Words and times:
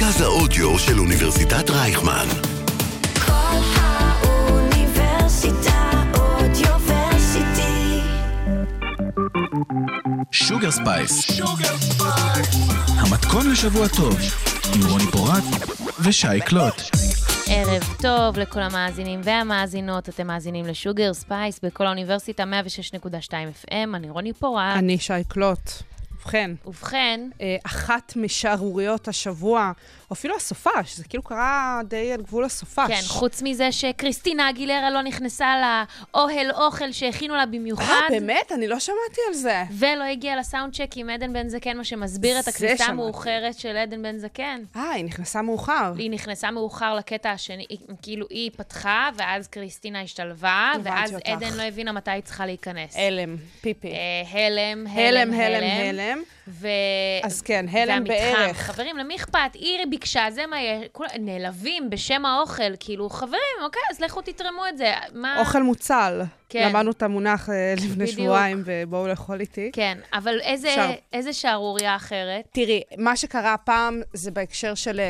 מרכז 0.00 0.20
האודיו 0.20 0.78
של 0.78 0.98
אוניברסיטת 0.98 1.70
רייכמן. 1.70 2.26
קול 3.26 3.32
האוניברסיטה 3.76 5.90
Audioversity. 6.18 8.00
שוגר 10.30 10.70
ספייס. 10.70 11.40
המתכון 12.96 13.50
לשבוע 13.50 13.88
טוב, 13.88 14.18
עם 14.74 14.80
רוני 14.90 15.06
פורט 15.12 15.44
ושי 16.00 16.40
קלוט. 16.40 16.82
ערב 17.46 17.82
טוב 18.02 18.38
לכל 18.38 18.62
המאזינים 18.62 19.20
והמאזינות, 19.24 20.08
אתם 20.08 20.26
מאזינים 20.26 20.66
לשוגר 20.66 21.14
ספייס 21.14 21.60
בקול 21.62 21.86
האוניברסיטה 21.86 22.44
106.2 23.04 23.32
FM, 23.64 23.94
אני 23.94 24.10
רוני 24.10 24.32
פורט. 24.32 24.76
אני 24.76 24.98
שי 24.98 25.24
קלוט. 25.28 25.89
ובכן, 26.20 26.50
ובכן, 26.66 27.20
אה, 27.40 27.56
אחת 27.66 28.12
משערוריות 28.16 29.08
השבוע, 29.08 29.72
או 30.10 30.14
אפילו 30.14 30.36
הסופש, 30.36 30.96
זה 30.96 31.04
כאילו 31.04 31.22
קרה 31.22 31.80
די 31.88 32.12
על 32.12 32.22
גבול 32.22 32.44
הסופש. 32.44 32.88
כן, 32.88 33.00
חוץ 33.06 33.42
מזה 33.42 33.72
שקריסטינה 33.72 34.50
אגילרה 34.50 34.90
לא 34.90 35.02
נכנסה 35.02 35.54
לאוהל 36.14 36.50
אוכל 36.50 36.92
שהכינו 36.92 37.36
לה 37.36 37.46
במיוחד. 37.46 37.84
אה, 37.84 38.08
באמת? 38.10 38.52
אני 38.52 38.68
לא 38.68 38.78
שמעתי 38.78 39.20
על 39.28 39.34
זה. 39.34 39.62
ולא 39.70 40.04
הגיעה 40.04 40.36
לסאונד 40.36 40.74
צ'ק 40.74 40.90
עם 40.96 41.10
עדן 41.10 41.32
בן 41.32 41.48
זקן, 41.48 41.76
מה 41.76 41.84
שמסביר 41.84 42.40
את 42.40 42.48
הכניסה. 42.48 42.84
המאוחרת 42.84 43.58
של 43.58 43.76
עדן 43.76 44.02
בן 44.02 44.18
זקן. 44.18 44.60
אה, 44.76 44.90
היא 44.90 45.04
נכנסה 45.04 45.42
מאוחר. 45.42 45.92
היא 45.98 46.10
נכנסה 46.10 46.50
מאוחר 46.50 46.94
לקטע 46.94 47.30
השני, 47.30 47.66
כאילו 48.02 48.26
היא 48.30 48.50
פתחה, 48.56 49.10
ואז 49.16 49.48
קריסטינה 49.48 50.02
השתלבה, 50.02 50.72
ואז 50.82 51.14
אותך. 51.14 51.28
עדן 51.28 51.52
לא 51.56 51.62
הבינה 51.62 51.92
מתי 51.92 52.10
היא 52.10 52.22
צריכה 52.22 52.46
להיכנס. 52.46 52.96
הלם, 52.96 53.36
פיפי. 53.60 53.88
אה, 53.88 54.46
הלם, 54.46 54.86
הלם, 54.86 55.32
הלם, 55.32 56.09
הלם. 56.10 56.22
ו... 56.50 56.68
אז 57.22 57.42
כן, 57.42 57.66
הלם. 57.72 58.04
בערך. 58.04 58.56
חברים, 58.56 58.96
למי 58.96 59.16
אכפת? 59.16 59.54
היא 59.54 59.86
ביקשה, 59.90 60.26
זה 60.30 60.46
מה 60.46 60.60
יש. 60.62 60.88
כול... 60.92 61.06
נעלבים 61.20 61.90
בשם 61.90 62.26
האוכל, 62.26 62.76
כאילו, 62.80 63.10
חברים, 63.10 63.40
אוקיי, 63.64 63.82
אז 63.90 64.00
לכו 64.00 64.20
תתרמו 64.20 64.68
את 64.68 64.78
זה. 64.78 64.92
מה... 65.14 65.40
אוכל 65.40 65.62
מוצל. 65.62 66.22
כן. 66.48 66.68
למדנו 66.68 66.90
את 66.90 67.02
המונח 67.02 67.50
אה, 67.50 67.74
לפני 67.76 67.90
בדיוק. 68.04 68.10
שבועיים, 68.10 68.62
ובואו 68.64 69.08
לאכול 69.08 69.40
איתי. 69.40 69.70
כן, 69.72 69.98
אבל 70.12 70.40
איזה, 70.40 70.68
עכשיו. 70.68 70.90
איזה 71.12 71.32
שערורייה 71.32 71.96
אחרת? 71.96 72.44
תראי, 72.52 72.82
מה 72.98 73.16
שקרה 73.16 73.54
הפעם 73.54 74.02
זה 74.12 74.30
בהקשר 74.30 74.74
של 74.74 75.00
אה, 75.00 75.04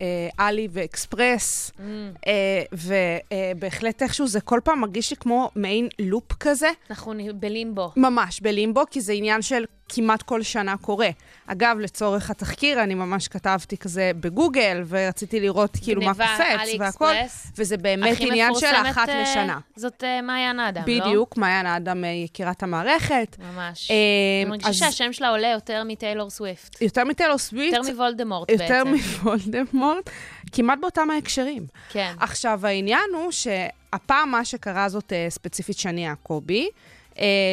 אה, 0.00 0.46
עלי 0.46 0.68
ואקספרס, 0.70 1.70
Mm. 1.76 1.80
אה, 2.26 2.62
ובהחלט 2.72 4.02
איכשהו 4.02 4.26
זה 4.26 4.40
כל 4.40 4.60
פעם 4.64 4.80
מרגיש 4.80 5.10
לי 5.10 5.16
כמו 5.16 5.50
מעין 5.56 5.88
לופ 5.98 6.32
כזה. 6.40 6.68
אנחנו 6.90 7.14
בלימבו. 7.34 7.92
ממש, 7.96 8.40
בלימבו, 8.40 8.82
כי 8.90 9.00
זה 9.00 9.12
עניין 9.12 9.42
של 9.42 9.64
כמעט 9.88 10.22
כל 10.22 10.42
שנה 10.42 10.76
קורה. 10.86 11.08
אגב, 11.46 11.78
לצורך 11.78 12.30
התחקיר, 12.30 12.82
אני 12.82 12.94
ממש 12.94 13.28
כתבתי 13.28 13.76
כזה 13.76 14.10
בגוגל, 14.20 14.82
ורציתי 14.88 15.40
לראות 15.40 15.76
כאילו 15.82 16.02
מה 16.02 16.14
קופץ 16.14 16.70
והכל. 16.78 17.12
וזה 17.58 17.76
באמת 17.76 18.16
עניין 18.20 18.54
של 18.54 18.66
אחת 18.66 19.08
אה, 19.08 19.22
לשנה. 19.22 19.58
זאת 19.76 20.04
אה, 20.04 20.22
מעיין 20.22 20.60
אדם, 20.60 20.82
לא? 20.86 21.04
בדיוק, 21.06 21.36
מעיין 21.36 21.66
האדם 21.66 22.04
אה, 22.04 22.08
יקירת 22.10 22.62
המערכת. 22.62 23.36
ממש. 23.38 23.90
אה, 23.90 23.96
אני 24.42 24.50
מרגישה 24.50 24.68
אז 24.68 24.76
שהשם 24.76 25.12
שלה 25.12 25.28
עולה 25.28 25.48
יותר 25.48 25.82
מטיילור 25.86 26.30
סוויפט. 26.30 26.82
יותר 26.82 27.04
מטיילור 27.04 27.38
סוויפט, 27.38 27.76
יותר 27.76 27.92
מוולדמורט 27.92 28.50
יותר 28.50 28.82
בעצם. 28.84 29.22
מוולדמורט, 29.22 30.10
כמעט 30.52 30.78
באותם 30.80 31.10
ההקשרים. 31.10 31.66
כן. 31.90 32.14
עכשיו, 32.20 32.66
העניין 32.66 33.10
הוא 33.14 33.30
שהפעם 33.32 34.30
מה 34.30 34.44
שקרה 34.44 34.88
זאת 34.88 35.12
אה, 35.12 35.26
ספציפית 35.30 35.78
שני 35.78 36.06
יעקבי, 36.06 36.68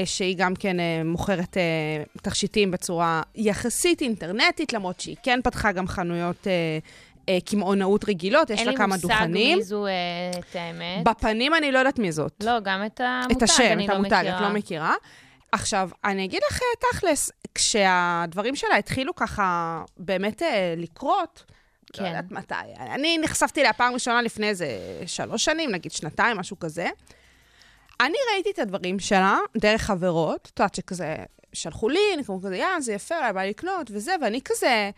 שהיא 0.06 0.36
גם 0.38 0.56
כן 0.56 0.80
אה, 0.80 1.02
מוכרת 1.06 1.58
אה, 1.58 2.03
תכשיטים 2.22 2.72
בצורה 2.72 3.22
יחסית 3.36 4.02
אינטרנטית, 4.02 4.73
למרות 4.73 5.00
שהיא 5.00 5.16
כן 5.23 5.39
פתחה 5.44 5.72
גם 5.72 5.88
חנויות 5.88 6.47
אה, 6.47 6.78
אה, 7.29 7.38
קמעונאות 7.46 8.09
רגילות, 8.09 8.50
יש 8.50 8.62
לה 8.62 8.78
כמה 8.78 8.97
דוכנים. 8.97 9.22
אין 9.22 9.31
לי 9.34 9.56
מושג 9.56 9.57
מי 9.57 9.63
זו, 9.63 9.85
אה, 9.85 9.91
את 10.40 10.56
האמת. 10.56 11.03
בפנים 11.03 11.53
אני 11.53 11.72
לא 11.72 11.79
יודעת 11.79 12.00
מי 12.00 12.12
זאת. 12.12 12.44
לא, 12.44 12.59
גם 12.59 12.85
את 12.85 13.01
המותג 13.03 13.35
את 13.38 13.44
השם, 13.44 13.79
את 13.84 13.90
לא 13.90 13.94
המותג. 13.94 14.25
את 14.35 14.41
לא 14.41 14.50
מכירה. 14.50 14.96
עכשיו, 15.51 15.90
אני 16.06 16.25
אגיד 16.25 16.41
לך 16.51 16.59
אה, 16.62 16.90
תכלס, 16.91 17.31
כשהדברים 17.56 18.56
שלה 18.56 18.75
התחילו 18.78 19.16
ככה 19.16 19.81
באמת 19.97 20.41
אה, 20.41 20.74
לקרות, 20.78 21.44
כן. 21.94 22.03
לא 22.03 22.07
יודעת 22.07 22.31
מתי, 22.31 22.56
אני 22.80 23.18
נחשפתי 23.18 23.62
אליה 23.62 23.74
פעם 23.74 23.94
ראשונה 23.94 24.22
לפני 24.22 24.50
איזה 24.50 24.68
שלוש 25.06 25.45
שנים, 25.45 25.72
נגיד 25.72 25.91
שנתיים, 25.91 26.38
משהו 26.38 26.59
כזה. 26.59 26.90
אני 28.02 28.18
ראיתי 28.34 28.52
את 28.52 28.59
הדברים 28.59 29.00
שלה 29.00 29.38
דרך 29.58 29.81
חברות, 29.81 30.50
את 30.54 30.59
יודעת 30.59 30.76
שכזה, 30.76 31.16
שלחו 31.54 31.90
לי, 31.90 32.00
אני 32.14 32.24
כמו 32.24 32.42
כזה, 32.42 32.58
יא, 32.58 32.80
זה 32.80 32.94
יפה, 32.94 33.18
אולי 33.18 33.34
בא 33.34 33.44
לקנות 33.44 33.92
וזה, 33.92 34.16
ואני 34.22 34.42
כזה, 34.46 34.90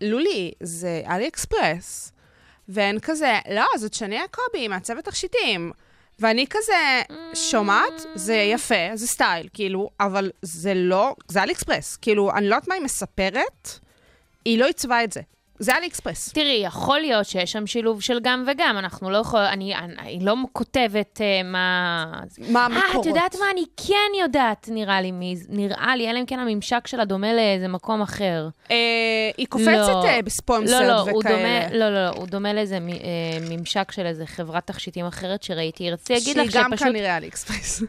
לולי, 0.00 0.52
זה 0.60 1.02
עלי 1.08 1.28
אקספרס. 1.28 2.12
והן 2.68 2.98
כזה, 3.00 3.38
לא, 3.50 3.64
זאת 3.76 3.94
שני 3.94 4.14
יעקבי, 4.14 4.68
מעצבת 4.68 5.04
תכשיטים. 5.04 5.72
ואני 6.18 6.46
כזה 6.50 7.02
שומעת, 7.34 8.06
זה 8.14 8.34
יפה, 8.34 8.74
זה 8.94 9.06
סטייל, 9.06 9.48
כאילו, 9.54 9.90
אבל 10.00 10.30
זה 10.42 10.74
לא, 10.74 11.14
זה 11.28 11.42
עלי 11.42 11.52
אקספרס. 11.52 11.96
כאילו, 11.96 12.30
אני 12.30 12.48
לא 12.48 12.54
יודעת 12.54 12.68
מה 12.68 12.74
היא 12.74 12.82
מספרת, 12.82 13.68
היא 14.44 14.58
לא 14.58 14.66
עיצבה 14.66 15.04
את 15.04 15.12
זה. 15.12 15.20
זה 15.58 15.76
עלי 15.76 15.86
אקספרס. 15.86 16.32
תראי, 16.32 16.62
יכול 16.64 17.00
להיות 17.00 17.26
שיש 17.26 17.52
שם 17.52 17.66
שילוב 17.66 18.00
של 18.02 18.18
גם 18.22 18.44
וגם, 18.46 18.78
אנחנו 18.78 19.10
לא 19.10 19.18
יכולים, 19.18 19.46
אני, 19.46 19.74
אני, 19.74 19.94
אני 19.98 20.18
לא 20.20 20.34
כותבת 20.52 21.20
uh, 21.20 21.46
מה... 21.46 22.06
מה 22.48 22.60
אה, 22.60 22.64
המקורות? 22.64 23.06
את 23.06 23.06
יודעת 23.06 23.34
מה? 23.34 23.46
אני 23.52 23.64
כן 23.76 24.20
יודעת, 24.20 24.68
נראה 24.72 25.00
לי, 25.00 25.12
מי, 25.12 25.34
נראה 25.48 25.96
לי, 25.96 26.10
אלא 26.10 26.18
אם 26.18 26.26
כן 26.26 26.38
הממשק 26.38 26.86
שלה 26.86 27.04
דומה 27.04 27.34
לאיזה 27.34 27.68
מקום 27.68 28.02
אחר. 28.02 28.48
אה, 28.70 28.76
היא 29.36 29.46
קופצת 29.46 29.66
לא. 29.68 30.04
אה, 30.04 30.16
לא, 30.16 30.22
בספונסרד 30.22 30.86
לא, 30.86 31.00
וכאלה. 31.00 31.12
הוא 31.12 31.22
דומה, 31.22 31.68
לא, 31.72 31.90
לא, 31.90 32.04
לא, 32.04 32.08
הוא 32.08 32.26
דומה 32.26 32.52
לאיזה 32.52 32.80
מ- 32.80 32.88
אה, 32.88 32.96
ממשק 33.50 33.92
של 33.92 34.06
איזה 34.06 34.26
חברת 34.26 34.66
תכשיטים 34.66 35.06
אחרת 35.06 35.42
שראיתי. 35.42 35.90
רציתי 35.90 36.12
להגיד 36.12 36.36
לך 36.36 36.52
שהיא 36.52 36.62
גם 36.62 36.70
שפשוט... 36.70 36.88
כנראה 36.88 37.16
אלי 37.16 37.28
אקספרס. 37.28 37.82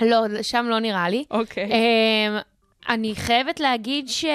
לא, 0.00 0.42
שם 0.42 0.66
לא 0.68 0.78
נראה 0.78 1.08
לי. 1.08 1.24
אוקיי. 1.30 1.64
אמ, 1.64 2.38
אני 2.88 3.14
חייבת 3.16 3.60
להגיד 3.60 4.08
ש... 4.08 4.24
אה, 4.24 4.30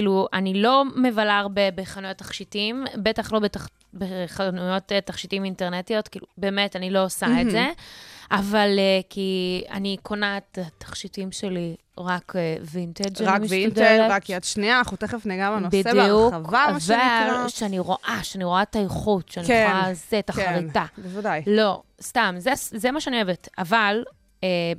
אה, 0.00 0.22
אני 0.32 0.62
לא 0.62 0.84
מבלה 0.96 1.38
הרבה 1.38 1.70
בחנויות 1.70 2.16
תכשיטים, 2.16 2.84
בטח 2.96 3.32
לא 3.32 3.38
בתח... 3.38 3.68
בחנויות 3.94 4.92
אה, 4.92 5.00
תכשיטים 5.00 5.44
אינטרנטיות, 5.44 6.08
כאילו, 6.08 6.26
באמת, 6.38 6.76
אני 6.76 6.90
לא 6.90 7.04
עושה 7.04 7.26
את 7.40 7.50
זה. 7.50 7.66
אבל 8.30 8.78
כי 9.10 9.62
אני 9.70 9.96
קונה 10.02 10.36
את 10.36 10.58
התכשיטים 10.62 11.32
שלי 11.32 11.76
רק 11.98 12.32
וינטג', 12.72 13.22
רק 13.22 13.40
משתדלת. 13.40 14.10
רק 14.10 14.30
יד 14.30 14.44
שנייה, 14.44 14.78
אנחנו 14.78 14.96
תכף 14.96 15.26
ניגע 15.26 15.50
בנושא 15.50 15.82
בדיוק, 15.82 16.32
בהרחבה, 16.32 16.66
מה 16.72 16.80
שנקרא. 16.80 17.40
אבל 17.40 17.48
שאני 17.48 17.78
רואה, 17.78 18.18
שאני 18.22 18.44
רואה 18.44 18.62
את 18.62 18.76
האיכות, 18.76 19.28
שאני 19.28 19.46
כן, 19.46 19.70
רואה 19.72 19.94
זה, 19.94 20.18
את 20.18 20.30
החריטה. 20.30 20.84
כן, 20.96 21.02
בוודאי. 21.02 21.42
לא, 21.46 21.82
סתם, 22.02 22.34
זה, 22.38 22.50
זה 22.54 22.90
מה 22.90 23.00
שאני 23.00 23.16
אוהבת. 23.16 23.48
אבל, 23.58 24.04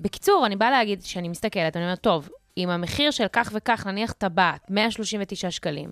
בקיצור, 0.01 0.45
אני 0.45 0.55
באה 0.55 0.71
להגיד 0.71 1.01
שאני 1.03 1.27
מסתכלת, 1.29 1.75
אני 1.75 1.83
אומרת, 1.85 2.01
טוב, 2.01 2.29
אם 2.57 2.69
המחיר 2.69 3.11
של 3.11 3.25
כך 3.33 3.51
וכך, 3.53 3.87
נניח 3.87 4.11
טבעת, 4.11 4.61
139 4.69 5.51
שקלים, 5.51 5.89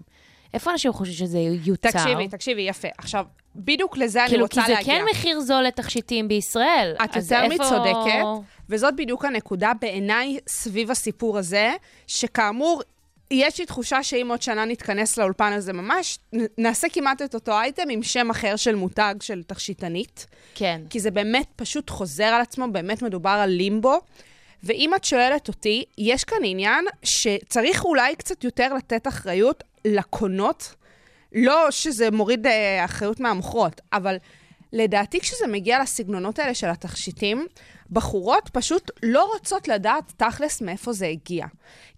איפה 0.53 0.71
אנשים 0.71 0.93
חושבים 0.93 1.17
שזה 1.17 1.39
יוצר? 1.65 1.89
תקשיבי, 1.91 2.27
תקשיבי, 2.27 2.61
יפה. 2.61 2.87
עכשיו, 2.97 3.25
בדיוק 3.55 3.97
לזה 3.97 4.21
אני 4.21 4.29
כאילו, 4.29 4.43
רוצה 4.43 4.61
כי 4.61 4.67
זה 4.67 4.73
להגיע. 4.73 4.93
כן 4.99 5.05
מחיר 5.11 5.39
זול 5.39 5.61
לתכשיטים 5.63 6.27
בישראל. 6.27 6.95
את 7.03 7.15
יותר 7.15 7.41
איפה- 7.43 7.63
מצודקת, 7.63 8.23
וזאת 8.69 8.93
בדיוק 8.95 9.25
הנקודה 9.25 9.71
בעיניי 9.81 10.37
סביב 10.47 10.91
הסיפור 10.91 11.37
הזה, 11.37 11.73
שכאמור, 12.07 12.81
יש 13.31 13.59
לי 13.59 13.65
תחושה 13.65 14.03
שאם 14.03 14.27
עוד 14.29 14.41
שנה 14.41 14.65
נתכנס 14.65 15.17
לאולפן 15.17 15.53
הזה 15.53 15.73
ממש, 15.73 16.19
נעשה 16.57 16.89
כמעט 16.89 17.21
את 17.21 17.33
אותו 17.35 17.51
אייטם 17.51 17.89
עם 17.89 18.03
שם 18.03 18.29
אחר 18.29 18.55
של 18.55 18.75
מותג 18.75 19.15
של 19.21 19.43
תכשיטנית, 19.43 20.25
כן. 20.55 20.81
כי 20.89 20.99
זה 20.99 21.11
באמת 21.11 21.47
פשוט 21.55 21.89
חוזר 21.89 22.23
על 22.23 22.41
עצמו, 22.41 22.71
באמת 22.71 23.01
מדובר 23.01 23.29
על 23.29 23.49
לימבו. 23.49 23.99
ואם 24.63 24.95
את 24.95 25.03
שואלת 25.03 25.47
אותי, 25.47 25.83
יש 25.97 26.23
כאן 26.23 26.37
עניין 26.43 26.85
שצריך 27.03 27.85
אולי 27.85 28.15
קצת 28.15 28.43
יותר 28.43 28.73
לתת 28.73 29.07
אחריות 29.07 29.63
לקונות, 29.85 30.75
לא 31.33 31.71
שזה 31.71 32.11
מוריד 32.11 32.47
אה, 32.47 32.85
אחריות 32.85 33.19
מהמוכרות, 33.19 33.81
אבל 33.93 34.17
לדעתי 34.73 35.19
כשזה 35.19 35.47
מגיע 35.47 35.81
לסגנונות 35.81 36.39
האלה 36.39 36.53
של 36.53 36.67
התכשיטים, 36.67 37.47
בחורות 37.91 38.49
פשוט 38.53 38.91
לא 39.03 39.29
רוצות 39.33 39.67
לדעת 39.67 40.13
תכלס 40.17 40.61
מאיפה 40.61 40.93
זה 40.93 41.07
הגיע. 41.07 41.45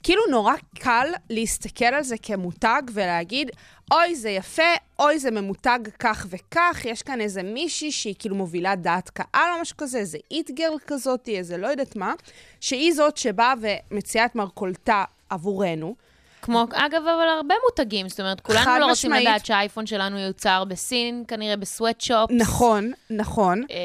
כאילו 0.04 0.22
נורא 0.32 0.54
קל 0.80 1.08
להסתכל 1.30 1.86
על 1.86 2.04
זה 2.04 2.16
כמותג 2.22 2.82
ולהגיד, 2.94 3.52
אוי, 3.92 4.16
זה 4.16 4.30
יפה, 4.30 4.74
אוי, 5.00 5.20
זה 5.20 5.32
ממותג 5.32 5.80
כך 6.00 6.28
וכך, 6.30 6.82
יש 6.86 7.04
כאן 7.04 7.22
איזה 7.22 7.44
מישהי 7.44 7.92
שהיא 7.92 8.16
כאילו 8.20 8.36
מובילה 8.36 8.76
דעת 8.76 9.10
קהל 9.10 9.54
או 9.56 9.62
משהו 9.62 9.78
כזה, 9.78 9.98
איזה 9.98 10.18
איט 10.32 10.52
גרל 10.52 10.78
כזאת, 10.88 11.30
איזה 11.30 11.58
לא 11.58 11.68
יודעת 11.68 11.96
מה, 11.96 12.14
שהיא 12.60 12.94
זאת 12.94 13.18
שבאה 13.18 13.54
ומציעה 13.62 14.26
את 14.26 14.36
מרכולתה 14.36 15.04
עבורנו. 15.30 15.96
כמו, 16.42 16.66
אגב, 16.74 17.02
אבל 17.02 17.28
הרבה 17.38 17.56
מותגים, 17.64 18.10
זאת 18.10 18.20
אומרת, 18.20 18.42
כולנו 18.42 18.66
לא 18.80 18.86
רוצים 18.86 18.92
משמעית. 19.12 19.28
לדעת 19.28 19.46
שהאייפון 19.46 19.86
שלנו 19.86 20.20
יוצר 20.20 20.64
בסין, 20.64 21.24
כנראה 21.28 21.58
בסוואטשופ. 21.58 22.32
נכון, 22.32 22.92
נכון. 23.10 23.64
אה, 23.72 23.78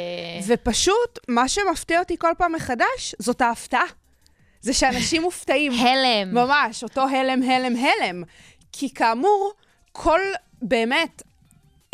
ופשוט, 0.46 1.18
מה 1.28 1.48
שמפתיע 1.48 1.98
אותי 1.98 2.16
כל 2.18 2.32
פעם 2.38 2.52
מחדש, 2.52 3.14
זאת 3.18 3.40
ההפתעה. 3.40 3.84
זה 4.60 4.72
שאנשים 4.72 5.22
מופתעים. 5.28 5.72
הלם. 5.72 6.34
ממש, 6.34 6.82
אותו 6.82 7.02
הלם, 7.02 7.42
הלם, 7.42 7.76
הלם. 7.76 8.22
כי 8.72 8.94
כאמור, 8.94 9.52
כל, 9.92 10.20
באמת, 10.62 11.22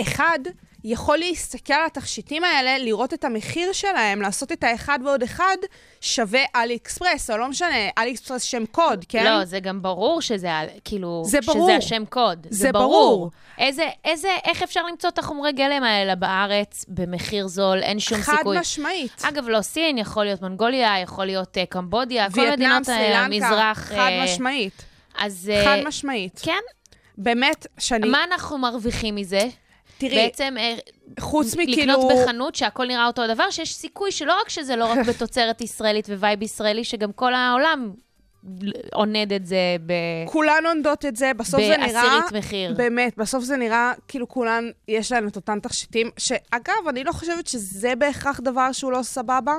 אחד 0.00 0.38
יכול 0.84 1.18
להסתכל 1.18 1.72
על 1.72 1.86
התכשיטים 1.86 2.44
האלה, 2.44 2.78
לראות 2.78 3.14
את 3.14 3.24
המחיר 3.24 3.72
שלהם, 3.72 4.22
לעשות 4.22 4.52
את 4.52 4.64
האחד 4.64 4.98
ועוד 5.04 5.22
אחד 5.22 5.56
שווה 6.00 6.40
אלי 6.56 6.76
אקספרס, 6.76 7.30
או 7.30 7.36
לא 7.36 7.48
משנה, 7.48 7.88
אלי 7.98 8.12
אקספרס 8.12 8.42
שם 8.42 8.66
קוד, 8.66 9.04
כן? 9.08 9.24
לא, 9.24 9.44
זה 9.44 9.60
גם 9.60 9.82
ברור 9.82 10.20
שזה, 10.20 10.50
כאילו, 10.84 11.22
זה 11.24 11.38
ברור. 11.46 11.68
שזה 11.68 11.76
השם 11.76 12.04
קוד. 12.04 12.46
זה 12.50 12.72
ברור. 12.72 13.30
איזה, 13.58 13.88
איזה, 14.04 14.28
איך 14.44 14.62
אפשר 14.62 14.82
למצוא 14.82 15.08
את 15.08 15.18
החומרי 15.18 15.52
גלם 15.52 15.82
האלה 15.82 16.14
בארץ 16.14 16.84
במחיר 16.88 17.46
זול? 17.48 17.82
אין 17.82 18.00
שום 18.00 18.18
חד 18.18 18.36
סיכוי. 18.36 18.58
משמעית. 18.58 19.22
אגב, 19.22 19.48
לא 19.48 19.62
סין, 19.62 19.98
יכול 19.98 20.24
להיות 20.24 20.42
מונגוליה, 20.42 20.98
יכול 21.02 21.24
להיות 21.24 21.56
uh, 21.56 21.60
קמבודיה, 21.68 22.30
כל 22.30 22.50
מדינות 22.50 22.88
אה, 22.88 23.18
המזרח. 23.18 23.78
חד 23.78 23.94
אה, 23.96 24.24
משמעית. 24.24 24.84
אז... 25.18 25.50
אה, 25.52 25.64
חד 25.64 25.78
משמעית. 25.86 26.40
כן. 26.42 26.60
באמת, 27.18 27.66
שאני... 27.78 28.08
מה 28.08 28.24
אנחנו 28.24 28.58
מרוויחים 28.58 29.14
מזה? 29.14 29.48
תראי, 30.00 30.16
בעצם 30.16 30.54
אה, 30.58 30.74
חוץ 31.20 31.56
לקנות 31.56 31.68
מכאילו... 31.68 32.08
בחנות 32.08 32.54
שהכל 32.54 32.86
נראה 32.86 33.06
אותו 33.06 33.26
דבר, 33.26 33.50
שיש 33.50 33.74
סיכוי 33.74 34.12
שלא 34.12 34.40
רק 34.42 34.48
שזה 34.48 34.76
לא 34.76 34.84
רק 34.84 34.98
בתוצרת 35.08 35.60
ישראלית 35.60 36.08
ווייב 36.08 36.42
ישראלי, 36.42 36.84
שגם 36.84 37.12
כל 37.12 37.34
העולם 37.34 37.92
עונד 38.92 39.32
את 39.32 39.46
זה 39.46 39.76
ב... 39.86 39.92
כולן 40.26 40.66
עונדות 40.66 41.04
את 41.04 41.16
זה, 41.16 41.32
בסוף 41.36 41.60
זה 41.60 41.76
נראה... 41.76 42.02
בעשירית 42.02 42.32
מחיר. 42.32 42.74
באמת, 42.76 43.16
בסוף 43.16 43.44
זה 43.44 43.56
נראה 43.56 43.92
כאילו 44.08 44.28
כולן, 44.28 44.64
יש 44.88 45.12
להן 45.12 45.28
את 45.28 45.36
אותן 45.36 45.60
תכשיטים, 45.60 46.10
שאגב, 46.18 46.88
אני 46.88 47.04
לא 47.04 47.12
חושבת 47.12 47.46
שזה 47.46 47.94
בהכרח 47.96 48.40
דבר 48.40 48.72
שהוא 48.72 48.92
לא 48.92 49.02
סבבה. 49.02 49.54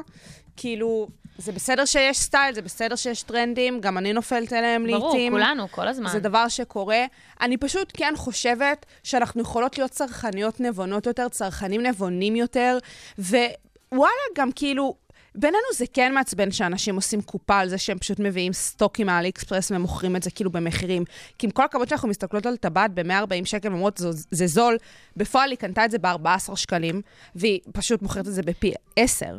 כאילו, 0.57 1.07
זה 1.41 1.51
בסדר 1.51 1.85
שיש 1.85 2.17
סטייל, 2.19 2.55
זה 2.55 2.61
בסדר 2.61 2.95
שיש 2.95 3.23
טרנדים, 3.23 3.81
גם 3.81 3.97
אני 3.97 4.13
נופלת 4.13 4.53
אליהם 4.53 4.87
ברור, 4.87 5.09
לעיתים. 5.13 5.31
כולנו, 5.33 5.71
כל 5.71 5.87
הזמן. 5.87 6.09
זה 6.09 6.19
דבר 6.19 6.47
שקורה. 6.47 7.05
אני 7.41 7.57
פשוט 7.57 7.91
כן 7.97 8.13
חושבת 8.17 8.85
שאנחנו 9.03 9.41
יכולות 9.41 9.77
להיות 9.77 9.91
צרכניות 9.91 10.59
נבונות 10.59 11.05
יותר, 11.05 11.27
צרכנים 11.29 11.81
נבונים 11.81 12.35
יותר, 12.35 12.77
ווואלה, 13.19 14.11
גם 14.37 14.51
כאילו, 14.51 14.95
בינינו 15.35 15.63
זה 15.75 15.85
כן 15.93 16.13
מעצבן 16.13 16.51
שאנשים 16.51 16.95
עושים 16.95 17.21
קופה 17.21 17.59
על 17.59 17.69
זה 17.69 17.77
שהם 17.77 17.99
פשוט 17.99 18.19
מביאים 18.19 18.53
סטוקים 18.53 19.07
מהאלי 19.07 19.29
אקספרס 19.29 19.71
ומוכרים 19.71 20.15
את 20.15 20.23
זה 20.23 20.31
כאילו 20.31 20.51
במחירים. 20.51 21.03
כי 21.37 21.47
עם 21.47 21.51
כל 21.51 21.63
הכבוד 21.65 21.87
שאנחנו 21.87 22.07
מסתכלות 22.09 22.45
על 22.45 22.57
טבעת 22.57 22.91
ב-140 22.93 23.45
שקל, 23.45 23.67
אומרות, 23.71 23.97
"זו- 23.97 24.09
זה 24.31 24.47
זול, 24.47 24.77
בפועל 25.17 25.49
היא 25.51 25.57
קנתה 25.57 25.85
את 25.85 25.91
זה 25.91 25.97
ב-14 25.99 26.55
שקלים, 26.55 27.01
והיא 27.35 27.59
פשוט 27.73 28.01
מוכרת 28.01 28.27
את 28.27 28.33
זה 28.33 28.41
בפי 28.41 28.73
10, 28.95 29.35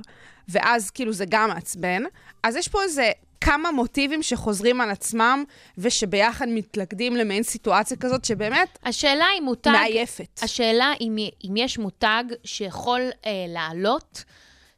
ואז 0.49 0.91
כאילו 0.91 1.12
זה 1.12 1.25
גם 1.29 1.49
מעצבן. 1.49 2.03
אז 2.43 2.56
יש 2.56 2.69
פה 2.69 2.83
איזה 2.83 3.11
כמה 3.41 3.71
מוטיבים 3.71 4.23
שחוזרים 4.23 4.81
על 4.81 4.91
עצמם, 4.91 5.44
ושביחד 5.79 6.47
מתלכדים 6.49 7.17
למעין 7.17 7.43
סיטואציה 7.43 7.97
כזאת, 7.97 8.25
שבאמת 8.25 8.79
השאלה 8.85 9.27
היא 9.27 9.41
מותג... 9.43 9.71
מעייפת. 9.71 10.41
השאלה 10.43 10.93
אם, 11.00 11.17
אם 11.44 11.56
יש 11.56 11.79
מותג 11.79 12.25
שיכול 12.44 13.00
אה, 13.27 13.31
לעלות 13.49 14.25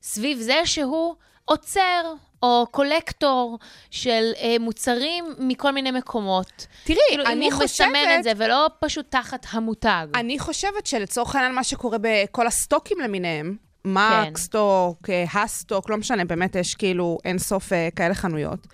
סביב 0.02 0.38
זה 0.38 0.60
שהוא 0.64 1.14
עוצר 1.44 2.14
או 2.42 2.66
קולקטור 2.70 3.58
של 3.90 4.32
אה, 4.42 4.56
מוצרים 4.60 5.24
מכל 5.38 5.70
מיני 5.70 5.90
מקומות. 5.90 6.66
תראי, 6.84 6.98
כאילו, 7.08 7.24
אני 7.24 7.32
אם 7.48 7.52
הוא 7.52 7.64
מסמן 7.64 7.66
חושבת- 7.68 8.18
את 8.18 8.24
זה, 8.24 8.32
ולא 8.36 8.70
פשוט 8.80 9.06
תחת 9.10 9.46
המותג. 9.50 10.06
אני 10.14 10.38
חושבת 10.38 10.86
שלצורך 10.86 11.34
העניין, 11.34 11.54
מה 11.54 11.64
שקורה 11.64 11.98
בכל 12.00 12.46
הסטוקים 12.46 13.00
למיניהם, 13.00 13.56
מקסטוק, 13.84 15.10
אה, 15.10 15.24
הסטוק, 15.34 15.90
לא 15.90 15.96
משנה, 15.96 16.24
באמת 16.24 16.56
יש 16.56 16.74
כאילו 16.74 17.18
אין 17.24 17.38
סוף 17.38 17.72
אה, 17.72 17.88
כאלה 17.96 18.14
חנויות. 18.14 18.66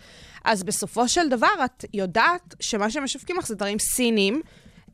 אז 0.44 0.62
בסופו 0.62 1.08
של 1.08 1.28
דבר, 1.28 1.64
את 1.64 1.84
יודעת 1.94 2.54
שמה 2.60 2.90
שהם 2.90 3.04
משווקים 3.04 3.36
לך 3.36 3.46
זה 3.46 3.54
דברים 3.54 3.78
סינים, 3.78 4.40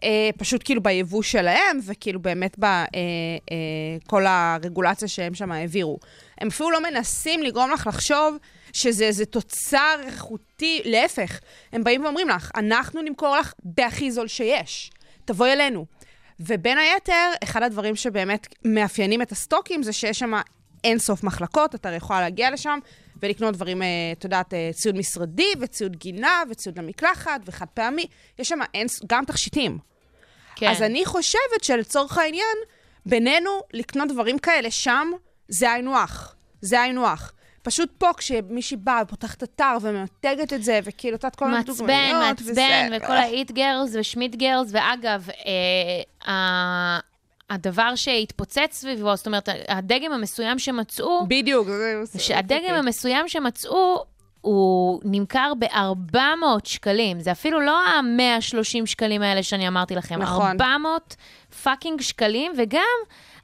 אה, 0.05 0.31
פשוט 0.37 0.63
כאילו 0.65 0.83
ביבוא 0.83 1.23
שלהם, 1.23 1.79
וכאילו 1.87 2.21
באמת 2.21 2.57
בכל 2.59 4.27
הרגולציה 4.27 5.09
שהם 5.09 5.35
שם 5.35 5.53
העבירו. 5.53 5.99
הם 6.39 6.49
אפילו 6.49 6.71
לא 6.71 6.83
מנסים 6.83 7.43
לגרום 7.43 7.71
לך 7.71 7.87
לחשוב 7.87 8.37
שזה 8.73 9.05
איזה 9.05 9.27
תוצר 9.27 10.01
איכותי, 10.07 10.81
להפך, 10.85 11.41
הם 11.73 11.85
באים 11.85 12.05
ואומרים 12.05 12.29
לך, 12.29 12.51
אנחנו 12.57 13.03
נמכור 13.03 13.37
לך 13.37 13.53
בהכי 13.65 14.11
זול 14.11 14.29
שיש, 14.29 14.91
תבואי 15.25 15.53
אלינו. 15.53 15.87
ובין 16.41 16.79
היתר, 16.79 17.31
אחד 17.45 17.63
הדברים 17.63 17.97
שבאמת 17.97 18.47
מאפיינים 18.65 19.23
את 19.23 19.33
הסטוקים 19.33 19.83
זה 19.83 19.93
שיש 19.93 20.19
שם 20.19 20.33
אין 20.85 20.99
סוף 20.99 21.25
מחלקות, 21.25 21.75
אתה 21.75 21.89
הרי 21.89 21.97
יכולה 21.97 22.21
להגיע 22.21 22.51
לשם 22.51 22.79
ולקנות 23.23 23.55
דברים, 23.55 23.83
אה, 23.83 23.87
את 24.19 24.25
יודעת, 24.25 24.55
אה, 24.55 24.71
ציוד 24.73 24.97
משרדי 24.97 25.53
וציוד 25.61 25.97
גינה 25.97 26.43
וציוד 26.51 26.79
למקלחת 26.79 27.41
וחד 27.45 27.67
פעמי, 27.75 28.07
יש 28.39 28.49
שם 28.49 28.59
אין, 28.75 28.87
גם 29.07 29.25
תכשיטים. 29.25 29.79
כן. 30.57 30.71
אז 30.71 30.83
אני 30.83 31.05
חושבת 31.05 31.63
שלצורך 31.63 32.19
העניין, 32.19 32.57
בינינו, 33.07 33.51
לקנות 33.73 34.09
דברים 34.09 34.39
כאלה 34.39 34.71
שם, 34.71 35.11
זה 35.49 35.73
היינו 35.73 35.99
הך. 35.99 36.35
זה 36.61 36.81
היינו 36.81 37.07
הך. 37.07 37.33
פשוט 37.67 37.89
פה, 37.99 38.11
כשמישהי 38.17 38.77
באה 38.77 39.03
ופותחת 39.03 39.43
אתר 39.43 39.77
וממתגת 39.83 40.53
את 40.53 40.63
זה, 40.63 40.81
וכאילו, 40.85 41.17
את 41.17 41.25
יודעת, 41.25 41.37
כל 41.37 41.47
מעצבן, 41.49 41.75
דוגמניות, 41.77 42.23
מעצבן, 42.23 42.51
וזה- 42.51 42.89
וכל 42.97 43.13
האיט 43.13 43.51
girls 43.51 43.91
ושמיט 43.95 44.35
girls, 44.35 44.69
ואגב, 44.73 45.29
אה, 46.29 46.99
הדבר 47.51 47.95
שהתפוצץ 47.95 48.69
סביבו, 48.73 49.17
זאת 49.17 49.27
אומרת, 49.27 49.49
הדגם 49.69 50.13
המסוים 50.13 50.59
שמצאו, 50.59 51.27
בדיוק. 51.29 51.69
זה- 52.03 52.19
שהדגם 52.19 52.75
המסוים 52.75 53.29
שמצאו, 53.29 54.05
הוא 54.41 55.01
נמכר 55.05 55.53
ב-400 55.59 56.19
שקלים. 56.65 57.21
זה 57.21 57.33
אפילו 57.33 57.61
לא 57.61 57.81
ה-130 57.87 58.63
שקלים 58.87 59.23
האלה 59.23 59.43
שאני 59.43 59.69
אמרתי 59.69 59.95
לכם. 59.95 60.23
נכון. 60.23 60.47
400 60.47 61.17
fucking 61.63 62.01
שקלים, 62.01 62.53
וגם 62.59 62.83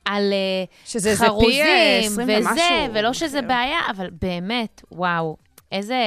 על 0.05 0.33
אה, 0.33 0.65
שזה 0.85 1.11
פי, 1.11 1.17
חרוזים 1.17 1.67
20 2.05 2.29
וזה, 2.29 2.51
ומשהו 2.51 2.95
ולא 2.95 3.13
שזה 3.13 3.39
מחיר. 3.39 3.49
בעיה, 3.49 3.79
אבל 3.91 4.11
באמת, 4.23 4.83
וואו, 4.93 5.37
איזה, 5.73 6.01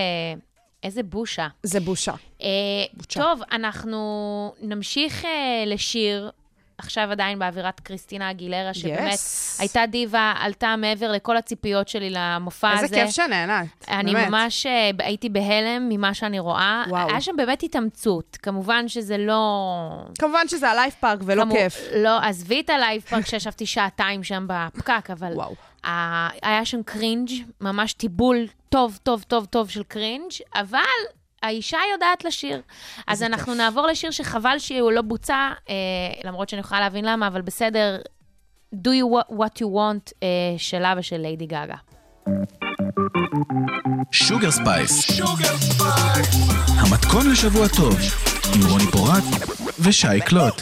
איזה 0.84 1.04
בושה. 1.04 1.48
זה 1.64 1.80
בושה. 1.80 2.14
אה, 2.42 2.48
בושה. 2.94 3.20
טוב, 3.20 3.42
אנחנו 3.52 4.54
נמשיך 4.62 5.26
אה, 5.26 5.64
לשיר, 5.66 6.32
עכשיו 6.78 7.08
עדיין 7.12 7.40
באווירת 7.40 7.80
קריסטינה 7.80 8.32
אגילרה, 8.32 8.74
שבאמת 8.74 9.14
Yes. 9.14 9.60
הייתה 9.60 9.86
דיבה, 9.86 10.34
עלתה 10.40 10.76
מעבר 10.78 11.12
לכל 11.12 11.38
הציפיות 11.38 11.88
שלי 11.88 12.10
למופע 12.10 12.72
הזה. 12.72 12.84
איזה 12.84 12.96
כיף 12.96 13.10
שנהנית. 13.10 13.86
אני 13.90 14.14
באמת. 14.14 14.28
ממש 14.30 14.66
אה, 14.66 14.90
הייתי 15.00 15.30
בהלם 15.30 15.90
ממה 15.90 16.14
שאני 16.14 16.40
רואה. 16.40 16.84
וואו. 16.90 17.10
היה 17.10 17.22
שם 17.22 17.36
באמת 17.38 17.64
התאמצות. 17.64 18.38
כמובן 18.42 18.88
שזה 18.88 19.18
לא... 19.18 19.42
כמובן 20.20 20.48
שזה 20.48 20.70
הלייב 20.70 20.94
פארק 21.00 21.20
ולא 21.26 21.44
כמו- 21.44 21.54
כיף. 21.56 21.80
לא, 21.96 22.20
עזבי 22.22 22.60
את 22.62 22.70
הלייב 22.70 23.02
פארק 23.02 23.26
שישבתי 23.26 23.66
שעתיים 23.66 24.24
שם 24.24 24.48
בפקק, 24.50 25.10
אבל... 25.12 25.32
וואו. 25.34 25.56
ה- 25.86 26.48
היה 26.48 26.66
שם 26.66 26.84
cringe, 26.84 27.30
ממש 27.62 27.94
טיבול 27.94 28.38
טוב, 28.70 29.00
טוב, 29.04 29.24
טוב, 29.28 29.46
טוב 29.46 29.70
של 29.70 29.84
cringe, 29.84 30.32
אבל 30.56 30.80
האישה 31.46 31.78
יודעת 31.94 32.26
לשיר. 32.26 32.62
אז 33.08 33.24
אנחנו 33.24 33.54
נעבור 33.54 33.88
לשיר 33.88 34.12
שחבל 34.12 34.60
שהוא 34.60 34.92
לא 34.92 35.02
בוצע, 35.02 35.50
אה, 35.70 35.76
למרות 36.24 36.50
שאני 36.50 36.60
יכולה 36.60 36.80
להבין 36.82 37.06
למה, 37.06 37.28
אבל 37.28 37.42
בסדר. 37.42 37.98
Do 38.76 39.34
what 39.34 39.60
you 39.60 39.68
want 39.76 40.12
אה, 40.24 40.28
שלה 40.58 40.94
ושל 40.98 41.18
ליידי 41.18 41.46
גאגה. 41.46 41.76
שוגר 44.12 44.52
ספייס. 44.52 45.20
המתכון 46.68 47.32
לשבוע 47.32 47.68
טוב, 47.68 47.96
עם 48.56 48.72
רוני 48.72 48.92
פורט 48.92 49.24
ושי 49.80 50.22
קלוט. 50.26 50.62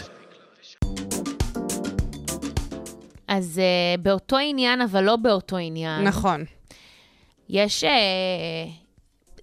אז 3.27 3.59
אה, 3.59 3.95
באותו 3.99 4.37
עניין, 4.37 4.81
אבל 4.81 5.03
לא 5.03 5.15
באותו 5.15 5.57
עניין. 5.57 6.03
נכון. 6.03 6.45
יש 7.49 7.83
אה, 7.83 7.89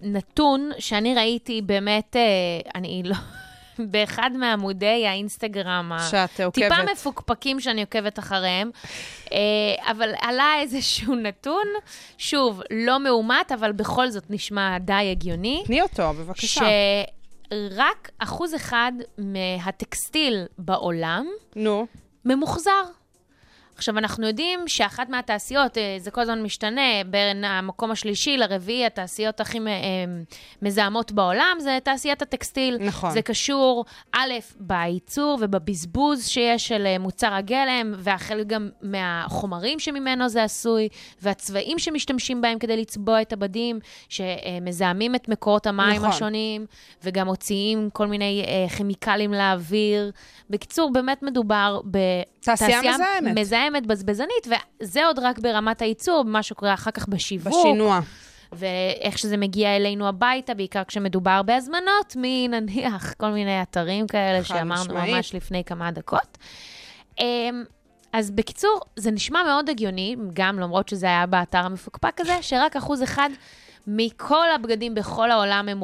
נתון 0.02 0.71
שאני 0.78 1.14
ראיתי 1.14 1.62
באמת, 1.62 2.16
אה, 2.16 2.23
אני 2.75 3.02
לא... 3.04 3.16
באחד 3.90 4.30
מעמודי 4.35 5.07
האינסטגרם, 5.07 5.92
שאת 6.11 6.40
עוקבת. 6.40 6.64
טיפה 6.64 6.92
מפוקפקים 6.92 7.61
שאני 7.61 7.80
עוקבת 7.80 8.19
אחריהם, 8.19 8.71
אה, 9.33 9.38
אבל 9.90 10.12
עלה 10.21 10.54
איזשהו 10.61 11.14
נתון, 11.14 11.64
שוב, 12.19 12.62
לא 12.71 13.00
מאומת, 13.00 13.52
אבל 13.52 13.73
בכל 13.73 14.11
זאת 14.11 14.25
נשמע 14.30 14.78
די 14.78 15.11
הגיוני, 15.11 15.62
תני 15.66 15.83
אותו, 15.83 16.12
בבקשה. 16.12 16.61
שרק 17.50 18.11
אחוז 18.19 18.54
אחד 18.54 18.92
מהטקסטיל 19.19 20.47
בעולם 20.59 21.26
נו. 21.57 21.87
ממוחזר. 22.25 22.83
עכשיו, 23.80 23.99
אנחנו 23.99 24.26
יודעים 24.26 24.60
שאחת 24.66 25.08
מהתעשיות, 25.08 25.78
אה, 25.78 25.96
זה 25.99 26.10
כל 26.10 26.20
הזמן 26.20 26.42
משתנה, 26.42 27.04
בין 27.06 27.44
המקום 27.44 27.90
השלישי 27.90 28.37
לרביעי, 28.37 28.87
התעשיות 28.87 29.40
הכי 29.40 29.58
אה, 29.58 29.72
מזהמות 30.62 31.12
בעולם, 31.12 31.56
זה 31.60 31.78
תעשיית 31.84 32.22
הטקסטיל. 32.22 32.78
נכון. 32.80 33.10
זה 33.10 33.22
קשור, 33.22 33.84
א', 34.12 34.32
בייצור 34.58 35.38
ובבזבוז 35.40 36.26
שיש 36.26 36.68
של 36.68 36.87
אה, 36.87 36.99
מוצר 36.99 37.34
הגלם, 37.34 37.94
והחלק 37.96 38.46
גם 38.46 38.68
מהחומרים 38.82 39.78
שממנו 39.78 40.28
זה 40.28 40.42
עשוי, 40.42 40.88
והצבעים 41.22 41.78
שמשתמשים 41.78 42.40
בהם 42.40 42.58
כדי 42.58 42.76
לצבוע 42.76 43.22
את 43.22 43.32
הבדים, 43.32 43.78
שמזהמים 44.08 45.14
את 45.14 45.28
מקורות 45.28 45.66
המים 45.66 45.96
נכון. 45.96 46.08
השונים, 46.08 46.66
וגם 47.04 47.26
מוציאים 47.26 47.90
כל 47.92 48.06
מיני 48.06 48.44
כימיקלים 48.76 49.32
לאוויר. 49.32 50.10
בקיצור, 50.50 50.92
באמת 50.92 51.22
מדובר 51.22 51.80
תעשייה 52.40 52.80
בתעשייה 52.80 52.92
מזהמת. 53.22 53.69
מזהמת, 53.70 53.86
בזבזנית, 53.86 54.46
וזה 54.80 55.06
עוד 55.06 55.18
רק 55.18 55.38
ברמת 55.38 55.82
הייצור, 55.82 56.24
מה 56.24 56.42
שקורה 56.42 56.74
אחר 56.74 56.90
כך 56.90 57.08
בשיווק. 57.08 57.54
בשינוע. 57.54 58.00
ואיך 58.52 59.18
שזה 59.18 59.36
מגיע 59.36 59.76
אלינו 59.76 60.08
הביתה, 60.08 60.54
בעיקר 60.54 60.84
כשמדובר 60.84 61.42
בהזמנות 61.42 62.16
מנניח 62.16 63.12
כל 63.12 63.30
מיני 63.30 63.62
אתרים 63.62 64.06
כאלה 64.06 64.44
שאמרנו 64.44 64.84
משמעית. 64.84 65.14
ממש 65.14 65.34
לפני 65.34 65.64
כמה 65.64 65.90
דקות. 65.90 66.38
אמ, 67.20 67.64
אז 68.12 68.30
בקיצור, 68.30 68.80
זה 68.96 69.10
נשמע 69.10 69.42
מאוד 69.42 69.70
הגיוני, 69.70 70.16
גם 70.32 70.58
למרות 70.58 70.88
שזה 70.88 71.06
היה 71.06 71.26
באתר 71.26 71.58
המפוקפק 71.58 72.20
הזה, 72.20 72.38
שרק 72.40 72.76
אחוז 72.76 73.02
אחד 73.02 73.30
מכל 73.86 74.50
הבגדים 74.54 74.94
בכל 74.94 75.30
העולם 75.30 75.68
הם 75.68 75.80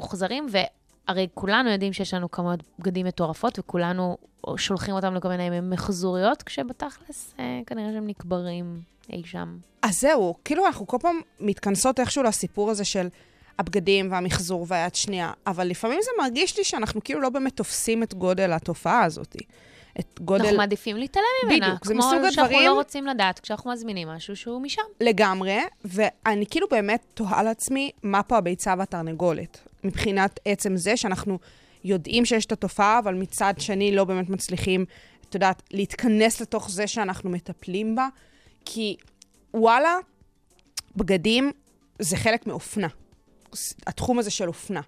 והרי 1.08 1.28
כולנו 1.34 1.70
יודעים 1.70 1.92
שיש 1.92 2.14
לנו 2.14 2.30
כמויות 2.30 2.60
בגדים 2.78 3.06
מטורפות, 3.06 3.58
וכולנו 3.58 4.16
שולחים 4.56 4.94
אותם 4.94 5.14
לכל 5.14 5.28
מיני 5.28 5.60
מחזוריות, 5.62 6.42
כשבתכלס 6.42 7.34
אה, 7.40 7.60
כנראה 7.66 7.92
שהם 7.92 8.06
נקברים 8.06 8.80
אי 9.12 9.22
שם. 9.24 9.56
אז 9.82 10.00
זהו, 10.00 10.34
כאילו 10.44 10.66
אנחנו 10.66 10.86
כל 10.86 10.96
פעם 11.00 11.20
מתכנסות 11.40 12.00
איכשהו 12.00 12.22
לסיפור 12.22 12.70
הזה 12.70 12.84
של 12.84 13.08
הבגדים 13.58 14.12
והמחזור 14.12 14.66
והיד 14.68 14.94
שנייה, 14.94 15.32
אבל 15.46 15.66
לפעמים 15.66 15.98
זה 16.02 16.10
מרגיש 16.22 16.58
לי 16.58 16.64
שאנחנו 16.64 17.04
כאילו 17.04 17.20
לא 17.20 17.28
באמת 17.28 17.56
תופסים 17.56 18.02
את 18.02 18.14
גודל 18.14 18.52
התופעה 18.52 19.04
הזאת. 19.04 19.36
את 20.00 20.20
גודל... 20.20 20.42
אנחנו 20.42 20.56
מעדיפים 20.56 20.96
להתעלם 20.96 21.24
ממנה. 21.46 21.66
בדיוק, 21.66 21.84
זה 21.86 21.94
מסוג 21.94 22.12
כמו 22.12 22.32
שאנחנו 22.32 22.42
הדברים- 22.42 22.68
לא 22.68 22.74
רוצים 22.74 23.06
לדעת 23.06 23.40
כשאנחנו 23.40 23.72
מזמינים 23.72 24.08
משהו 24.08 24.36
שהוא 24.36 24.60
משם. 24.62 24.82
לגמרי, 25.00 25.58
ואני 25.84 26.46
כאילו 26.50 26.66
באמת 26.70 27.04
תוהה 27.14 27.42
לעצמי, 27.42 27.90
מה 28.02 28.22
פה 28.22 28.36
הביצה 28.36 28.74
והתרנגולת? 28.78 29.58
מבחינת 29.86 30.40
עצם 30.44 30.76
זה 30.76 30.96
שאנחנו 30.96 31.38
יודעים 31.84 32.24
שיש 32.24 32.46
את 32.46 32.52
התופעה, 32.52 32.98
אבל 32.98 33.14
מצד 33.14 33.54
שני 33.58 33.96
לא 33.96 34.04
באמת 34.04 34.28
מצליחים, 34.28 34.84
את 35.28 35.34
יודעת, 35.34 35.62
להתכנס 35.70 36.40
לתוך 36.40 36.70
זה 36.70 36.86
שאנחנו 36.86 37.30
מטפלים 37.30 37.96
בה, 37.96 38.08
כי 38.64 38.96
וואלה, 39.54 39.96
בגדים 40.96 41.52
זה 41.98 42.16
חלק 42.16 42.46
מאופנה. 42.46 42.88
התחום 43.86 44.18
הזה 44.18 44.30
של 44.30 44.48
אופנה. 44.48 44.80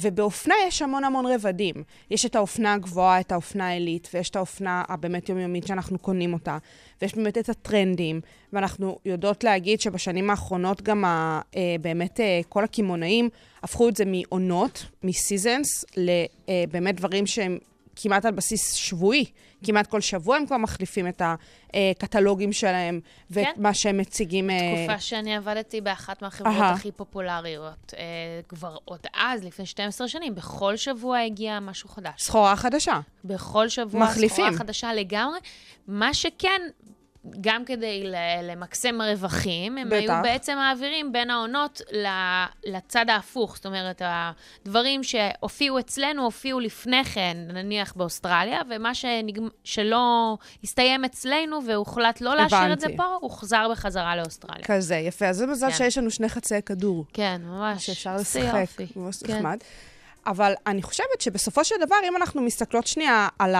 ובאופנה 0.00 0.54
יש 0.66 0.82
המון 0.82 1.04
המון 1.04 1.26
רבדים. 1.26 1.74
יש 2.10 2.26
את 2.26 2.36
האופנה 2.36 2.72
הגבוהה, 2.72 3.20
את 3.20 3.32
האופנה 3.32 3.68
העילית, 3.68 4.08
ויש 4.14 4.30
את 4.30 4.36
האופנה 4.36 4.82
הבאמת 4.88 5.28
יומיומית 5.28 5.66
שאנחנו 5.66 5.98
קונים 5.98 6.32
אותה, 6.32 6.58
ויש 7.02 7.14
באמת 7.14 7.38
את 7.38 7.48
הטרנדים, 7.48 8.20
ואנחנו 8.52 8.98
יודעות 9.04 9.44
להגיד 9.44 9.80
שבשנים 9.80 10.30
האחרונות 10.30 10.82
גם 10.82 11.04
ה, 11.04 11.40
אה, 11.56 11.76
באמת 11.80 12.20
אה, 12.20 12.40
כל 12.48 12.64
הקמעונאים 12.64 13.28
הפכו 13.62 13.88
את 13.88 13.96
זה 13.96 14.04
מעונות, 14.04 14.86
מסיזנס, 15.02 15.84
לבאמת 15.96 16.96
דברים 16.96 17.26
שהם 17.26 17.58
כמעט 18.02 18.24
על 18.24 18.32
בסיס 18.32 18.72
שבועי. 18.72 19.24
כמעט 19.64 19.86
כל 19.86 20.00
שבוע 20.00 20.36
הם 20.36 20.46
כבר 20.46 20.56
מחליפים 20.56 21.08
את 21.08 21.22
הקטלוגים 21.74 22.52
שלהם, 22.52 23.00
ואת 23.30 23.46
כן. 23.46 23.62
מה 23.62 23.74
שהם 23.74 23.98
מציגים. 23.98 24.50
אה, 24.50 24.84
תקופה 24.86 25.00
שאני 25.00 25.36
עבדתי 25.36 25.80
באחת 25.80 26.22
מהחברות 26.22 26.56
אהה. 26.56 26.72
הכי 26.72 26.92
פופולריות, 26.92 27.94
אה, 27.96 28.02
כבר 28.48 28.76
עוד 28.84 29.00
אז, 29.14 29.44
לפני 29.44 29.66
12 29.66 30.08
שנים, 30.08 30.34
בכל 30.34 30.76
שבוע 30.76 31.18
הגיע 31.18 31.60
משהו 31.60 31.88
חדש. 31.88 32.22
סחורה 32.22 32.56
חדשה. 32.56 33.00
בכל 33.24 33.68
שבוע 33.68 34.00
מחליפים. 34.00 34.28
סחורה 34.44 34.52
חדשה 34.52 34.94
לגמרי. 34.94 35.38
מה 35.88 36.14
שכן, 36.14 36.60
גם 37.40 37.64
כדי 37.64 38.04
למקסם 38.42 39.02
רווחים, 39.02 39.78
הם 39.78 39.88
בטח. 39.88 39.96
היו 39.96 40.22
בעצם 40.22 40.56
מעבירים 40.56 41.12
בין 41.12 41.30
העונות 41.30 41.80
לצד 42.64 43.10
ההפוך. 43.10 43.56
זאת 43.56 43.66
אומרת, 43.66 44.02
הדברים 44.04 45.02
שהופיעו 45.04 45.78
אצלנו 45.78 46.24
הופיעו 46.24 46.60
לפני 46.60 47.04
כן, 47.04 47.36
נניח 47.52 47.92
באוסטרליה, 47.96 48.60
ומה 48.70 48.94
שנגמ... 48.94 49.48
שלא 49.64 50.36
הסתיים 50.64 51.04
אצלנו 51.04 51.64
והוחלט 51.66 52.20
לא 52.20 52.36
להשאיר 52.36 52.72
את 52.72 52.80
זה 52.80 52.86
הבנתי. 52.86 53.02
פה, 53.02 53.18
הוחזר 53.20 53.68
בחזרה 53.70 54.16
לאוסטרליה. 54.16 54.64
כזה, 54.64 54.96
יפה. 54.96 55.26
אז 55.26 55.36
זה 55.36 55.46
מזל 55.46 55.70
כן. 55.70 55.76
שיש 55.76 55.98
לנו 55.98 56.10
שני 56.10 56.28
חצי 56.28 56.62
כדור. 56.62 57.04
כן, 57.12 57.40
ממש. 57.44 57.86
שאפשר 57.86 58.16
לשחק. 58.16 58.66
ממש 58.96 59.22
כן. 59.22 59.36
נחמד. 59.36 59.58
אבל 60.26 60.52
אני 60.66 60.82
חושבת 60.82 61.20
שבסופו 61.20 61.64
של 61.64 61.74
דבר, 61.86 61.96
אם 62.08 62.16
אנחנו 62.16 62.42
מסתכלות 62.42 62.86
שנייה 62.86 63.28
על 63.38 63.54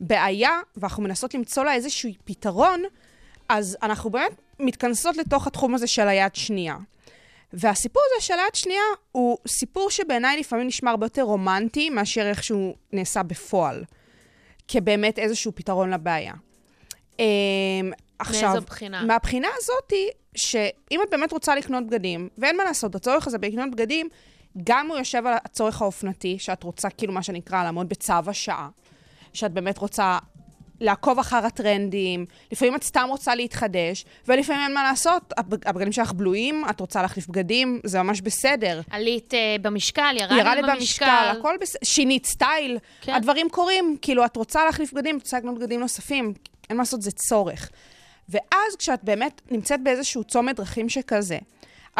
הבעיה, 0.00 0.60
ואנחנו 0.76 1.02
מנסות 1.02 1.34
למצוא 1.34 1.64
לה 1.64 1.74
איזשהו 1.74 2.10
פתרון, 2.24 2.82
אז 3.52 3.76
אנחנו 3.82 4.10
באמת 4.10 4.40
מתכנסות 4.60 5.16
לתוך 5.16 5.46
התחום 5.46 5.74
הזה 5.74 5.86
של 5.86 6.08
היד 6.08 6.34
שנייה. 6.34 6.76
והסיפור 7.52 8.02
הזה 8.10 8.26
של 8.26 8.34
היד 8.34 8.54
שנייה 8.54 8.82
הוא 9.12 9.38
סיפור 9.48 9.90
שבעיניי 9.90 10.40
לפעמים 10.40 10.66
נשמע 10.66 10.90
הרבה 10.90 11.06
יותר 11.06 11.22
רומנטי 11.22 11.90
מאשר 11.90 12.28
איך 12.28 12.44
שהוא 12.44 12.74
נעשה 12.92 13.22
בפועל, 13.22 13.84
כבאמת 14.68 15.18
איזשהו 15.18 15.52
פתרון 15.54 15.90
לבעיה. 15.90 16.32
אמ, 17.18 17.24
עכשיו, 18.18 18.50
מאיזו 18.50 18.66
בחינה? 18.66 19.02
מהבחינה 19.04 19.48
הזאתי, 19.56 20.08
שאם 20.34 21.00
את 21.02 21.10
באמת 21.10 21.32
רוצה 21.32 21.54
לקנות 21.54 21.86
בגדים, 21.86 22.28
ואין 22.38 22.56
מה 22.56 22.64
לעשות, 22.64 22.94
הצורך 22.94 23.26
הזה 23.26 23.38
בלקנות 23.38 23.70
בגדים, 23.70 24.08
גם 24.64 24.88
הוא 24.88 24.98
יושב 24.98 25.26
על 25.26 25.34
הצורך 25.44 25.82
האופנתי, 25.82 26.38
שאת 26.38 26.62
רוצה, 26.62 26.90
כאילו, 26.90 27.12
מה 27.12 27.22
שנקרא, 27.22 27.64
לעמוד 27.64 27.88
בצו 27.88 28.14
השעה, 28.26 28.68
שאת 29.32 29.52
באמת 29.52 29.78
רוצה 29.78 30.18
לעקוב 30.80 31.18
אחר 31.18 31.46
הטרנדים, 31.46 32.26
לפעמים 32.52 32.76
את 32.76 32.84
סתם 32.84 33.06
רוצה 33.08 33.34
להתחדש, 33.34 34.04
ולפעמים 34.28 34.62
אין 34.62 34.74
מה 34.74 34.82
לעשות, 34.82 35.32
הבג- 35.38 35.68
הבגדים 35.68 35.92
שלך 35.92 36.12
בלויים, 36.12 36.64
את 36.70 36.80
רוצה 36.80 37.02
להחליף 37.02 37.26
בגדים, 37.28 37.80
זה 37.84 38.02
ממש 38.02 38.20
בסדר. 38.20 38.80
עלית 38.90 39.34
אה, 39.34 39.56
במשקל, 39.62 40.16
ירד 40.20 40.32
ירד 40.38 40.56
לי 40.56 40.62
לי 40.62 40.68
במשקל, 40.74 41.32
הכל 41.38 41.54
בסדר, 41.60 41.80
שינית 41.84 42.26
סטייל, 42.26 42.78
כן. 43.00 43.14
הדברים 43.14 43.48
קורים, 43.48 43.96
כאילו, 44.02 44.24
את 44.24 44.36
רוצה 44.36 44.64
להחליף 44.64 44.92
בגדים, 44.92 45.16
את 45.16 45.22
רוצה 45.22 45.38
לקנות 45.38 45.58
בגדים 45.58 45.80
נוספים, 45.80 46.32
אין 46.70 46.76
מה 46.76 46.82
לעשות, 46.82 47.02
זה 47.02 47.10
צורך. 47.10 47.70
ואז 48.28 48.76
כשאת 48.78 49.04
באמת 49.04 49.40
נמצאת 49.50 49.82
באיזשהו 49.82 50.24
צומת 50.24 50.56
דרכים 50.56 50.88
שכזה, 50.88 51.38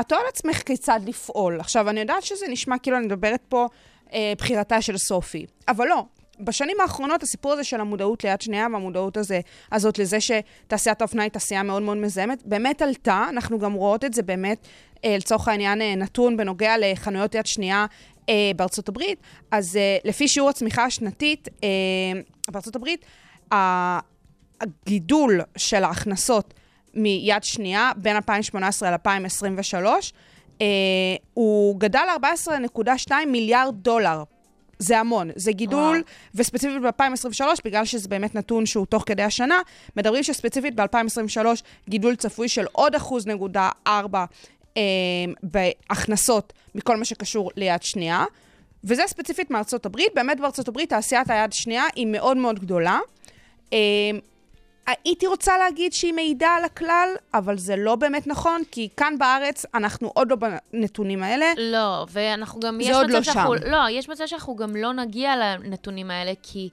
את 0.01 0.09
תוהה 0.09 0.21
על 0.21 0.27
עצמך 0.29 0.63
כיצד 0.67 1.01
לפעול. 1.07 1.61
עכשיו, 1.61 1.89
אני 1.91 2.01
יודעת 2.01 2.23
שזה 2.23 2.47
נשמע 2.49 2.79
כאילו 2.79 2.97
אני 2.97 3.07
מדברת 3.07 3.41
פה 3.49 3.67
אה, 4.13 4.33
בחירתה 4.39 4.83
של 4.83 4.99
סופי, 4.99 5.47
אבל 5.69 5.87
לא. 5.89 6.05
בשנים 6.45 6.81
האחרונות 6.81 7.23
הסיפור 7.23 7.53
הזה 7.53 7.65
של 7.65 7.81
המודעות 7.81 8.25
ליד 8.25 8.41
שנייה 8.41 8.67
והמודעות 8.73 9.17
הזה, 9.17 9.41
הזאת 9.73 9.99
לזה 9.99 10.19
שתעשיית 10.21 11.01
האופנה 11.01 11.23
היא 11.23 11.31
תעשייה 11.31 11.63
מאוד 11.63 11.83
מאוד 11.83 11.97
מזהמת, 11.97 12.43
באמת 12.47 12.83
עלתה, 12.83 13.27
אנחנו 13.29 13.59
גם 13.59 13.73
רואות 13.73 14.05
את 14.05 14.15
זה 14.15 14.23
באמת, 14.23 14.69
אה, 15.05 15.17
לצורך 15.17 15.49
העניין, 15.49 15.83
אה, 15.83 15.95
נתון 15.95 16.37
בנוגע 16.37 16.75
לחנויות 16.79 17.35
יד 17.35 17.47
שנייה 17.47 17.87
אה, 18.29 18.51
בארצות 18.57 18.89
הברית. 18.89 19.19
אז 19.51 19.79
לפי 20.05 20.29
שיעור 20.29 20.49
הצמיחה 20.49 20.85
השנתית 20.85 21.49
בארצות 22.51 22.77
הברית, 22.77 23.05
הגידול 24.61 25.41
של 25.57 25.85
ההכנסות 25.85 26.55
מיד 26.95 27.45
שנייה 27.45 27.91
בין 27.97 28.17
2018 28.17 28.91
ל-2023, 28.91 29.85
אה, 30.61 30.67
הוא 31.35 31.81
גדל 31.81 32.05
ל-14.2 32.23 33.13
מיליארד 33.27 33.75
דולר. 33.75 34.23
זה 34.81 34.99
המון, 34.99 35.31
זה 35.37 35.53
גידול, 35.53 35.97
וואו. 35.97 36.03
וספציפית 36.35 36.83
ב-2023, 36.83 37.43
בגלל 37.65 37.85
שזה 37.85 38.09
באמת 38.09 38.35
נתון 38.35 38.67
שהוא 38.67 38.87
תוך 38.87 39.03
כדי 39.07 39.23
השנה, 39.23 39.61
מדברים 39.97 40.23
שספציפית 40.23 40.75
ב-2023 40.75 41.47
גידול 41.89 42.17
צפוי 42.17 42.49
של 42.49 42.67
עוד 42.73 42.95
אחוז 42.95 43.27
נקודה 43.27 43.71
ארבע 43.87 44.25
אה, 44.77 44.83
בהכנסות 45.43 46.53
מכל 46.75 46.97
מה 46.97 47.05
שקשור 47.05 47.51
ליד 47.57 47.83
שנייה. 47.83 48.25
וזה 48.85 49.03
ספציפית 49.07 49.51
מארצות 49.51 49.87
הברית, 49.87 50.09
באמת 50.15 50.41
בארצות 50.41 50.69
הברית 50.69 50.89
תעשיית 50.89 51.31
היד 51.31 51.53
שנייה 51.53 51.85
היא 51.95 52.07
מאוד 52.07 52.37
מאוד 52.37 52.59
גדולה. 52.59 52.99
אה, 53.73 53.79
הייתי 54.87 55.27
רוצה 55.27 55.59
להגיד 55.59 55.93
שהיא 55.93 56.13
מעידה 56.13 56.49
על 56.49 56.65
הכלל, 56.65 57.09
אבל 57.35 57.59
זה 57.59 57.77
לא 57.77 57.97
באמת 57.97 58.27
נכון, 58.27 58.63
כי 58.71 58.89
כאן 58.97 59.15
בארץ 59.19 59.67
אנחנו 59.75 60.11
עוד 60.15 60.31
לא 60.31 60.37
בנתונים 60.37 61.23
האלה. 61.23 61.47
לא, 61.57 62.07
ואנחנו 62.11 62.61
גם... 62.61 62.81
זה 62.83 62.97
עוד 62.97 63.11
לא 63.11 63.23
שאנחנו, 63.23 63.59
שם. 63.59 63.71
לא, 63.71 63.79
יש 63.91 64.09
מצב 64.09 64.27
שאנחנו 64.27 64.57
גם 64.57 64.77
לא 64.77 64.93
נגיע 64.93 65.37
לנתונים 65.37 66.11
האלה, 66.11 66.33
כי 66.43 66.69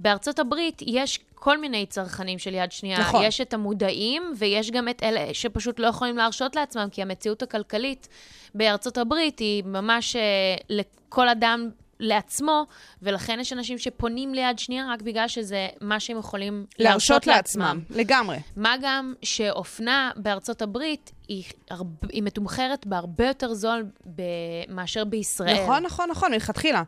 בארצות 0.00 0.38
הברית 0.38 0.82
יש 0.86 1.20
כל 1.34 1.58
מיני 1.58 1.86
צרכנים 1.86 2.38
של 2.38 2.54
יד 2.54 2.72
שנייה. 2.72 2.98
נכון. 2.98 3.22
יש 3.24 3.40
את 3.40 3.54
המודעים, 3.54 4.32
ויש 4.38 4.70
גם 4.70 4.88
את 4.88 5.02
אלה 5.02 5.34
שפשוט 5.34 5.80
לא 5.80 5.86
יכולים 5.86 6.16
להרשות 6.16 6.56
לעצמם, 6.56 6.88
כי 6.92 7.02
המציאות 7.02 7.42
הכלכלית 7.42 8.08
בארצות 8.54 8.98
הברית 8.98 9.38
היא 9.38 9.64
ממש 9.64 10.16
אה, 10.16 10.22
לכל 10.68 11.28
אדם 11.28 11.68
לעצמו, 12.00 12.66
ולכן 13.02 13.40
יש 13.40 13.52
אנשים 13.52 13.78
שפונים 13.78 14.34
ליד 14.34 14.58
שנייה 14.58 14.86
רק 14.92 15.02
בגלל 15.02 15.28
שזה 15.28 15.68
מה 15.80 16.00
שהם 16.00 16.18
יכולים 16.18 16.66
להרשות 16.78 17.26
לעצמם, 17.26 17.80
לגמרי. 17.90 18.36
מה 18.56 18.74
גם 18.82 19.14
שאופנה 19.22 20.10
בארצות 20.16 20.62
הברית 20.62 21.12
היא, 21.28 21.44
הרב, 21.70 21.86
היא 22.08 22.22
מתומחרת 22.22 22.86
בהרבה 22.86 23.26
יותר 23.26 23.54
זול 23.54 23.84
ב, 24.16 24.22
מאשר 24.68 25.04
בישראל. 25.04 25.62
נכון, 25.62 25.82
נכון, 25.82 26.10
נכון, 26.10 26.32
מלכתחילה. 26.32 26.82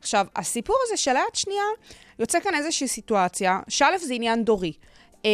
עכשיו, 0.00 0.26
הסיפור 0.36 0.76
הזה 0.86 0.96
של 0.96 1.16
היד 1.16 1.34
שנייה, 1.34 1.64
יוצא 2.18 2.40
כאן 2.40 2.54
איזושהי 2.54 2.88
סיטואציה, 2.88 3.60
שא' 3.68 3.98
זה 3.98 4.14
עניין 4.14 4.44
דורי. 4.44 4.72
Um, 5.24 5.26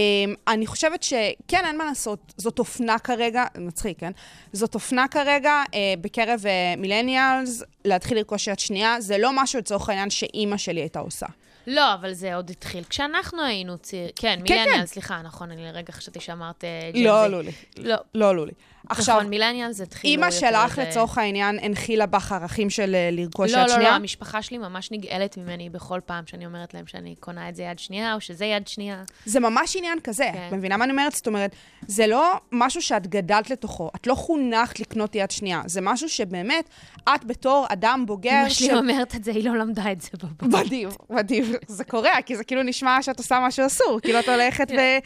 אני 0.49 0.67
חושבת 0.67 1.03
שכן, 1.03 1.65
אין 1.65 1.79
מה 1.79 1.85
לעשות, 1.85 2.35
זאת 2.37 2.59
אופנה 2.59 2.99
כרגע, 2.99 3.45
מצחיק, 3.59 3.99
כן? 3.99 4.13
זאת 4.53 4.75
אופנה 4.75 5.09
כרגע 5.09 5.63
uh, 5.67 5.75
בקרב 6.01 6.45
מילניאלס, 6.79 7.63
uh, 7.63 7.65
להתחיל 7.85 8.19
לרכוש 8.19 8.47
יד 8.47 8.59
שנייה, 8.59 9.01
זה 9.01 9.19
לא 9.19 9.31
משהו 9.33 9.59
לצורך 9.59 9.89
העניין 9.89 10.11
שאימא 10.11 10.57
שלי 10.57 10.81
הייתה 10.81 10.99
עושה. 10.99 11.27
לא, 11.67 11.95
אבל 11.95 12.13
זה 12.13 12.35
עוד 12.35 12.51
התחיל 12.51 12.85
כשאנחנו 12.85 13.43
היינו 13.43 13.79
צעירים. 13.79 14.11
כן, 14.17 14.41
מילניאל, 14.43 14.79
כן. 14.81 14.87
סליחה, 14.87 15.23
נכון, 15.23 15.51
אני 15.51 15.65
לרגע 15.65 15.93
חשבתי 15.93 16.21
שאמרת 16.21 16.65
ג'נזי. 16.93 17.05
לא, 17.05 17.27
לולי. 17.27 17.53
לא. 17.77 17.97
לא, 18.15 18.37
לולי. 18.37 18.53
עכשיו, 18.89 19.17
נכון, 19.17 19.31
מילניאל 19.31 19.73
זה 19.73 19.83
התחיל... 19.83 20.11
אימא 20.11 20.31
שלך, 20.31 20.79
לצורך 20.79 21.19
העניין, 21.19 21.59
הנחילה 21.63 22.07
בך 22.07 22.33
ערכים 22.33 22.71
של 22.71 22.95
אה, 22.95 23.09
לרכוש 23.13 23.53
לא, 23.53 23.59
יד 23.59 23.63
לא, 23.63 23.69
שנייה? 23.69 23.85
לא, 23.85 23.91
לא, 23.91 23.97
המשפחה 23.97 24.43
שלי 24.43 24.59
ממש 24.59 24.91
נגאלת 24.93 25.37
ממני 25.37 25.71
בכל 25.71 26.01
פעם 26.07 26.27
שאני 26.27 26.47
אומרת 26.47 26.75
להם 26.75 26.87
שאני 26.87 27.15
קונה 27.21 27.49
את 27.49 27.57
זה 27.57 27.63
יד 27.63 27.79
שנייה, 27.79 28.15
או 28.15 28.21
שזה 28.21 28.45
יד 28.45 28.69
שנייה. 28.69 29.03
זה 29.25 29.41
ממש 29.41 29.77
עניין 29.77 29.99
כזה. 30.05 30.31
כן. 30.33 30.49
מבינה 30.53 30.77
מה 30.77 30.85
אני 30.85 30.93
אומרת? 30.93 31.13
זאת 31.13 31.27
אומרת, 31.27 31.57
זה 31.87 32.07
לא 32.07 32.35
משהו 32.53 32.83
שאת 32.83 33.07
גדלת 33.07 33.51
לתוכו. 33.51 33.91
את 33.97 34.07
לא 34.07 34.15
חונכת 34.15 34.81
לקנות 34.81 35.15
יד 35.15 35.31
שנייה. 35.31 35.63
זה 35.67 35.81
משהו 35.81 36.09
שבאמת, 36.09 36.69
את 37.09 37.25
בתור 37.25 37.67
אדם 37.69 38.05
בוגר... 38.07 38.41
אמא 38.43 38.49
שלי 38.49 38.75
אומרת 38.75 39.15
את 39.15 39.25
זה, 39.25 39.31
היא 39.31 39.45
לא 39.45 39.57
למדה 39.57 39.93
את 39.93 40.01
זה 40.01 40.09
בבית. 40.43 40.55
מדהים, 40.65 40.89
מדהים. 41.11 41.50
זה 41.67 41.85
קורה, 41.85 42.23
כי 42.27 42.37
זה 42.37 42.45
כאילו 42.45 42.63
נשמע 42.63 43.03
שאת 43.03 43.19
עושה 43.19 43.39
משהו 43.47 43.67
אסור. 43.67 44.01
כאילו 44.03 44.19
את 44.19 44.29
הולכת 44.29 44.69
כן. 44.71 44.99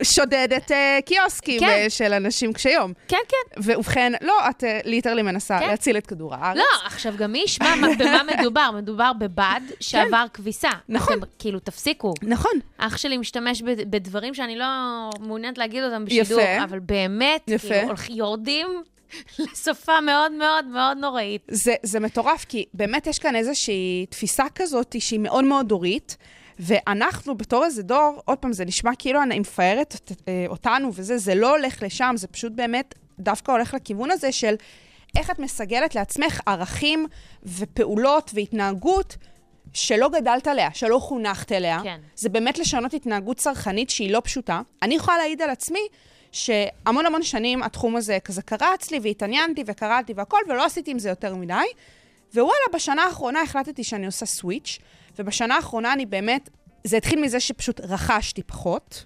ושודדת 0.00 0.70
uh, 0.70 0.74
קיוסקים 1.06 1.60
כן. 1.60 1.84
uh, 1.86 1.90
של 1.90 2.12
אנשים 2.12 2.52
קשי 2.52 2.70
יום. 2.70 2.92
כן, 3.08 3.16
כן. 3.28 3.60
ובכן, 3.62 4.12
לא, 4.20 4.50
את 4.50 4.64
uh, 4.64 4.66
ליטרלי 4.84 5.22
מנסה 5.22 5.58
כן. 5.60 5.68
להציל 5.68 5.96
את 5.96 6.06
כדור 6.06 6.34
הארץ. 6.34 6.56
לא, 6.56 6.64
עכשיו 6.86 7.14
גם 7.16 7.32
מי 7.32 7.38
ישמע 7.44 7.74
מה- 7.74 7.88
במה 7.98 8.22
מדובר. 8.38 8.70
מדובר 8.74 9.12
בבד 9.18 9.60
שעבר 9.80 10.24
כביסה. 10.34 10.70
נכון. 10.88 11.20
כאילו, 11.38 11.58
תפסיקו. 11.58 12.14
נכון. 12.22 12.52
אח 12.78 12.96
שלי 12.96 13.16
משתמש 13.16 13.62
בדברים 13.62 14.34
שאני 14.34 14.56
לא 14.58 14.66
מעוניינת 15.20 15.58
להגיד 15.58 15.84
אותם 15.84 16.04
בשידור. 16.04 16.40
אבל 16.64 16.78
באמת. 16.78 17.50
כאילו, 17.66 17.94
יורדים 18.08 18.66
לשפה 19.38 20.00
מאוד 20.00 20.32
מאוד 20.32 20.64
מאוד 20.64 20.98
נוראית. 20.98 21.42
זה, 21.48 21.74
זה 21.82 22.00
מטורף, 22.00 22.44
כי 22.44 22.64
באמת 22.74 23.06
יש 23.06 23.18
כאן 23.18 23.36
איזושהי 23.36 24.06
תפיסה 24.10 24.44
כזאת 24.54 24.96
שהיא 24.98 25.20
מאוד 25.20 25.44
מאוד 25.44 25.68
דורית, 25.68 26.16
ואנחנו 26.58 27.34
בתור 27.34 27.64
איזה 27.64 27.82
דור, 27.82 28.22
עוד 28.24 28.38
פעם, 28.38 28.52
זה 28.52 28.64
נשמע 28.64 28.90
כאילו 28.98 29.22
אני 29.22 29.38
מפארת 29.38 30.10
אה, 30.28 30.44
אותנו 30.48 30.90
וזה, 30.94 31.18
זה 31.18 31.34
לא 31.34 31.56
הולך 31.56 31.82
לשם, 31.82 32.14
זה 32.16 32.26
פשוט 32.26 32.52
באמת 32.52 32.94
דווקא 33.18 33.52
הולך 33.52 33.74
לכיוון 33.74 34.10
הזה 34.10 34.32
של 34.32 34.54
איך 35.16 35.30
את 35.30 35.38
מסגלת 35.38 35.94
לעצמך 35.94 36.40
ערכים 36.46 37.06
ופעולות 37.42 38.30
והתנהגות 38.34 39.16
שלא 39.72 40.08
גדלת 40.08 40.46
עליה, 40.46 40.68
שלא 40.74 40.98
חונכת 40.98 41.52
אליה. 41.52 41.80
כן. 41.82 42.00
זה 42.14 42.28
באמת 42.28 42.58
לשנות 42.58 42.94
התנהגות 42.94 43.36
צרכנית 43.36 43.90
שהיא 43.90 44.10
לא 44.10 44.20
פשוטה. 44.24 44.60
אני 44.82 44.94
יכולה 44.94 45.16
להעיד 45.16 45.42
על 45.42 45.50
עצמי 45.50 45.88
שהמון 46.36 47.06
המון 47.06 47.22
שנים 47.22 47.62
התחום 47.62 47.96
הזה 47.96 48.18
כזה 48.24 48.42
קרץ 48.42 48.90
לי 48.90 48.98
והתעניינתי 49.02 49.64
וקראתי 49.66 50.12
והכל, 50.16 50.38
ולא 50.48 50.64
עשיתי 50.64 50.90
עם 50.90 50.98
זה 50.98 51.08
יותר 51.08 51.34
מדי. 51.34 51.54
ווואלה, 52.34 52.66
בשנה 52.74 53.02
האחרונה 53.02 53.42
החלטתי 53.42 53.84
שאני 53.84 54.06
עושה 54.06 54.26
סוויץ', 54.26 54.78
ובשנה 55.18 55.56
האחרונה 55.56 55.92
אני 55.92 56.06
באמת, 56.06 56.50
זה 56.84 56.96
התחיל 56.96 57.20
מזה 57.20 57.40
שפשוט 57.40 57.80
רכשתי 57.80 58.42
פחות. 58.42 59.04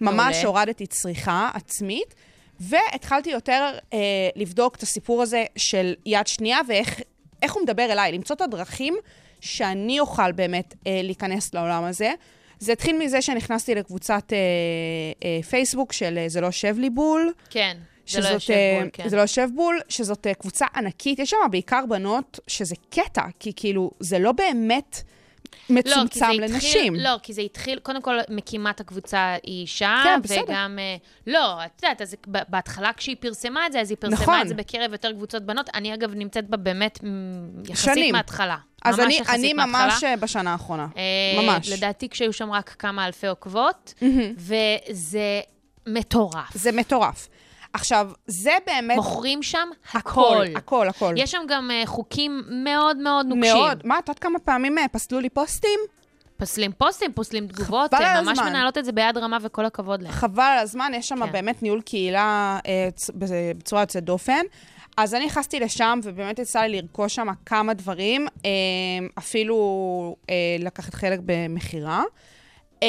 ממש 0.00 0.36
מעולה. 0.36 0.48
הורדתי 0.48 0.86
צריכה 0.86 1.50
עצמית, 1.54 2.14
והתחלתי 2.60 3.30
יותר 3.30 3.78
אה, 3.92 3.98
לבדוק 4.36 4.76
את 4.76 4.82
הסיפור 4.82 5.22
הזה 5.22 5.44
של 5.56 5.94
יד 6.06 6.26
שנייה 6.26 6.58
ואיך 6.68 7.00
איך 7.42 7.52
הוא 7.52 7.62
מדבר 7.62 7.92
אליי, 7.92 8.12
למצוא 8.12 8.36
את 8.36 8.40
הדרכים 8.40 8.96
שאני 9.40 10.00
אוכל 10.00 10.32
באמת 10.32 10.74
אה, 10.86 11.00
להיכנס 11.02 11.54
לעולם 11.54 11.84
הזה. 11.84 12.12
זה 12.58 12.72
התחיל 12.72 12.98
מזה 12.98 13.22
שנכנסתי 13.22 13.74
לקבוצת 13.74 14.32
אה, 14.32 14.38
אה, 15.24 15.42
פייסבוק 15.42 15.92
של 15.92 16.18
אה, 16.18 16.28
זה 16.28 16.40
לא 16.40 16.46
יושב 16.46 16.78
לי 16.78 16.90
בול. 16.90 17.32
כן, 17.50 17.76
זה 18.06 18.18
לא 18.18 18.24
שזאת, 18.24 18.32
יושב 18.34 18.52
אה, 18.52 18.78
בול, 18.80 18.90
כן. 18.92 19.08
זה 19.08 19.16
לא 19.16 19.20
יושב 19.20 19.48
בול, 19.54 19.80
שזאת 19.88 20.26
אה, 20.26 20.34
קבוצה 20.34 20.66
ענקית. 20.76 21.18
יש 21.18 21.30
שם 21.30 21.36
בעיקר 21.50 21.84
בנות 21.88 22.40
שזה 22.46 22.74
קטע, 22.90 23.22
כי 23.40 23.52
כאילו, 23.56 23.90
זה 24.00 24.18
לא 24.18 24.32
באמת 24.32 25.02
לא, 25.70 25.76
מצומצם 25.76 26.24
התחיל- 26.24 26.44
לנשים. 26.44 26.94
לא, 26.94 27.10
כי 27.22 27.32
זה 27.32 27.40
התחיל, 27.42 27.78
קודם 27.78 28.02
כל, 28.02 28.18
מקימת 28.30 28.80
הקבוצה 28.80 29.34
היא 29.42 29.60
אישה, 29.62 30.00
כן, 30.04 30.22
בסדר. 30.22 30.42
וגם, 30.48 30.78
אה, 30.78 30.96
לא, 31.26 31.64
את 31.64 31.82
יודעת, 31.82 32.02
אז 32.02 32.16
בהתחלה 32.26 32.90
כשהיא 32.96 33.16
פרסמה 33.20 33.66
את 33.66 33.72
זה, 33.72 33.80
אז 33.80 33.90
היא 33.90 33.96
פרסמה 34.00 34.16
נכון. 34.20 34.40
את 34.42 34.48
זה 34.48 34.54
בקרב 34.54 34.92
יותר 34.92 35.12
קבוצות 35.12 35.42
בנות. 35.42 35.70
אני, 35.74 35.94
אגב, 35.94 36.14
נמצאת 36.14 36.50
בה 36.50 36.56
באמת 36.56 36.98
יחסית 37.68 37.84
שנים. 37.94 38.12
מההתחלה. 38.12 38.56
אז 38.88 38.98
ממש 38.98 39.06
אני, 39.06 39.14
יחסית 39.14 39.38
אני. 39.40 39.52
ממש 39.52 40.04
אה, 40.04 40.16
בשנה 40.16 40.52
האחרונה. 40.52 40.86
אה, 40.96 41.42
ממש. 41.42 41.68
לדעתי 41.68 42.08
כשהיו 42.08 42.32
שם 42.32 42.52
רק 42.52 42.76
כמה 42.78 43.06
אלפי 43.06 43.26
עוקבות, 43.26 43.94
וזה 44.36 45.40
מטורף. 45.86 46.54
זה 46.54 46.72
מטורף. 46.72 47.28
עכשיו, 47.72 48.10
זה 48.26 48.50
באמת... 48.66 48.96
מוכרים 48.96 49.42
שם 49.42 49.68
הכל, 49.92 49.98
הכל. 50.44 50.56
הכל, 50.56 50.88
הכל. 50.88 51.14
יש 51.16 51.30
שם 51.30 51.42
גם 51.48 51.70
אה, 51.70 51.82
חוקים 51.86 52.42
מאוד 52.50 52.96
מאוד 52.96 53.26
נוקשים. 53.26 53.54
מאוד. 53.56 53.80
מה, 53.84 53.98
את 53.98 54.08
יודעת 54.08 54.18
כמה 54.18 54.38
פעמים 54.38 54.78
אה, 54.78 54.88
פסלו 54.92 55.20
לי 55.20 55.28
פוסטים? 55.28 55.80
פוסלים 56.38 56.72
פוסטים, 56.72 57.12
פוסלים 57.12 57.46
תגובות, 57.46 57.94
הן 57.94 58.24
ממש 58.24 58.38
הזמן. 58.38 58.48
מנהלות 58.50 58.78
את 58.78 58.84
זה 58.84 58.92
ביד 58.92 59.18
רמה 59.18 59.38
וכל 59.42 59.64
הכבוד 59.66 60.02
להן. 60.02 60.12
חבל 60.12 60.42
על 60.42 60.58
הזמן, 60.58 60.92
יש 60.94 61.08
שם 61.08 61.26
כן. 61.26 61.32
באמת 61.32 61.62
ניהול 61.62 61.80
קהילה 61.80 62.58
בזה- 63.14 63.52
בצורה 63.58 63.82
יוצאת 63.82 64.04
דופן. 64.04 64.40
אז 64.96 65.14
אני 65.14 65.26
נכנסתי 65.26 65.60
לשם, 65.60 66.00
ובאמת 66.02 66.38
יצא 66.38 66.60
לי 66.60 66.82
לרכוש 66.82 67.14
שם 67.14 67.26
כמה 67.46 67.74
דברים, 67.74 68.26
אה, 68.44 68.50
אפילו 69.18 70.16
אה, 70.30 70.56
לקחת 70.58 70.94
חלק 70.94 71.20
במכירה. 71.24 72.02
אה, 72.82 72.88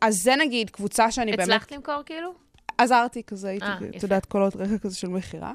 אז 0.00 0.22
זה 0.22 0.36
נגיד 0.36 0.70
קבוצה 0.70 1.10
שאני 1.10 1.30
באמת... 1.30 1.40
הצלחת 1.48 1.72
למכור 1.72 2.02
כאילו? 2.06 2.34
עזרתי 2.78 3.22
כזה, 3.22 3.48
הייתי, 3.48 3.66
את. 3.96 4.02
יודעת, 4.02 4.26
קולות 4.26 4.56
רקע 4.56 4.78
כזה 4.78 4.96
של 4.96 5.08
מכירה. 5.08 5.52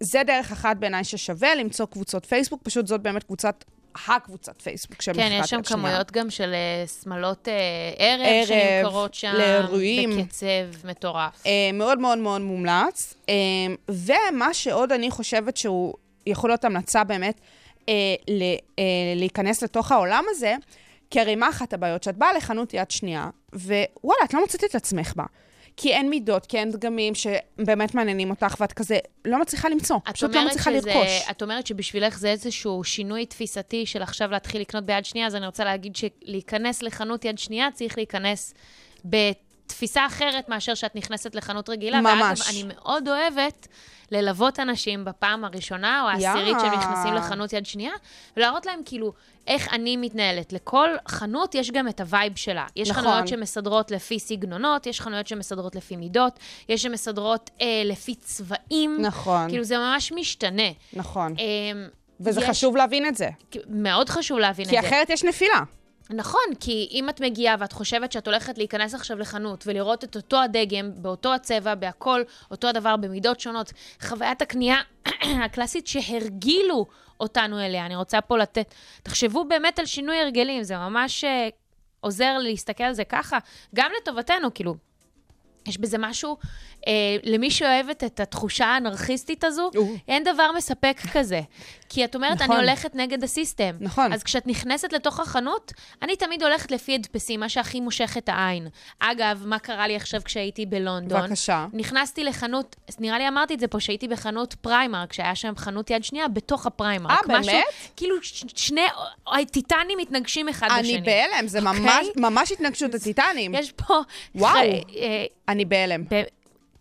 זה 0.00 0.22
דרך 0.26 0.52
אחת 0.52 0.76
בעיניי 0.76 1.04
ששווה 1.04 1.54
למצוא 1.54 1.86
קבוצות 1.86 2.26
פייסבוק, 2.26 2.62
פשוט 2.62 2.86
זאת 2.86 3.00
באמת 3.02 3.22
קבוצת, 3.22 3.64
הקבוצת 4.08 4.62
פייסבוק 4.62 5.02
של 5.02 5.12
כן, 5.14 5.26
מכירת 5.26 5.44
יש 5.44 5.50
שם 5.50 5.58
יד 5.58 5.64
שנייה. 5.64 5.80
כמויות 5.80 6.12
גם 6.12 6.30
של 6.30 6.54
אה, 6.54 6.86
שמלות 7.02 7.48
אה, 7.48 7.54
ערב, 7.98 8.20
ערב, 8.24 8.46
שנמכרות 8.46 9.14
שם. 9.14 9.32
לאירועים. 9.32 10.10
בקצב 10.16 10.86
מטורף. 10.88 11.46
אה, 11.46 11.70
מאוד 11.72 11.98
מאוד 11.98 12.18
מאוד 12.18 12.40
מומלץ. 12.40 13.14
ומה 13.88 14.54
שעוד 14.54 14.92
אני 14.92 15.10
חושבת 15.10 15.56
שהוא 15.56 15.94
יכול 16.26 16.50
להיות 16.50 16.64
המלצה 16.64 17.04
באמת 17.04 17.40
להיכנס 19.16 19.62
לתוך 19.62 19.92
העולם 19.92 20.24
הזה, 20.28 20.54
כי 21.10 21.20
הרי 21.20 21.36
מה 21.36 21.48
אחת 21.48 21.72
הבעיות? 21.72 22.02
שאת 22.02 22.16
באה 22.16 22.32
לחנות 22.32 22.74
יד 22.74 22.90
שנייה, 22.90 23.30
ווואלה, 23.54 24.24
את 24.24 24.34
לא 24.34 24.40
מוצאת 24.40 24.64
את 24.64 24.74
עצמך 24.74 25.12
בה. 25.16 25.24
כי 25.76 25.92
אין 25.92 26.10
מידות, 26.10 26.46
כי 26.46 26.58
אין 26.58 26.70
דגמים 26.70 27.12
שבאמת 27.14 27.94
מעניינים 27.94 28.30
אותך, 28.30 28.54
ואת 28.60 28.72
כזה 28.72 28.98
לא 29.24 29.40
מצליחה 29.40 29.68
למצוא, 29.68 29.96
פשוט 30.12 30.34
לא 30.34 30.46
מצליחה 30.46 30.70
שזה- 30.70 30.90
לרכוש. 30.94 31.08
את 31.30 31.42
אומרת 31.42 31.66
שבשבילך 31.66 32.18
זה 32.18 32.28
איזשהו 32.30 32.84
שינוי 32.84 33.26
תפיסתי 33.26 33.86
של 33.86 34.02
עכשיו 34.02 34.30
להתחיל 34.30 34.60
לקנות 34.60 34.84
ביד 34.84 35.04
שנייה, 35.04 35.26
אז 35.26 35.34
אני 35.34 35.46
רוצה 35.46 35.64
להגיד 35.64 35.96
שלהיכנס 35.96 36.82
לחנות 36.82 37.24
יד 37.24 37.38
שנייה 37.38 37.68
צריך 37.74 37.96
להיכנס 37.98 38.54
בתפיסה 39.04 40.06
אחרת 40.06 40.48
מאשר 40.48 40.74
שאת 40.74 40.96
נכנסת 40.96 41.34
לחנות 41.34 41.68
רגילה. 41.68 42.00
ממש. 42.00 42.40
ואגב, 42.40 42.50
אני 42.50 42.74
מאוד 42.74 43.08
אוהבת 43.08 43.68
ללוות 44.10 44.60
אנשים 44.60 45.04
בפעם 45.04 45.44
הראשונה 45.44 46.02
או. 46.02 46.08
העשירית 46.08 46.56
שהם 46.60 46.72
נכנסים 46.78 47.14
לחנות 47.14 47.52
יד 47.52 47.66
שנייה, 47.66 47.92
ולהראות 48.36 48.66
להם 48.66 48.80
כאילו 48.84 49.12
איך 49.46 49.72
אני 49.72 49.96
מתנהלת. 49.96 50.52
לכל 50.52 50.88
חנות 51.08 51.54
יש 51.54 51.70
גם 51.70 51.88
את 51.88 52.00
ה 52.00 52.07
vibe 52.07 52.36
שלה. 52.36 52.66
יש 52.76 52.90
נכון. 52.90 53.02
חנויות 53.02 53.28
שמסדרות 53.28 53.90
לפי 53.90 54.18
סגנונות, 54.18 54.86
יש 54.86 55.00
חנויות 55.00 55.26
שמסדרות 55.26 55.74
לפי 55.74 55.96
מידות, 55.96 56.38
יש 56.68 56.82
שמסדרות 56.82 57.50
אה, 57.60 57.82
לפי 57.84 58.14
צבעים. 58.14 58.96
נכון, 59.00 59.48
כאילו, 59.48 59.64
זה 59.64 59.78
ממש 59.78 60.12
משתנה. 60.12 60.62
נכון. 60.92 61.34
אמ, 61.38 61.88
וזה 62.20 62.40
יש- 62.40 62.48
חשוב 62.48 62.76
להבין 62.76 63.06
את 63.06 63.16
זה, 63.16 63.28
מאוד 63.68 64.08
חשוב 64.08 64.38
להבין 64.38 64.66
כי 64.68 64.78
את 64.78 64.82
זה. 64.82 64.88
אחרת 64.88 65.10
יש 65.10 65.24
נפילה. 65.24 65.60
נכון, 66.10 66.40
כי 66.60 66.88
אם 66.92 67.08
את 67.08 67.20
מגיעה 67.20 67.56
ואת 67.58 67.72
חושבת 67.72 68.12
שאת 68.12 68.26
הולכת 68.26 68.58
להיכנס 68.58 68.94
עכשיו 68.94 69.18
לחנות 69.18 69.64
ולראות 69.66 70.04
את 70.04 70.16
אותו 70.16 70.40
הדגם, 70.42 70.90
באותו 70.96 71.34
הצבע, 71.34 71.74
בהכל, 71.74 72.22
אותו 72.50 72.68
הדבר, 72.68 72.96
במידות 72.96 73.40
שונות, 73.40 73.72
חוויית 74.02 74.42
הקנייה 74.42 74.76
הקלאסית 75.44 75.86
שהרגילו 75.86 76.86
אותנו 77.20 77.60
אליה. 77.60 77.86
אני 77.86 77.96
רוצה 77.96 78.20
פה 78.20 78.38
לתת... 78.38 78.74
תחשבו 79.02 79.44
באמת 79.44 79.78
על 79.78 79.86
שינוי 79.86 80.20
הרגלים, 80.20 80.62
זה 80.62 80.76
ממש 80.76 81.24
אה, 81.24 81.48
עוזר 82.00 82.38
להסתכל 82.38 82.84
על 82.84 82.92
זה 82.92 83.04
ככה, 83.04 83.38
גם 83.74 83.90
לטובתנו, 84.00 84.54
כאילו. 84.54 84.74
יש 85.66 85.78
בזה 85.78 85.98
משהו, 85.98 86.36
אה, 86.86 86.92
למי 87.22 87.50
שאוהבת 87.50 88.04
את 88.04 88.20
התחושה 88.20 88.66
האנרכיסטית 88.66 89.44
הזו, 89.44 89.70
או. 89.76 89.86
אין 90.08 90.24
דבר 90.24 90.50
מספק 90.56 91.00
כזה. 91.12 91.40
כי 91.88 92.04
את 92.04 92.14
אומרת, 92.14 92.42
נכון. 92.42 92.56
אני 92.56 92.64
הולכת 92.64 92.94
נגד 92.94 93.24
ה 93.24 93.31
system. 93.31 93.76
נכון. 93.80 94.12
אז 94.12 94.22
כשאת 94.22 94.46
נכנסת 94.46 94.92
לתוך 94.92 95.20
החנות, 95.20 95.72
אני 96.02 96.16
תמיד 96.16 96.42
הולכת 96.42 96.70
לפי 96.70 96.94
הדפסים, 96.94 97.40
מה 97.40 97.48
שהכי 97.48 97.80
מושך 97.80 98.14
את 98.18 98.28
העין. 98.28 98.68
אגב, 98.98 99.42
מה 99.46 99.58
קרה 99.58 99.86
לי 99.86 99.96
עכשיו 99.96 100.20
כשהייתי 100.24 100.66
בלונדון? 100.66 101.20
בבקשה. 101.22 101.66
נכנסתי 101.72 102.24
לחנות, 102.24 102.76
נראה 102.98 103.18
לי 103.18 103.28
אמרתי 103.28 103.54
את 103.54 103.60
זה 103.60 103.68
פה, 103.68 103.80
שהייתי 103.80 104.08
בחנות 104.08 104.54
פריימרק, 104.54 105.12
שהיה 105.12 105.34
שם 105.34 105.52
חנות 105.56 105.90
יד 105.90 106.04
שנייה 106.04 106.28
בתוך 106.28 106.66
הפריימרק. 106.66 107.30
אה, 107.30 107.38
משהו- 107.38 107.52
באמת? 107.52 107.64
כאילו 107.96 108.16
ש- 108.22 108.44
שני 108.56 108.86
טיטנים 109.50 109.98
מתנגשים 109.98 110.48
אחד 110.48 110.68
בשני. 110.78 110.96
אני 110.96 111.02
בהלם, 111.02 111.48
זה 111.48 111.58
אוקיי? 111.58 111.80
ממש, 111.80 112.06
ממש 112.16 112.52
התנגשות 112.52 112.94
הטיטנים. 112.94 113.54
יש 113.54 113.72
פה... 113.72 114.00
וואו. 114.34 114.56
אה, 114.56 115.24
אני 115.48 115.64
בהלם. 115.64 116.04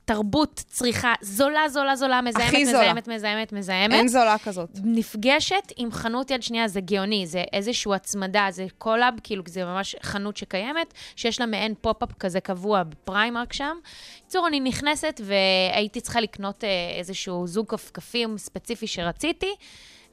תרבות 0.06 0.64
צריכה 0.68 1.14
זולה, 1.22 1.70
זולה, 1.70 1.96
זולה, 1.96 2.22
מזהמת, 2.22 2.48
הכי 2.48 2.66
זולה. 2.66 2.84
מזהמת, 2.84 3.08
מזהמת, 3.08 3.54
מזהמת. 3.54 3.94
אין 3.94 4.08
זולה 4.08 4.38
כזאת. 4.38 4.70
נפגשת 4.84 5.72
עם 5.78 5.92
חנות 5.92 6.32
יד 6.32 6.44
שנייה, 6.44 6.68
זה 6.68 6.82
גאוני, 6.82 7.28
זה 7.28 7.44
איזושהי 7.54 7.96
הצמדה, 7.96 8.48
זה 8.50 8.66
collab, 8.78 9.14
כאילו 9.24 9.44
זה 9.48 9.66
ממש 9.66 9.96
חנות 10.04 10.38
שקיימת, 10.38 10.94
שיש 11.16 11.40
לה 11.40 11.46
מעין 11.46 11.74
pop-up 11.82 12.10
כזה 12.20 12.40
קבוע 12.40 12.84
בפריימרק 12.84 13.54
שם. 13.54 13.78
בקיצור, 14.22 14.48
אני 14.48 14.60
נכנסת 14.60 15.22
והייתי 15.24 16.02
צריכה 16.02 16.22
לקנות 16.22 16.64
אה, 16.64 16.70
איזשהו 17.00 17.48
זוג 17.48 17.68
כפכפים 17.70 18.38
ספציפי 18.38 18.88
שרציתי, 18.88 19.56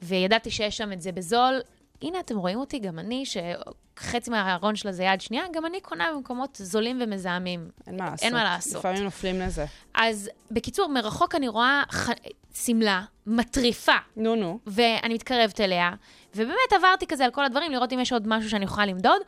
וידעתי 0.02 0.50
שיש 0.50 0.76
שם 0.76 0.92
את 0.92 1.02
זה 1.02 1.12
בזול. 1.12 1.60
הנה, 2.02 2.20
אתם 2.20 2.36
רואים 2.36 2.58
אותי, 2.58 2.78
גם 2.78 2.98
אני, 2.98 3.24
שחצי 3.26 4.30
מהארון 4.30 4.76
שלה 4.76 4.92
זה 4.92 5.04
יד 5.04 5.20
שנייה, 5.20 5.44
גם 5.52 5.66
אני 5.66 5.80
קונה 5.80 6.12
במקומות 6.14 6.60
זולים 6.62 6.98
ומזהמים. 7.02 7.70
אין 7.86 7.96
מה 7.96 8.10
לעשות. 8.10 8.22
אין 8.22 8.34
מה 8.34 8.44
לעשות. 8.44 8.74
לפעמים 8.78 9.04
נופלים 9.04 9.40
לזה. 9.40 9.64
אז 9.94 10.30
בקיצור, 10.50 10.88
מרחוק 10.88 11.34
אני 11.34 11.48
רואה 11.48 11.82
ח... 11.92 12.08
שמלה 12.54 13.02
מטריפה, 13.26 13.96
נו, 14.16 14.34
נו. 14.36 14.58
ואני 14.66 15.14
מתקרבת 15.14 15.60
אליה, 15.60 15.90
ובאמת 16.34 16.72
עברתי 16.76 17.06
כזה 17.06 17.24
על 17.24 17.30
כל 17.30 17.44
הדברים, 17.44 17.72
לראות 17.72 17.92
אם 17.92 18.00
יש 18.00 18.12
עוד 18.12 18.28
משהו 18.28 18.50
שאני 18.50 18.64
יכולה 18.64 18.86
למדוד. 18.86 19.22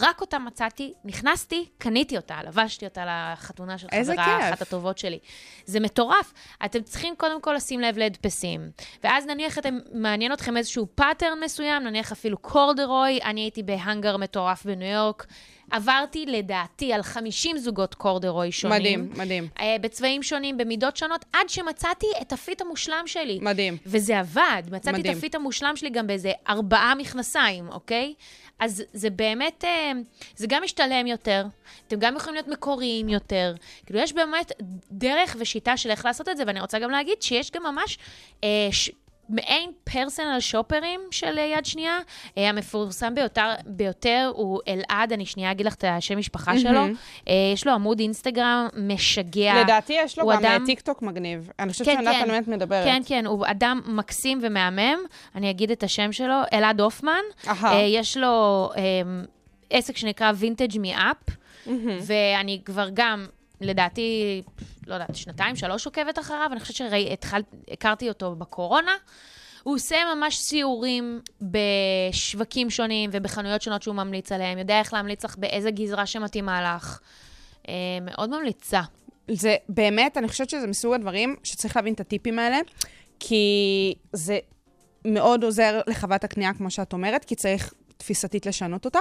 רק 0.00 0.20
אותה 0.20 0.38
מצאתי, 0.38 0.92
נכנסתי, 1.04 1.68
קניתי 1.78 2.16
אותה, 2.16 2.38
לבשתי 2.46 2.84
אותה 2.84 3.04
לחתונה 3.06 3.78
של 3.78 3.86
חברה, 3.90 4.24
כיף. 4.24 4.48
אחת 4.48 4.62
הטובות 4.62 4.98
שלי. 4.98 5.18
זה 5.66 5.80
מטורף. 5.80 6.32
אתם 6.64 6.82
צריכים 6.82 7.14
קודם 7.16 7.40
כל 7.40 7.54
לשים 7.56 7.80
לב 7.80 7.98
להדפסים. 7.98 8.70
ואז 9.04 9.26
נניח 9.26 9.58
אתם, 9.58 9.78
מעניין 9.92 10.32
אתכם 10.32 10.56
איזשהו 10.56 10.86
pattern 10.94 11.38
מסוים, 11.44 11.82
נניח 11.82 12.12
אפילו 12.12 12.38
קורדרוי, 12.38 13.18
אני 13.24 13.40
הייתי 13.40 13.62
בהאנגר 13.62 14.16
מטורף 14.16 14.64
בניו 14.64 14.88
יורק. 14.88 15.26
עברתי, 15.70 16.26
לדעתי, 16.26 16.92
על 16.92 17.02
50 17.02 17.58
זוגות 17.58 17.94
קורדרוי 17.94 18.52
שונים. 18.52 18.80
מדהים, 18.80 19.10
מדהים. 19.16 19.48
אה, 19.60 19.76
בצבעים 19.80 20.22
שונים, 20.22 20.56
במידות 20.56 20.96
שונות, 20.96 21.24
עד 21.32 21.48
שמצאתי 21.48 22.06
את 22.22 22.32
ה 22.32 22.39
fit 22.39 22.60
המושלם 22.60 23.02
שלי. 23.06 23.38
מדהים. 23.42 23.76
וזה 23.86 24.18
עבד. 24.18 24.62
מצאתי 24.70 24.98
מדהים. 24.98 25.12
את 25.12 25.18
ה 25.18 25.22
fit 25.22 25.34
המושלם 25.34 25.76
שלי 25.76 25.90
גם 25.90 26.06
באיזה 26.06 26.32
ארבעה 26.48 26.94
מכנסיים, 26.94 27.68
אוקיי? 27.68 28.14
אז 28.62 28.82
זה 28.92 29.10
באמת, 29.10 29.64
אה, 29.64 29.92
זה 30.36 30.46
גם 30.46 30.62
משתלם 30.64 31.06
יותר, 31.06 31.44
אתם 31.86 31.96
גם 31.98 32.16
יכולים 32.16 32.34
להיות 32.34 32.48
מקוריים 32.48 33.08
יותר. 33.08 33.54
כאילו, 33.86 34.00
יש 34.00 34.12
באמת 34.12 34.52
דרך 34.90 35.36
ושיטה 35.38 35.76
של 35.76 35.90
איך 35.90 36.04
לעשות 36.04 36.28
את 36.28 36.36
זה, 36.36 36.42
ואני 36.46 36.60
רוצה 36.60 36.78
גם 36.78 36.90
להגיד 36.90 37.22
שיש 37.22 37.50
גם 37.50 37.62
ממש... 37.62 37.98
אה, 38.44 38.68
ש... 38.70 38.90
מעין 39.32 39.70
פרסונל 39.84 40.40
שופרים 40.40 41.00
של 41.10 41.38
אה, 41.38 41.44
יד 41.58 41.64
שנייה. 41.66 41.98
אה, 42.38 42.48
המפורסם 42.48 43.14
ביותר, 43.14 43.48
ביותר 43.66 44.30
הוא 44.34 44.60
אלעד, 44.68 45.12
אני 45.12 45.26
שנייה 45.26 45.50
אגיד 45.50 45.66
לך 45.66 45.74
את 45.74 45.84
השם 45.88 46.18
משפחה 46.18 46.58
שלו. 46.58 46.80
אה, 47.28 47.34
יש 47.54 47.66
לו 47.66 47.72
עמוד 47.72 47.98
אינסטגרם 48.00 48.68
משגע. 48.76 49.54
לדעתי 49.62 49.92
יש 49.92 50.18
לו 50.18 50.26
גם 50.28 50.44
אדם- 50.44 50.62
טיק 50.66 50.80
טוק 50.80 51.02
מגניב. 51.02 51.50
אני 51.58 51.72
חושבת 51.72 51.86
כן, 51.86 51.96
יודעת 51.98 52.14
כן. 52.16 52.28
באמת 52.28 52.48
מדברת. 52.48 52.84
כן, 52.84 53.02
כן, 53.06 53.26
הוא 53.26 53.46
אדם 53.46 53.80
מקסים 53.86 54.38
ומהמם. 54.42 54.98
אני 55.34 55.50
אגיד 55.50 55.70
את 55.70 55.82
השם 55.82 56.12
שלו, 56.12 56.34
אלעד 56.52 56.80
הופמן. 56.80 57.20
יש 57.86 58.16
לו 58.16 58.68
אה, 58.76 58.82
עסק 59.70 59.96
שנקרא 59.96 60.32
וינטג' 60.36 60.78
מאפ, 60.80 61.16
ואני 62.06 62.60
כבר 62.64 62.88
גם, 62.94 63.26
לדעתי, 63.60 64.42
לא 64.86 64.94
יודעת, 64.94 65.16
שנתיים, 65.16 65.56
שלוש 65.56 65.86
עוקבת 65.86 66.18
אחריו, 66.18 66.48
אני 66.52 66.60
חושבת 66.60 66.76
שהכרתי 66.76 68.08
אותו 68.08 68.34
בקורונה. 68.34 68.92
הוא 69.62 69.74
עושה 69.74 69.96
ממש 70.14 70.36
סיורים 70.36 71.20
בשווקים 71.42 72.70
שונים 72.70 73.10
ובחנויות 73.12 73.62
שונות 73.62 73.82
שהוא 73.82 73.94
ממליץ 73.94 74.32
עליהם, 74.32 74.58
יודע 74.58 74.78
איך 74.78 74.92
להמליץ 74.94 75.24
לך 75.24 75.36
באיזה 75.38 75.70
גזרה 75.70 76.06
שמתאימה 76.06 76.76
לך. 76.76 77.00
אה, 77.68 77.74
מאוד 78.02 78.30
ממליצה. 78.30 78.80
זה 79.30 79.56
באמת, 79.68 80.16
אני 80.16 80.28
חושבת 80.28 80.50
שזה 80.50 80.66
מסוג 80.66 80.94
הדברים 80.94 81.36
שצריך 81.42 81.76
להבין 81.76 81.94
את 81.94 82.00
הטיפים 82.00 82.38
האלה, 82.38 82.58
כי 83.20 83.94
זה 84.12 84.38
מאוד 85.04 85.44
עוזר 85.44 85.80
לחוות 85.86 86.24
הקנייה, 86.24 86.54
כמו 86.54 86.70
שאת 86.70 86.92
אומרת, 86.92 87.24
כי 87.24 87.34
צריך 87.34 87.74
תפיסתית 87.96 88.46
לשנות 88.46 88.84
אותה. 88.84 88.98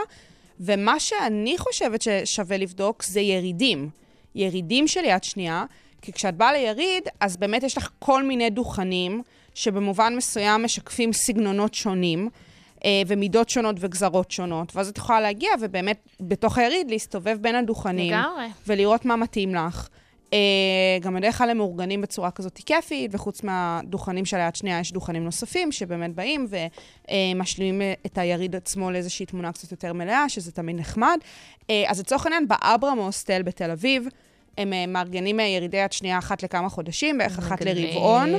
ומה 0.60 1.00
שאני 1.00 1.58
חושבת 1.58 2.02
ששווה 2.02 2.58
לבדוק 2.58 3.04
זה 3.04 3.20
ירידים. 3.20 3.90
ירידים 4.36 4.88
של 4.88 5.06
יד 5.06 5.24
שנייה, 5.24 5.66
כי 6.02 6.12
כשאת 6.12 6.36
באה 6.36 6.54
ליריד, 6.54 7.04
אז 7.20 7.38
באמת 7.38 7.64
יש 7.64 7.78
לך 7.78 7.90
כל 8.00 8.24
מיני 8.24 8.50
דוכנים, 8.50 9.22
שבמובן 9.54 10.14
מסוים 10.18 10.64
משקפים 10.64 11.14
סגנונות 11.14 11.74
שונים. 11.74 12.30
אה, 12.86 13.02
ומידות 13.08 13.50
שונות 13.50 13.76
וגזרות 13.80 14.32
שונות, 14.32 14.76
ואז 14.76 14.90
את 14.90 14.98
יכולה 14.98 15.22
להגיע 15.22 15.50
ובאמת 15.62 15.98
בתוך 16.22 16.58
היריד 16.58 16.92
להסתובב 16.92 17.38
בין 17.42 17.56
הדוכנים. 17.56 18.14
לגמרי. 18.14 18.46
ולראות 18.68 19.06
מה 19.06 19.16
מתאים 19.16 19.56
לך. 19.56 19.88
אה, 20.34 20.98
גם 21.02 21.16
בדרך 21.16 21.38
כלל 21.38 21.50
הם 21.50 21.58
מאורגנים 21.58 22.02
בצורה 22.02 22.32
כזאת 22.32 22.60
כיפית, 22.66 23.12
וחוץ 23.14 23.44
מהדוכנים 23.44 24.26
של 24.26 24.38
היד 24.38 24.56
שנייה, 24.56 24.80
יש 24.80 24.92
דוכנים 24.92 25.24
נוספים 25.24 25.72
שבאמת 25.72 26.16
באים 26.16 26.48
ומשלימים 26.50 27.82
אה, 27.82 27.94
את 28.06 28.18
היריד 28.18 28.56
עצמו 28.56 28.92
לאיזושהי 28.92 29.26
תמונה 29.26 29.52
קצת 29.52 29.72
יותר 29.72 29.94
מלאה, 29.94 30.30
שזה 30.30 30.52
תמיד 30.52 30.76
נחמד. 30.76 31.18
אה, 31.70 31.84
אז 31.88 32.00
לצורך 32.00 32.26
העניין, 32.26 32.48
באברהם 32.48 32.98
הוסטל 32.98 33.42
בתל 33.42 33.72
אביב, 33.72 34.08
הם 34.58 34.74
אה, 34.74 34.86
מארגנים 34.88 35.40
אה, 35.40 35.46
ירידי 35.46 35.78
יד 35.78 35.92
שנייה 35.92 36.18
אחת 36.18 36.44
לכמה 36.44 36.70
חודשים, 36.70 37.18
בערך 37.18 37.40
אחת. 37.40 37.62
לרבעון. 37.62 38.30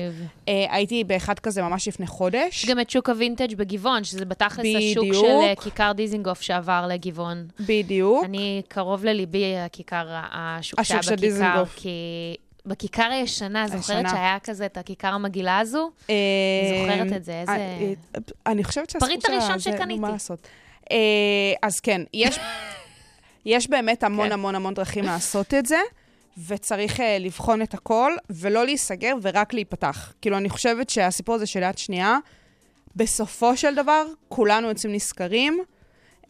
אה, 0.48 0.66
הייתי 0.70 1.04
באחד 1.04 1.38
כזה 1.38 1.62
ממש 1.62 1.88
לפני 1.88 2.06
חודש. 2.06 2.66
גם 2.66 2.80
את 2.80 2.90
שוק 2.90 3.08
הווינטג' 3.08 3.54
בגבעון, 3.56 4.04
שזה 4.04 4.24
בתכלס 4.24 4.66
השוק 4.78 5.04
בדיוק. 5.08 5.26
של 5.56 5.62
כיכר 5.62 5.92
דיזינגוף 5.92 6.40
שעבר 6.40 6.86
לגבעון. 6.88 7.46
בדיק. 7.60 8.04
אני, 8.24 8.62
קרוב 8.68 9.04
לליבי 9.04 9.56
הכיכר, 9.58 10.06
השוק 10.32 10.78
השוק 10.80 10.88
שהיה 10.88 11.02
של 11.02 11.12
בכיכר, 11.16 11.26
דיזנגוף. 11.28 11.74
כי 11.76 11.90
בכיכר 12.66 13.08
הישנה, 13.12 13.66
זוכרת 13.68 13.96
הישנה. 13.96 14.08
שהיה 14.10 14.38
כזה 14.44 14.66
את 14.66 14.76
הכיכר 14.78 15.08
המגעילה 15.08 15.58
הזו? 15.58 15.90
אה, 16.10 16.14
זוכרת 16.68 17.12
את 17.16 17.24
זה, 17.24 17.40
איזה- 17.40 17.52
אה, 17.52 17.92
אני 18.46 18.64
חושבת 18.64 18.96
פריט 18.96 19.26
שלה... 19.26 19.34
הראשון 19.36 19.58
זה- 19.58 19.70
נו, 19.70 19.76
שקניתי. 19.76 20.00
מה 20.00 20.10
לעשות? 20.10 20.48
אה, 20.90 20.96
אז 21.62 21.80
כן, 21.80 22.02
יש, 22.14 22.38
יש 23.46 23.70
באמת 23.70 24.02
המון 24.04 24.26
כן. 24.26 24.32
המון 24.32 24.54
המון 24.54 24.74
דרכים 24.74 25.04
לעשות 25.04 25.54
את 25.54 25.66
זה, 25.66 25.78
וצריך 26.46 27.00
אה, 27.00 27.18
לבחון 27.18 27.62
את 27.62 27.74
הכל, 27.74 28.12
ולא 28.30 28.64
להיסגר 28.64 29.14
ורק 29.22 29.54
להיפתח. 29.54 30.12
כאילו, 30.20 30.36
אני 30.36 30.48
חושבת 30.48 30.90
שהסיפור 30.90 31.34
הזה 31.34 31.46
של 31.46 31.62
יד 31.62 31.78
שנייה, 31.78 32.18
בסופו 32.96 33.56
של 33.56 33.74
דבר, 33.74 34.06
כולנו 34.28 34.68
יוצאים 34.68 34.92
נשכרים. 34.92 35.62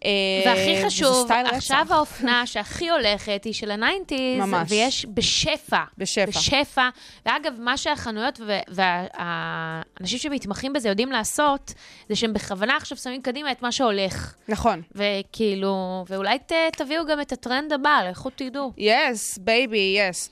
אה, 0.05 0.11
והכי 0.47 0.91
סטייל 1.25 1.47
עכשיו. 1.47 1.87
האופנה 1.91 2.47
שהכי 2.47 2.91
הולכת 2.91 3.45
היא 3.45 3.53
של 3.53 3.71
ה 3.71 3.78
nineties. 3.78 4.45
ויש 4.69 5.07
בשפע. 5.15 5.83
בשפע. 5.99 6.27
בשפע. 6.27 6.89
ואגב, 7.27 7.53
מה 7.59 7.77
שהחנויות 7.77 8.41
והאנשים 8.69 10.19
שמתמחים 10.19 10.73
בזה 10.73 10.89
יודעים 10.89 11.13
לעשות, 11.13 11.75
זה 12.09 12.17
שהם 12.17 12.33
בכוונה 12.33 12.77
עכשיו 12.77 12.99
שמים 12.99 13.23
קדימה 13.23 13.53
את 13.53 13.63
מה 13.63 13.73
שהולך. 13.73 14.35
נכון. 14.49 14.83
וכאילו, 14.93 16.05
ואולי 16.09 16.39
ת, 16.39 16.53
תביאו 16.77 17.07
גם 17.07 17.21
את 17.21 17.33
הטרנד 17.33 17.73
הבא, 17.73 18.01
לכו 18.11 18.31
תדעו. 18.31 18.73
Yes, 18.77 19.39
baby, 19.39 19.99
yes. 19.99 20.31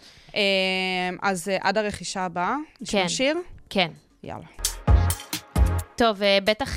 אז 1.23 1.49
אה, 1.49 1.57
עד 1.61 1.79
הרכישה 1.79 2.25
הבאה, 2.25 2.57
נשמע 2.81 3.03
כן. 3.03 3.09
שיר? 3.09 3.37
כן. 3.71 3.91
יאללה. 4.23 4.47
טוב, 5.97 6.23
אה, 6.23 6.39
בטח 6.45 6.77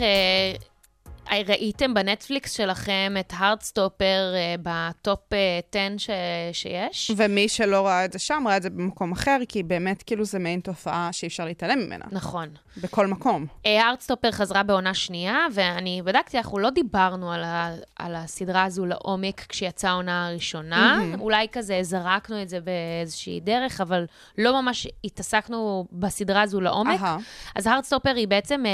ראיתם 1.31 1.93
בנטפליקס 1.93 2.51
שלכם 2.51 3.15
את 3.19 3.33
Heartstopper 3.37 4.33
ב 4.63 4.81
top 4.81 5.33
אה, 5.33 5.59
10 5.71 5.97
ש, 5.97 6.09
שיש. 6.51 7.11
ומי 7.17 7.49
שלא 7.49 7.85
ראה 7.87 8.05
את 8.05 8.13
זה 8.13 8.19
שם, 8.19 8.43
ראה 8.47 8.57
את 8.57 8.63
זה 8.63 8.69
במקום 8.69 9.11
אחר, 9.11 9.37
כי 9.49 9.63
באמת, 9.63 10.03
כאילו, 10.03 10.25
זה 10.25 10.39
מעין 10.39 10.59
תופעה 10.59 11.09
שאי 11.11 11.27
אפשר 11.27 11.45
להתעלם 11.45 11.79
ממנה. 11.79 12.05
נכון. 12.11 12.49
בכל 12.77 13.07
מקום. 13.07 13.45
Heartstopper 13.65 14.31
חזרה 14.31 14.63
בעונה 14.63 14.93
שנייה, 14.93 15.45
ואני 15.53 16.01
בדקתי, 16.05 16.37
אנחנו 16.37 16.59
לא 16.59 16.69
דיברנו 16.69 17.31
על, 17.31 17.43
ה, 17.43 17.73
על 17.95 18.15
הסדרה 18.15 18.63
הזו 18.63 18.85
לעומק 18.85 19.45
כשיצאה 19.49 19.91
העונה 19.91 20.27
הראשונה. 20.27 20.97
מהמם. 20.99 21.21
אולי 21.21 21.47
כזה 21.51 21.79
זרקנו 21.81 22.41
את 22.41 22.49
זה 22.49 22.59
באיזושהי 22.61 23.39
דרך, 23.39 23.81
אבל 23.81 24.05
לא 24.37 24.61
ממש 24.61 24.87
התעסקנו 25.03 25.87
בסדרה 25.91 26.41
הזו 26.41 26.61
לעומק. 26.61 26.99
אהה. 27.01 27.17
אז 27.55 27.67
Heartstopper 27.67 28.15
היא 28.15 28.27
בעצם 28.27 28.63
אה, 28.65 28.71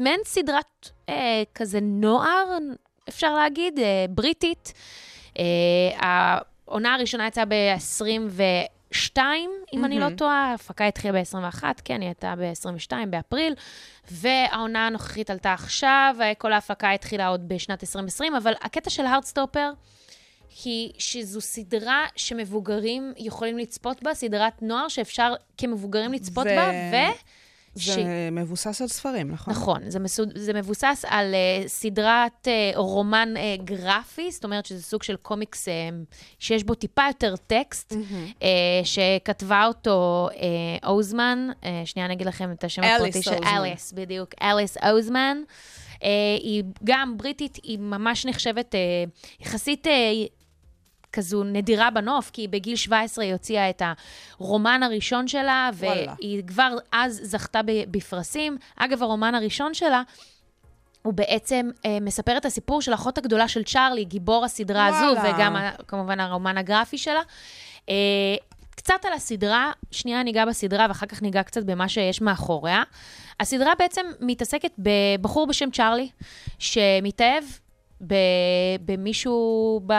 מעין 0.00 0.20
סדרת 0.24 0.64
אה, 1.08 1.42
כזה 1.54 1.78
נוער, 1.82 2.58
אפשר 3.08 3.34
להגיד, 3.34 3.78
אה, 3.78 4.06
בריטית. 4.08 4.72
אה, 5.38 5.44
העונה 6.66 6.94
הראשונה 6.94 7.26
יצאה 7.26 7.44
ב-22, 7.44 9.18
אם 9.72 9.84
אני 9.84 9.98
לא 9.98 10.06
טועה, 10.16 10.50
ההפקה 10.50 10.86
התחילה 10.86 11.12
ב-21, 11.20 11.64
כן, 11.84 12.00
היא 12.00 12.08
הייתה 12.08 12.34
ב-22, 12.38 12.92
באפריל, 13.10 13.54
והעונה 14.10 14.86
הנוכחית 14.86 15.30
עלתה 15.30 15.52
עכשיו, 15.52 16.16
כל 16.38 16.52
ההפקה 16.52 16.90
התחילה 16.90 17.28
עוד 17.28 17.48
בשנת 17.48 17.82
2020, 17.82 18.34
אבל 18.34 18.52
הקטע 18.60 18.90
של 18.90 19.06
Heartstopper, 19.06 19.70
היא 20.64 20.92
שזו 20.98 21.40
סדרה 21.40 22.06
שמבוגרים 22.16 23.12
יכולים 23.16 23.58
לצפות 23.58 24.02
בה, 24.02 24.14
סדרת 24.14 24.62
נוער 24.62 24.88
שאפשר 24.88 25.34
כמבוגרים 25.58 26.12
לצפות 26.12 26.46
ו- 26.46 26.56
בה, 26.56 26.70
ו... 26.92 26.96
זה 27.74 27.82
ש- 27.82 27.98
מבוסס 28.32 28.82
על 28.82 28.88
ספרים, 28.88 29.30
נכון? 29.30 29.54
נכון, 29.54 29.90
זה, 29.90 29.98
מסוד, 29.98 30.32
זה 30.34 30.52
מבוסס 30.52 31.04
על 31.08 31.34
uh, 31.34 31.68
סדרת 31.68 32.48
uh, 32.48 32.78
רומן 32.78 33.34
uh, 33.36 33.62
גרפי, 33.62 34.30
זאת 34.30 34.44
אומרת 34.44 34.66
שזה 34.66 34.82
סוג 34.82 35.02
של 35.02 35.16
קומיקס 35.16 35.68
uh, 35.68 35.70
שיש 36.38 36.64
בו 36.64 36.74
טיפה 36.74 37.02
יותר 37.08 37.34
טקסט, 37.36 37.92
mm-hmm. 37.92 38.40
uh, 38.40 38.44
שכתבה 38.84 39.66
אותו 39.66 40.28
uh, 40.32 40.36
אוזמן, 40.86 41.48
uh, 41.60 41.66
שנייה 41.84 42.06
אני 42.06 42.14
אגיד 42.14 42.26
לכם 42.26 42.52
את 42.52 42.64
השם 42.64 42.82
הפרטי 42.82 43.22
של. 43.22 43.30
אליס, 43.44 43.92
בדיוק, 43.92 44.30
אליס 44.42 44.76
אוזמן. 44.90 45.38
Uh, 45.94 45.96
היא 46.40 46.62
גם 46.84 47.16
בריטית, 47.16 47.58
היא 47.62 47.78
ממש 47.78 48.26
נחשבת 48.26 48.74
uh, 48.74 49.40
יחסית... 49.40 49.86
Uh, 49.86 49.90
כזו 51.14 51.44
נדירה 51.44 51.90
בנוף, 51.90 52.30
כי 52.30 52.48
בגיל 52.48 52.76
17 52.76 53.24
היא 53.24 53.32
הוציאה 53.32 53.70
את 53.70 53.82
הרומן 54.38 54.82
הראשון 54.82 55.28
שלה, 55.28 55.70
וואלה. 55.78 56.14
והיא 56.20 56.42
כבר 56.46 56.76
אז 56.92 57.20
זכתה 57.22 57.60
בפרסים. 57.90 58.56
אגב, 58.76 59.02
הרומן 59.02 59.34
הראשון 59.34 59.74
שלה, 59.74 60.02
הוא 61.02 61.12
בעצם 61.14 61.70
אה, 61.86 61.98
מספר 62.00 62.36
את 62.36 62.44
הסיפור 62.44 62.82
של 62.82 62.94
אחות 62.94 63.18
הגדולה 63.18 63.48
של 63.48 63.64
צ'ארלי, 63.64 64.04
גיבור 64.04 64.44
הסדרה 64.44 64.86
הזו, 64.86 65.18
וואלה. 65.20 65.34
וגם 65.36 65.56
ה- 65.56 65.70
כמובן 65.88 66.20
הרומן 66.20 66.58
הגרפי 66.58 66.98
שלה. 66.98 67.20
אה, 67.88 67.94
קצת 68.76 69.04
על 69.04 69.12
הסדרה, 69.12 69.72
שנייה 69.90 70.22
ניגע 70.22 70.44
בסדרה 70.44 70.86
ואחר 70.88 71.06
כך 71.06 71.22
ניגע 71.22 71.42
קצת 71.42 71.64
במה 71.64 71.88
שיש 71.88 72.20
מאחוריה. 72.20 72.82
הסדרה 73.40 73.72
בעצם 73.78 74.06
מתעסקת 74.20 74.70
בבחור 74.78 75.46
בשם 75.46 75.70
צ'ארלי, 75.70 76.08
שמתאהב 76.58 77.44
במישהו 78.84 79.80
ב... 79.86 79.92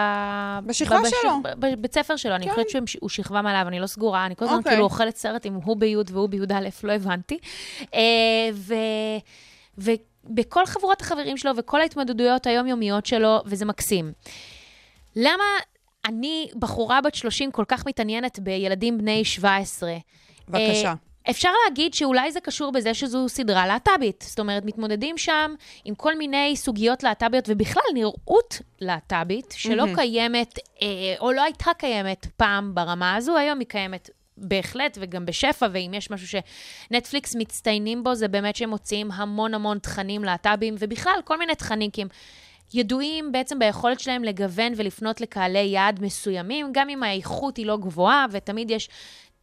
בשכבה 0.65 0.99
בבש- 0.99 1.11
שלו. 1.21 1.31
בבית 1.59 1.93
ספר 1.93 2.15
שלו, 2.15 2.35
אני 2.35 2.45
כן. 2.45 2.51
חושבת 2.51 2.87
שהוא 2.87 3.09
שכבה 3.09 3.41
מעליו, 3.41 3.67
אני 3.67 3.79
לא 3.79 3.87
סגורה, 3.87 4.25
אני 4.25 4.35
כל 4.35 4.45
הזמן 4.45 4.57
אוקיי. 4.57 4.71
כאילו 4.71 4.83
אוכלת 4.83 5.17
סרט 5.17 5.45
אם 5.45 5.53
הוא 5.53 5.77
בי' 5.77 5.95
והוא 6.11 6.29
בי"א, 6.29 6.59
לא 6.83 6.93
הבנתי. 6.93 7.37
אה, 7.93 7.99
ו... 8.53 8.73
ובכל 9.77 10.65
חבורת 10.65 11.01
החברים 11.01 11.37
שלו 11.37 11.51
וכל 11.57 11.81
ההתמודדויות 11.81 12.47
היומיומיות 12.47 13.05
שלו, 13.05 13.41
וזה 13.45 13.65
מקסים. 13.65 14.11
למה 15.15 15.43
אני, 16.05 16.47
בחורה 16.59 17.01
בת 17.01 17.15
30, 17.15 17.51
כל 17.51 17.63
כך 17.67 17.85
מתעניינת 17.87 18.39
בילדים 18.39 18.97
בני 18.97 19.25
17? 19.25 19.93
בבקשה. 20.49 20.93
אפשר 21.29 21.49
להגיד 21.65 21.93
שאולי 21.93 22.31
זה 22.31 22.39
קשור 22.39 22.71
בזה 22.71 22.93
שזו 22.93 23.29
סדרה 23.29 23.67
להט"בית. 23.67 24.23
זאת 24.27 24.39
אומרת, 24.39 24.65
מתמודדים 24.65 25.17
שם 25.17 25.53
עם 25.85 25.95
כל 25.95 26.17
מיני 26.17 26.53
סוגיות 26.55 27.03
להט"ביות, 27.03 27.45
ובכלל 27.47 27.83
נראות 27.93 28.61
להט"בית, 28.81 29.53
שלא 29.57 29.85
מהמם. 29.85 29.95
קיימת, 29.95 30.59
אה, 30.81 30.87
או 31.19 31.31
לא 31.31 31.43
הייתה 31.43 31.71
קיימת 31.77 32.27
פעם 32.37 32.75
ברמה 32.75 33.15
הזו, 33.15 33.37
היום 33.37 33.59
היא 33.59 33.67
קיימת 33.67 34.09
בהחלט, 34.37 34.97
וגם 35.01 35.25
בשפע, 35.25 35.67
ואם 35.71 35.91
יש 35.93 36.11
משהו 36.11 36.27
שנטפליקס 36.27 37.35
מצטיינים 37.35 38.03
בו, 38.03 38.15
זה 38.15 38.27
באמת 38.27 38.55
שהם 38.55 38.69
מוציאים 38.69 39.11
המון 39.11 39.53
המון 39.53 39.79
תכנים 39.79 40.23
להט"בים, 40.23 40.75
ובכלל, 40.79 41.19
כל 41.23 41.37
מיני 41.39 41.55
תכנים, 41.55 41.91
כי 41.91 42.01
הם 42.01 42.07
ידועים 42.73 43.31
בעצם 43.31 43.59
ביכולת 43.59 43.99
שלהם 43.99 44.23
לגוון 44.23 44.73
ולפנות 44.75 45.21
לקהלי 45.21 45.59
יעד 45.59 46.01
מסוימים, 46.01 46.69
גם 46.71 46.89
אם 46.89 47.03
האיכות 47.03 47.57
היא 47.57 47.65
לא 47.65 47.77
גבוהה, 47.77 48.25
ותמיד 48.31 48.71
יש, 48.71 48.89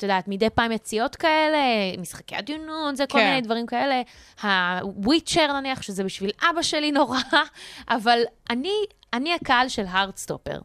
את 0.03 0.05
יודעת, 0.05 0.29
מדי 0.29 0.51
פעם 0.51 0.73
יציאות 0.73 1.17
כאלה, 1.17 1.59
משחקי 1.99 2.37
הדיונות, 2.37 2.97
זה 2.97 3.07
כל 3.07 3.19
כן. 3.19 3.29
מיני 3.29 3.41
דברים 3.41 3.67
כאלה. 3.67 4.03
הוויצ'ר 4.43 5.53
נניח, 5.53 5.83
שזה 5.83 6.05
בשביל 6.05 6.31
אבא 6.51 6.62
שלי 6.62 6.93
נורא, 6.93 7.19
אבל 7.88 8.23
אני, 8.51 8.75
אני 9.12 9.35
הקהל 9.35 9.69
של 9.69 9.85
הארדסטופר. 9.88 10.61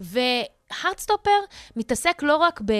והארדסטופר 0.00 1.40
מתעסק 1.76 2.22
לא 2.22 2.36
רק 2.36 2.60
ב... 2.64 2.72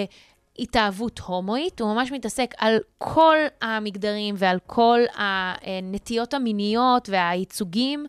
התאהבות 0.59 1.19
הומואית, 1.19 1.81
הוא 1.81 1.93
ממש 1.93 2.11
מתעסק 2.11 2.53
על 2.57 2.77
כל 2.97 3.37
המגדרים 3.61 4.35
ועל 4.37 4.59
כל 4.67 4.99
הנטיות 5.15 6.33
המיניות 6.33 7.09
והייצוגים, 7.09 8.05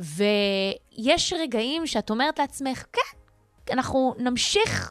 ויש 0.00 1.32
רגעים 1.32 1.86
שאת 1.86 2.10
אומרת 2.10 2.38
לעצמך, 2.38 2.84
כן, 2.92 3.18
אנחנו 3.70 4.14
נמשיך 4.18 4.90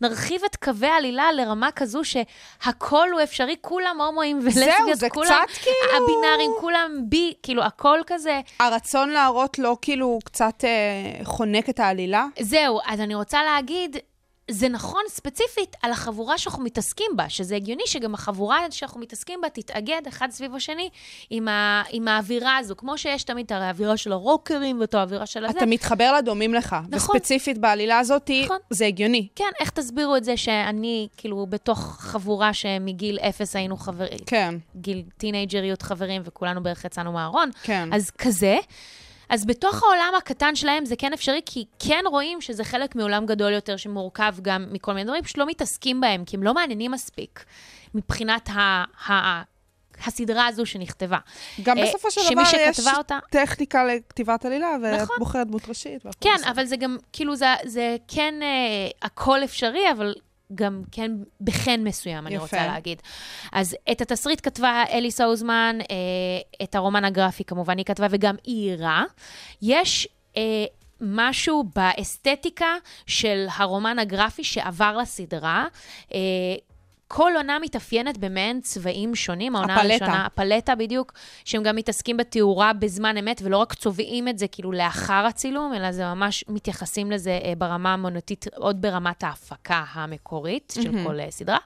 ונרחיב 0.00 0.44
את 0.44 0.56
קווי 0.56 0.88
העלילה 0.88 1.32
לרמה 1.32 1.70
כזו 1.70 2.00
שהכל 2.04 3.08
הוא 3.12 3.20
אפשרי, 3.22 3.56
כולם 3.60 4.00
הומואים 4.00 4.38
ולסביות, 4.42 4.94
זה 4.94 5.08
כולם 5.10 5.28
קצת 5.48 5.58
כאילו- 5.62 6.04
הבינארים, 6.04 6.50
כולם 6.60 6.90
בי, 7.08 7.34
כאילו 7.42 7.62
הכל 7.64 7.98
כזה. 8.06 8.40
הרצון 8.60 9.10
להראות 9.10 9.58
לא 9.58 9.76
כאילו 9.82 10.18
קצת 10.24 10.64
אה, 10.64 11.24
חונק 11.24 11.68
את 11.68 11.80
העלילה? 11.80 12.26
זהו, 12.40 12.80
אז 12.86 13.00
אני 13.00 13.14
רוצה 13.14 13.42
להגיד, 13.44 13.96
זה 14.50 14.68
נכון 14.68 15.02
ספציפית 15.08 15.76
על 15.82 15.92
החבורה 15.92 16.38
שאנחנו 16.38 16.62
מתעסקים 16.62 17.10
בה, 17.16 17.28
שזה 17.28 17.56
הגיוני 17.56 17.82
שגם 17.86 18.14
החבורה 18.14 18.58
שאנחנו 18.70 19.00
מתעסקים 19.00 19.40
בה 19.40 19.48
תתאגד 19.48 20.02
אחד 20.08 20.30
סביב 20.30 20.54
השני 20.54 20.88
עם, 21.30 21.48
ה, 21.48 21.82
עם 21.90 22.08
האווירה 22.08 22.56
הזו, 22.56 22.76
כמו 22.76 22.98
שיש 22.98 23.24
תמיד 23.24 23.46
את 23.46 23.52
האווירה 23.52 23.96
של 23.96 24.12
הרוקרים 24.12 24.80
ואת 24.80 24.94
האווירה 24.94 25.26
של 25.26 25.44
הזה. 25.44 25.58
אתה 25.58 25.66
מתחבר 25.66 26.12
לדומים 26.18 26.54
לך. 26.54 26.76
נכון. 26.88 27.16
וספציפית 27.16 27.58
בעלילה 27.58 27.98
הזאת, 27.98 28.30
נכון. 28.44 28.58
זה 28.70 28.86
הגיוני. 28.86 29.28
כן, 29.36 29.50
איך 29.60 29.70
תסבירו 29.70 30.16
את 30.16 30.24
זה 30.24 30.36
שאני, 30.36 31.08
כאילו, 31.16 31.46
בתוך 31.48 31.96
חבורה 32.00 32.54
שמגיל 32.54 33.18
אפס 33.18 33.56
היינו 33.56 33.76
חברים, 33.76 34.18
כן, 34.26 34.54
גיל 34.76 35.02
טינג'ריות 35.16 35.82
חברים, 35.82 36.22
וכולנו 36.24 36.62
בערך 36.62 36.84
יצאנו 36.84 37.12
מהארון. 37.12 37.50
כן. 37.62 37.88
אז 37.92 38.10
כזה. 38.10 38.58
אז 39.32 39.44
בתוך 39.44 39.82
העולם 39.82 40.12
הקטן 40.18 40.54
שלהם 40.54 40.84
זה 40.84 40.96
כן 40.96 41.12
אפשרי, 41.12 41.40
כי 41.46 41.64
כן 41.78 42.04
רואים 42.06 42.40
שזה 42.40 42.64
חלק 42.64 42.96
מעולם 42.96 43.26
גדול 43.26 43.52
יותר 43.52 43.76
שמורכב 43.76 44.34
גם 44.42 44.66
מכל 44.70 44.92
מיני 44.92 45.04
דברים, 45.04 45.22
פשוט 45.22 45.38
לא 45.38 45.46
מתעסקים 45.46 46.00
בהם, 46.00 46.24
כי 46.24 46.36
הם 46.36 46.42
לא 46.42 46.54
מעניינים 46.54 46.90
מספיק 46.90 47.44
מבחינת 47.94 48.48
ה... 48.48 48.84
ה... 49.10 49.42
הסדרה 50.06 50.46
הזו 50.46 50.66
שנכתבה. 50.66 51.18
גם 51.62 51.78
אה, 51.78 51.84
בסופו 51.86 52.10
של 52.10 52.20
דבר 52.32 52.42
יש 52.56 52.80
אותה- 52.96 53.18
טכניקה 53.30 53.84
לכתיבת 53.84 54.44
עלילה, 54.44 54.76
ואת 54.82 55.00
נכון. 55.00 55.16
בוחרת 55.18 55.46
דמות 55.46 55.68
ראשית. 55.68 56.02
כן, 56.20 56.30
בסדר. 56.34 56.50
אבל 56.50 56.64
זה 56.64 56.76
גם, 56.76 56.96
כאילו, 57.12 57.36
זה, 57.36 57.46
זה 57.64 57.96
כן 58.08 58.34
אה, 58.42 58.48
הכל 59.02 59.44
אפשרי, 59.44 59.90
אבל 59.92 60.14
גם 60.54 60.82
כן 60.92 61.12
בחן 61.40 61.80
מסוים, 61.84 62.26
אני 62.26 62.34
יפה. 62.34 62.42
רוצה 62.42 62.66
להגיד. 62.66 63.02
אז 63.52 63.76
את 63.92 64.00
התסריט 64.00 64.40
כתבה 64.42 64.84
אלי 64.90 65.10
סאוזמן, 65.10 65.78
אה, 65.90 66.64
את 66.64 66.74
הרומן 66.74 67.04
הגרפי 67.04 67.44
כמובן 67.44 67.78
היא 67.78 67.84
כתבה, 67.84 68.06
וגם 68.10 68.34
היא 68.44 68.70
עירה. 68.70 69.04
יש... 69.62 70.08
אה, 70.36 70.64
משהו 71.02 71.64
באסתטיקה 71.74 72.74
של 73.06 73.46
הרומן 73.56 73.98
הגרפי 73.98 74.44
שעבר 74.44 74.96
לסדרה. 74.96 75.66
אה, 76.14 76.18
כל 77.14 77.32
עונה 77.36 77.58
מתאפיינת 77.58 78.18
במעין 78.18 78.60
צבעים 78.60 79.14
שונים. 79.14 79.56
העונה 79.56 79.74
הפלטה. 79.74 80.04
הראשונה, 80.04 80.26
הפלטה 80.26 80.74
בדיוק, 80.74 81.12
שהם 81.44 81.62
גם 81.62 81.76
מתעסקים 81.76 82.16
בתאורה 82.16 82.72
בזמן 82.72 83.16
אמת, 83.16 83.40
ולא 83.44 83.56
רק 83.56 83.74
צובעים 83.74 84.28
את 84.28 84.38
זה 84.38 84.48
כאילו 84.48 84.72
לאחר 84.72 85.26
הצילום, 85.28 85.74
אלא 85.74 85.92
זה 85.92 86.04
ממש 86.04 86.44
מתייחסים 86.48 87.10
לזה 87.10 87.38
אה, 87.44 87.52
ברמה 87.58 87.92
המונוטית, 87.92 88.46
עוד 88.54 88.82
ברמת 88.82 89.24
ההפקה 89.24 89.84
המקורית 89.92 90.72
של 90.82 91.04
כל 91.04 91.20
אה, 91.20 91.26
סדרה. 91.30 91.58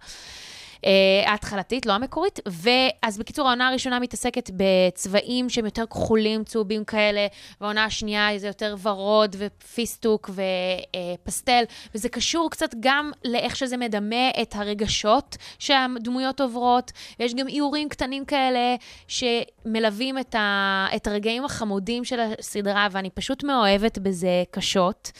אה, 0.86 1.30
ההתחלתית, 1.30 1.86
לא 1.86 1.92
המקורית. 1.92 2.40
ואז 2.46 3.18
בקיצור, 3.18 3.48
העונה 3.48 3.68
הראשונה 3.68 4.00
מתעסקת 4.00 4.50
בצבעים 4.56 5.50
שהם 5.50 5.64
יותר 5.64 5.86
כחולים, 5.86 6.44
צהובים 6.44 6.84
כאלה, 6.84 7.26
והעונה 7.60 7.84
השנייה 7.84 8.38
זה 8.38 8.46
יותר 8.46 8.74
ורוד 8.82 9.36
ופיסטוק 9.38 10.30
ופסטל, 10.30 11.64
וזה 11.94 12.08
קשור 12.08 12.50
קצת 12.50 12.74
גם 12.80 13.10
לאיך 13.24 13.56
שזה 13.56 13.76
מדמה 13.76 14.30
את 14.42 14.54
הרגשות 14.56 15.36
שהדמויות 15.58 16.40
עוברות. 16.40 16.92
ויש 17.20 17.34
גם 17.34 17.48
איורים 17.48 17.88
קטנים 17.88 18.24
כאלה 18.24 18.74
שמלווים 19.08 20.18
את, 20.18 20.34
ה... 20.34 20.86
את 20.96 21.06
הרגעים 21.06 21.44
החמודים 21.44 22.04
של 22.04 22.20
הסדרה, 22.20 22.88
ואני 22.90 23.10
פשוט 23.10 23.44
מאוהבת 23.44 23.98
בזה 23.98 24.44
קשות. 24.50 25.12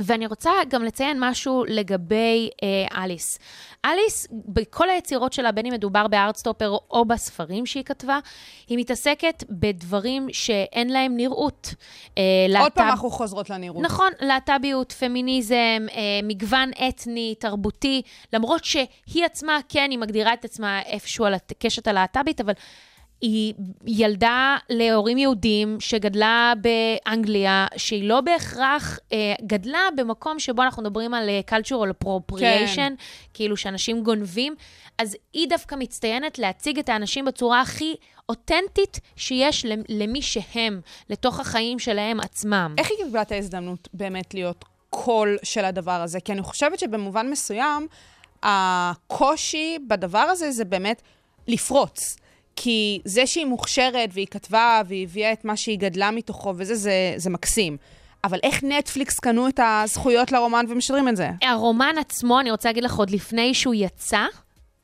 ואני 0.00 0.26
רוצה 0.26 0.50
גם 0.68 0.84
לציין 0.84 1.16
משהו 1.20 1.64
לגבי 1.68 2.50
אה, 2.62 3.02
אליס. 3.02 3.38
אליס, 3.84 4.26
בכל 4.30 4.90
היצירות 4.90 5.32
שלה, 5.32 5.52
בין 5.52 5.66
אם 5.66 5.72
מדובר 5.72 6.06
בארדסטופר 6.08 6.76
או 6.90 7.04
בספרים 7.04 7.66
שהיא 7.66 7.84
כתבה, 7.84 8.18
היא 8.68 8.78
מתעסקת 8.78 9.44
בדברים 9.50 10.26
שאין 10.32 10.90
להם 10.90 11.16
נראות. 11.16 11.74
אה, 12.18 12.22
עוד 12.44 12.50
להט"ב- 12.50 12.74
פעם 12.74 12.88
אנחנו 12.88 13.10
חוזרות 13.10 13.50
לנראות. 13.50 13.84
נכון, 13.84 14.12
להט"ביות, 14.20 14.92
פמיניזם, 14.92 15.86
אה, 15.92 16.20
מגוון 16.22 16.70
אתני, 16.88 17.34
תרבותי, 17.38 18.02
למרות 18.32 18.64
שהיא 18.64 19.24
עצמה, 19.24 19.58
כן, 19.68 19.86
היא 19.90 19.98
מגדירה 19.98 20.32
את 20.32 20.44
עצמה 20.44 20.82
איפשהו 20.82 21.24
על 21.24 21.34
הקשת 21.34 21.88
הלהט"בית, 21.88 22.40
אבל 22.40 22.52
היא 23.20 23.54
ילדה 23.86 24.56
להורים 24.70 25.18
יהודים 25.18 25.76
שגדלה 25.80 26.52
באנגליה, 26.60 27.66
שהיא 27.76 28.08
לא 28.08 28.20
בהכרח 28.20 28.98
אה, 29.12 29.34
גדלה 29.46 29.88
במקום 29.96 30.38
שבו 30.38 30.62
אנחנו 30.62 30.82
מדברים 30.82 31.14
על 31.14 31.28
אה, 31.28 31.40
cultural 31.50 32.04
appropriation, 32.04 32.76
כן. 32.76 32.94
כאילו 33.34 33.56
שאנשים 33.56 34.02
גונבים, 34.02 34.54
אז 34.98 35.16
היא 35.32 35.48
דווקא 35.48 35.74
מצטיינת 35.74 36.38
להציג 36.38 36.78
את 36.78 36.88
האנשים 36.88 37.24
בצורה 37.24 37.60
הכי 37.60 37.94
אותנטית 38.28 39.00
שיש 39.16 39.66
למי 39.88 40.22
שהם, 40.22 40.80
לתוך 41.10 41.40
החיים 41.40 41.78
שלהם 41.78 42.20
עצמם. 42.20 42.74
איך 42.78 42.90
היא 42.90 42.98
קיבלה 43.04 43.22
את 43.22 43.32
ההזדמנות 43.32 43.88
באמת 43.94 44.34
להיות 44.34 44.64
קול 44.90 45.38
של 45.42 45.64
הדבר 45.64 46.00
הזה? 46.00 46.20
כי 46.20 46.32
אני 46.32 46.42
חושבת 46.42 46.78
שבמובן 46.78 47.30
מסוים, 47.30 47.86
הקושי 48.42 49.78
בדבר 49.88 50.18
הזה 50.18 50.50
זה 50.50 50.64
באמת 50.64 51.02
לפרוץ. 51.48 52.16
כי 52.56 53.00
זה 53.04 53.26
שהיא 53.26 53.46
מוכשרת 53.46 54.10
והיא 54.12 54.26
כתבה 54.30 54.82
והיא 54.86 55.04
הביאה 55.04 55.32
את 55.32 55.44
מה 55.44 55.56
שהיא 55.56 55.78
גדלה 55.78 56.10
מתוכו 56.10 56.54
וזה, 56.56 56.74
זה, 56.74 57.14
זה 57.16 57.30
מקסים. 57.30 57.76
אבל 58.24 58.38
איך 58.42 58.64
נטפליקס 58.64 59.18
קנו 59.18 59.48
את 59.48 59.60
הזכויות 59.62 60.32
לרומן 60.32 60.64
ומשדרים 60.68 61.08
את 61.08 61.16
זה? 61.16 61.30
הרומן 61.42 61.94
עצמו, 62.00 62.40
אני 62.40 62.50
רוצה 62.50 62.68
להגיד 62.68 62.84
לך, 62.84 62.94
עוד 62.94 63.10
לפני 63.10 63.54
שהוא 63.54 63.74
יצא, 63.74 64.24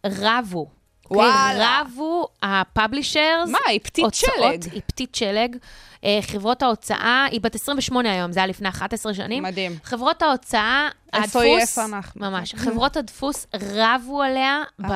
רבו. 0.07 0.67
וואלה. 1.11 1.83
רבו 1.83 2.29
ה 2.43 2.52
publishers. 2.52 3.51
מה, 3.51 3.59
היא 3.69 3.81
פתית 3.83 4.05
הוצאות, 4.05 4.63
שלג. 4.63 4.73
היא 4.73 4.83
פתית 4.87 5.15
שלג. 5.15 5.57
אה, 6.05 6.19
חברות 6.23 6.63
ההוצאה, 6.63 7.27
היא 7.31 7.41
בת 7.41 7.55
28 7.55 8.13
היום, 8.13 8.33
זה 8.33 8.41
היה 8.41 8.47
לפני 8.47 8.69
11 8.69 9.15
שנים. 9.15 9.43
מדהים. 9.43 9.73
חברות 9.85 10.23
ההוצאה, 10.23 10.89
הדפוס? 11.13 11.79
ממש, 12.17 12.55
חברות 12.55 12.97
הדפוס 12.97 13.47
רבו 13.55 14.23
עליה, 14.23 14.63
ב, 14.79 14.93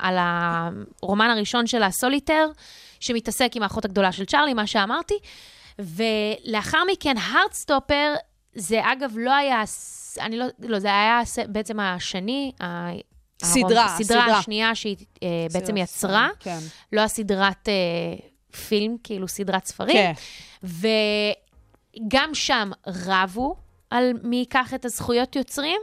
על 0.00 0.16
הרומן 0.18 1.30
הראשון 1.30 1.66
שלה, 1.66 1.90
Solitaire, 1.90 2.46
שמתעסק 3.00 3.52
עם 3.54 3.62
האחות 3.62 3.84
הגדולה 3.84 4.12
של 4.12 4.24
צ'ארלי, 4.24 4.54
מה 4.54 4.66
שאמרתי. 4.66 5.14
ולאחר 5.78 6.78
מכן, 6.92 7.14
Heartstopper, 7.16 8.14
זה 8.54 8.80
אגב 8.92 9.12
לא 9.16 9.32
היה, 9.32 9.62
אני 10.20 10.38
לא, 10.38 10.46
לא, 10.58 10.78
זה 10.78 10.88
היה 10.88 11.20
בעצם 11.48 11.80
השני, 11.80 12.52
סדרה, 13.42 13.88
סדרה. 13.88 13.88
סדרה 13.88 14.38
השנייה 14.38 14.74
שהיא 14.74 14.96
uh, 14.96 15.18
בעצם 15.52 15.76
יצרה, 15.76 16.28
כן. 16.40 16.58
לא 16.92 17.00
הסדרת 17.00 17.68
uh, 17.68 18.31
פילם, 18.56 18.96
כאילו 19.04 19.28
סדרת 19.28 19.64
ספרים. 19.64 19.96
כן. 19.96 20.12
וגם 22.00 22.34
שם 22.34 22.70
רבו 22.86 23.56
על 23.90 24.12
מי 24.22 24.36
ייקח 24.36 24.74
את 24.74 24.84
הזכויות 24.84 25.36
יוצרים, 25.36 25.80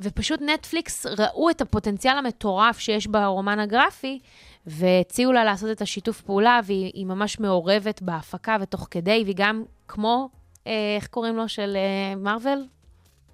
ופשוט 0.00 0.40
נטפליקס 0.42 1.06
ראו 1.06 1.50
את 1.50 1.60
הפוטנציאל 1.60 2.18
המטורף 2.18 2.78
שיש 2.78 3.06
ברומן 3.06 3.58
הגרפי, 3.58 4.18
והציעו 4.66 5.32
לה 5.32 5.44
לעשות 5.44 5.70
את 5.70 5.82
השיתוף 5.82 6.20
פעולה, 6.20 6.60
והיא 6.64 7.06
ממש 7.06 7.40
מעורבת 7.40 8.02
בהפקה 8.02 8.56
ותוך 8.60 8.88
כדי, 8.90 9.22
והיא 9.24 9.34
גם 9.38 9.64
כמו, 9.88 10.28
אה, 10.66 10.72
איך 10.96 11.06
קוראים 11.06 11.36
לו, 11.36 11.48
של 11.48 11.76
מארוול? 12.16 12.66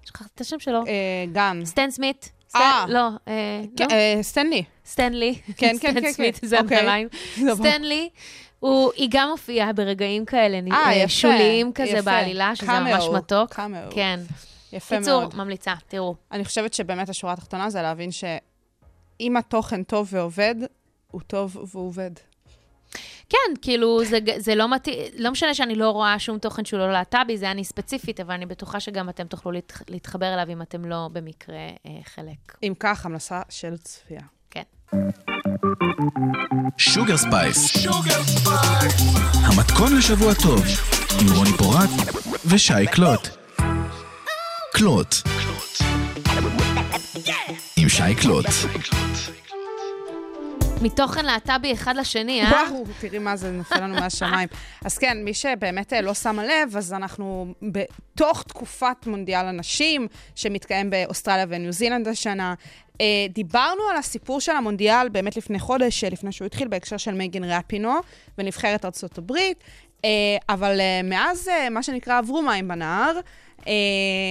שכחתי 0.03 0.29
את 0.35 0.41
השם 0.41 0.59
שלו. 0.59 0.83
גן. 1.31 1.61
סטן 1.65 1.91
סמית. 1.91 2.31
אה. 2.55 2.85
לא, 2.87 3.09
כן, 3.77 3.87
לא. 3.89 4.23
סטן 4.23 4.43
לי. 4.43 4.63
סטן 4.85 5.10
לי. 5.10 5.35
כן, 5.57 5.75
כן, 5.81 5.93
כן. 5.93 5.99
סטן 5.99 6.11
סמית, 6.11 6.39
זה 6.43 6.59
הנעליים. 6.59 7.07
סטן 7.55 7.82
לי. 7.82 8.09
הוא, 8.59 8.91
היא 8.95 9.07
גם 9.11 9.29
מופיעה 9.29 9.73
ברגעים 9.73 10.25
כאלה, 10.25 10.59
אה, 10.71 10.95
יפה, 10.95 11.09
שוליים 11.09 11.73
כזה 11.73 11.89
יפה. 11.89 12.01
בעלילה, 12.01 12.55
שזה 12.55 12.67
קאמאו, 12.67 12.93
ממש 12.93 13.05
מתוק. 13.13 13.53
קאמאו. 13.53 13.91
כן. 13.91 14.19
יפה 14.73 14.97
קיצור, 14.97 15.21
מאוד. 15.21 15.35
ממליצה, 15.35 15.73
תראו. 15.87 16.15
אני 16.31 16.45
חושבת 16.45 16.73
שבאמת 16.73 17.09
השורה 17.09 17.33
התחתונה 17.33 17.69
זה 17.69 17.81
להבין 17.81 18.09
שאם 18.11 19.37
התוכן 19.37 19.83
טוב 19.83 20.09
ועובד, 20.11 20.55
הוא 21.11 21.21
טוב 21.27 21.57
והוא 21.71 21.87
עובד. 21.87 22.11
כן, 23.29 23.53
כאילו, 23.61 24.05
זה, 24.05 24.17
זה 24.37 24.55
לא 24.55 24.75
מתאים, 24.75 24.95
לא 25.17 25.31
משנה 25.31 25.53
שאני 25.53 25.75
לא 25.75 25.89
רואה 25.89 26.19
שום 26.19 26.39
תוכן 26.39 26.65
שהוא 26.65 26.79
לא 26.79 26.91
להט"בי, 26.91 27.37
זה 27.37 27.51
אני 27.51 27.63
ספציפית, 27.63 28.19
אבל 28.19 28.33
אני 28.33 28.45
בטוחה 28.45 28.79
שגם 28.79 29.09
אתם 29.09 29.27
תוכלו 29.27 29.51
להתח, 29.51 29.81
להתחבר 29.89 30.33
אליו 30.33 30.49
אם 30.49 30.61
אתם 30.61 30.85
לא 30.85 31.09
במקרה 31.13 31.55
אה, 31.55 31.91
חלק. 32.03 32.57
אם 32.63 32.73
כך, 32.79 33.05
המלצה 33.05 33.41
של 33.49 33.77
צפייה. 33.77 34.21
כן. 34.49 34.63
שוגר 36.77 37.17
ספייס. 37.17 37.87
המתכון 39.33 39.97
לשבוע 39.97 40.33
טוב, 40.33 40.61
עם 41.21 41.27
רוני 41.37 41.51
פורט 41.57 41.89
ושי 42.45 42.87
קלוט. 42.91 43.27
קלוט. 44.73 45.15
עם 47.77 47.89
שי 47.89 48.15
קלוט. 48.21 48.45
מתוכן 50.81 51.25
להט"בי 51.25 51.73
אחד 51.73 51.95
לשני, 51.95 52.41
אה? 52.43 52.51
וואו, 52.51 52.83
תראי 52.99 53.19
מה 53.19 53.35
זה 53.35 53.51
נופל 53.51 53.79
לנו 53.81 53.95
מהשמיים. 53.95 54.47
אז 54.85 54.97
כן, 54.97 55.17
מי 55.23 55.33
שבאמת 55.33 55.93
אה, 55.93 56.01
לא 56.01 56.13
שמה 56.13 56.45
לב, 56.45 56.77
אז 56.77 56.93
אנחנו 56.93 57.53
בתוך 57.61 58.43
תקופת 58.43 59.05
מונדיאל 59.05 59.45
הנשים, 59.45 60.07
שמתקיים 60.35 60.89
באוסטרליה 60.89 61.45
וניו 61.49 61.71
זילנד 61.71 62.07
השנה. 62.07 62.53
אה, 63.01 63.05
דיברנו 63.29 63.81
על 63.91 63.97
הסיפור 63.97 64.41
של 64.41 64.51
המונדיאל 64.51 65.09
באמת 65.09 65.37
לפני 65.37 65.59
חודש, 65.59 66.03
אה, 66.03 66.09
לפני 66.09 66.31
שהוא 66.31 66.45
התחיל, 66.45 66.67
בהקשר 66.67 66.97
של 66.97 67.13
מייגן 67.13 67.43
רפינו 67.43 67.93
ונבחרת 68.37 68.85
ארצות 68.85 69.17
הברית, 69.17 69.63
אבל 70.49 70.79
מאז, 71.03 71.49
מה 71.71 71.83
שנקרא, 71.83 72.17
עברו 72.17 72.41
מים 72.41 72.67
בנהר. 72.67 73.19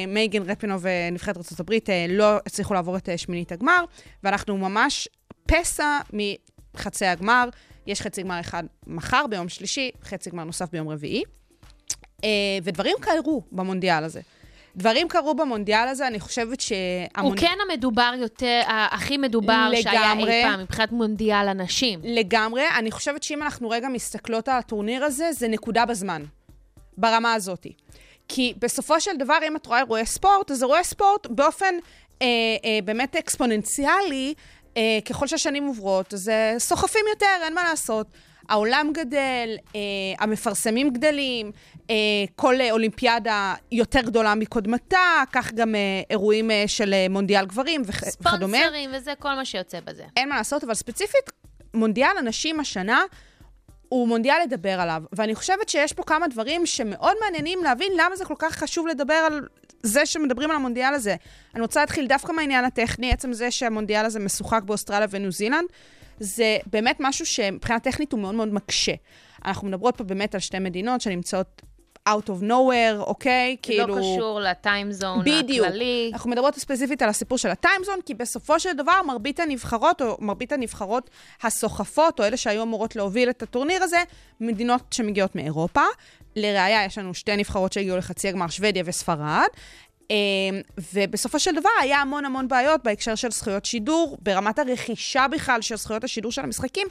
מייגן 0.09 0.43
רפינו 0.43 0.77
ונבחרת 0.81 1.37
ארצות 1.37 1.61
הברית 1.61 1.89
לא 2.09 2.37
הצליחו 2.47 2.75
לעבור 2.75 2.97
את 2.97 3.09
שמינית 3.17 3.53
הגמר, 3.53 3.85
ואנחנו 4.25 4.59
ממש 4.59 5.09
פסע 5.47 5.99
מחצי 6.75 7.07
הגמר, 7.07 7.49
יש 7.87 8.03
חצי 8.03 8.23
גמר 8.23 8.41
אחד 8.41 8.65
מחר 8.87 9.25
ביום 9.31 9.49
שלישי, 9.49 9.91
חצי 10.03 10.31
גמר 10.31 10.45
נוסף 10.45 10.71
ביום 10.71 10.89
רביעי. 10.89 11.23
אה, 12.25 12.59
ודברים 12.63 12.97
קרו 13.01 13.43
במונדיאל 13.53 14.05
הזה. 14.05 14.21
דברים 14.77 15.09
קרו 15.09 15.35
במונדיאל 15.35 15.89
הזה, 15.89 16.07
אני 16.07 16.21
חושבת 16.21 16.61
שהמונד... 16.61 17.33
הוא 17.33 17.35
כן 17.37 17.57
המדובר 17.71 18.13
יותר, 18.19 18.61
הכי 18.67 19.17
מדובר 19.17 19.69
לגמרי, 19.71 19.83
שהיה 19.83 20.13
אי 20.13 20.43
פעם, 20.43 20.61
מבחינת 20.61 20.93
מונדיאל 20.93 21.49
הנשים. 21.49 22.01
לגמרי. 22.03 22.63
אני 22.79 22.91
חושבת 22.91 23.23
שאם 23.23 23.43
אנחנו 23.43 23.71
רגע 23.71 23.89
מסתכלות 23.89 24.49
על 24.49 24.59
הטורניר 24.59 25.05
הזה, 25.05 25.33
זה 25.33 25.49
נקודה 25.49 25.87
בזמן, 25.87 26.23
ברמה 26.97 27.35
הזאת. 27.35 27.67
כי 28.29 28.55
בסופו 28.59 29.01
של 29.01 29.17
דבר, 29.19 29.39
אם 29.49 29.57
את 29.57 29.67
רואה 29.67 29.79
אירועי 29.79 30.07
ספורט, 30.07 30.51
אז 30.51 30.63
אירועי 30.63 30.85
ספורט 30.85 31.27
באופן 31.27 31.75
אה, 32.23 32.27
אה, 32.65 32.79
באמת 32.85 33.17
אקספוננציאלי, 33.17 34.35
אה, 34.77 34.99
ככל 35.05 35.27
שהשנים 35.27 35.67
עוברות, 35.67 36.15
אז 36.15 36.29
אה, 36.29 36.55
סוחפים 36.59 37.05
יותר, 37.11 37.45
אין 37.45 37.55
מה 37.55 37.65
לעשות. 37.65 38.07
העולם 38.49 38.91
גדל, 38.95 39.57
אה, 39.75 39.81
המפרסמים 40.19 40.91
גדלים, 40.91 41.53
אה, 41.91 41.95
כל 42.37 42.55
אולימפיאדה 42.71 43.55
יותר 43.73 44.01
גדולה 44.01 44.35
מקודמתה, 44.35 45.23
כך 45.33 45.53
גם 45.53 45.75
אה, 45.75 45.81
אירועים 46.11 46.51
אה, 46.51 46.65
של 46.67 46.95
אה, 46.95 47.07
מונדיאל 47.11 47.47
גברים 47.47 47.83
וכדומה. 47.85 48.11
ספונסרים 48.59 48.91
וזה 48.95 49.13
כל 49.19 49.35
מה 49.35 49.45
שיוצא 49.45 49.81
בזה. 49.81 50.05
אין 50.17 50.29
מה 50.29 50.37
לעשות, 50.37 50.65
אבל 50.65 50.75
ספציפית, 50.75 51.31
מונדיאל 51.75 52.19
הנשים 52.19 52.61
השנה 52.61 53.03
הוא 53.89 54.09
מונדיאל 54.09 54.37
לדבר 54.43 54.81
עליו. 54.81 55.03
ואני 55.13 55.35
חושבת 55.35 55.69
שיש 55.69 55.93
פה 55.93 56.03
כמה 56.03 56.29
דברים 56.29 56.67
שמאוד 56.67 57.17
מעניינים 57.25 57.63
להבין 57.65 57.93
למה 57.97 58.17
זה 58.17 58.25
כל 58.25 58.35
כך 58.39 58.55
חשוב 58.55 58.87
לדבר 58.87 59.15
על 59.15 59.47
זה 59.83 60.07
שמדברים 60.07 60.51
על 60.51 60.57
המונדיאל 60.57 60.95
הזה. 60.95 61.17
אני 61.55 61.63
רוצה 61.63 61.81
להתחיל 61.81 62.07
דווקא 62.07 62.33
מהעניין 62.33 62.65
הטכני, 62.65 63.13
עצם 63.13 63.33
זה 63.33 63.51
שהמונדיאל 63.51 64.05
הזה 64.05 64.19
משוחק 64.19 64.63
באוסטרליה 64.63 65.07
וניו 65.11 65.33
זילנד, 65.33 65.69
זה 66.21 66.59
באמת 66.67 66.97
משהו 67.01 67.27
שמבחינה 67.27 67.81
טכנית 67.81 68.13
הוא 68.13 68.21
מאוד 68.21 68.35
מאוד 68.35 68.55
מקשה. 68.55 68.93
אנחנו 69.45 69.69
מדברות 69.69 69.97
פה 69.97 70.05
באמת 70.05 70.35
על 70.35 70.41
שתי 70.41 70.59
מדינות 70.59 71.01
שנמצאות 71.01 71.63
out 72.09 72.29
of 72.29 72.43
nowhere, 72.43 73.01
אוקיי? 73.01 73.57
כאילו... 73.63 73.97
לא 73.97 74.01
קשור 74.01 74.41
לטיימזון 74.41 75.21
הכללי. 75.21 75.43
בדיוק. 75.43 75.67
אנחנו 76.13 76.31
מדברות 76.31 76.55
ספציפית 76.55 77.03
על 77.03 77.09
הסיפור 77.09 77.39
של 77.39 77.49
הטיימזון, 77.49 77.99
כי 78.07 78.15
בסופו 78.15 78.61
של 78.61 78.73
דבר 78.73 79.03
מרבית 79.07 79.41
הנבחרות, 79.41 80.03
או 80.03 80.17
מרבית 80.21 80.53
הנבחרות 80.53 81.11
הסוחפות, 81.43 82.21
או 82.21 82.25
אלה 82.25 82.37
שהיו 82.37 82.63
אמורות 82.63 82.97
להוביל 82.97 83.31
את 83.31 83.43
הטורניר 83.43 83.83
הזה, 83.83 84.03
מדינות 84.41 84.83
שמגיעות 84.91 85.37
מאירופה. 85.37 85.83
לראיה, 86.37 86.85
יש 86.85 86.99
לנו 86.99 87.15
שתי 87.15 87.37
נבחרות 87.37 87.73
שהגיעו 87.73 87.97
לחצי 87.97 88.29
הגמר, 88.29 88.49
שוודיה 88.49 88.83
וספרד. 88.87 89.47
ובסופו 90.93 91.41
של 91.41 91.55
דבר 91.55 91.71
היה 91.81 92.01
המון 92.01 92.25
המון 92.25 92.49
בעיות 92.49 92.83
בהקשר 92.85 93.15
של 93.15 93.31
זכויות 93.31 93.65
שידור, 93.65 94.19
ברמת 94.23 94.59
הרכישה 94.59 95.27
בכלל 95.29 95.61
של 95.61 95.77
זכויות 95.77 96.05
השידור 96.05 96.33
של 96.33 96.43
המשחקים 96.43 96.87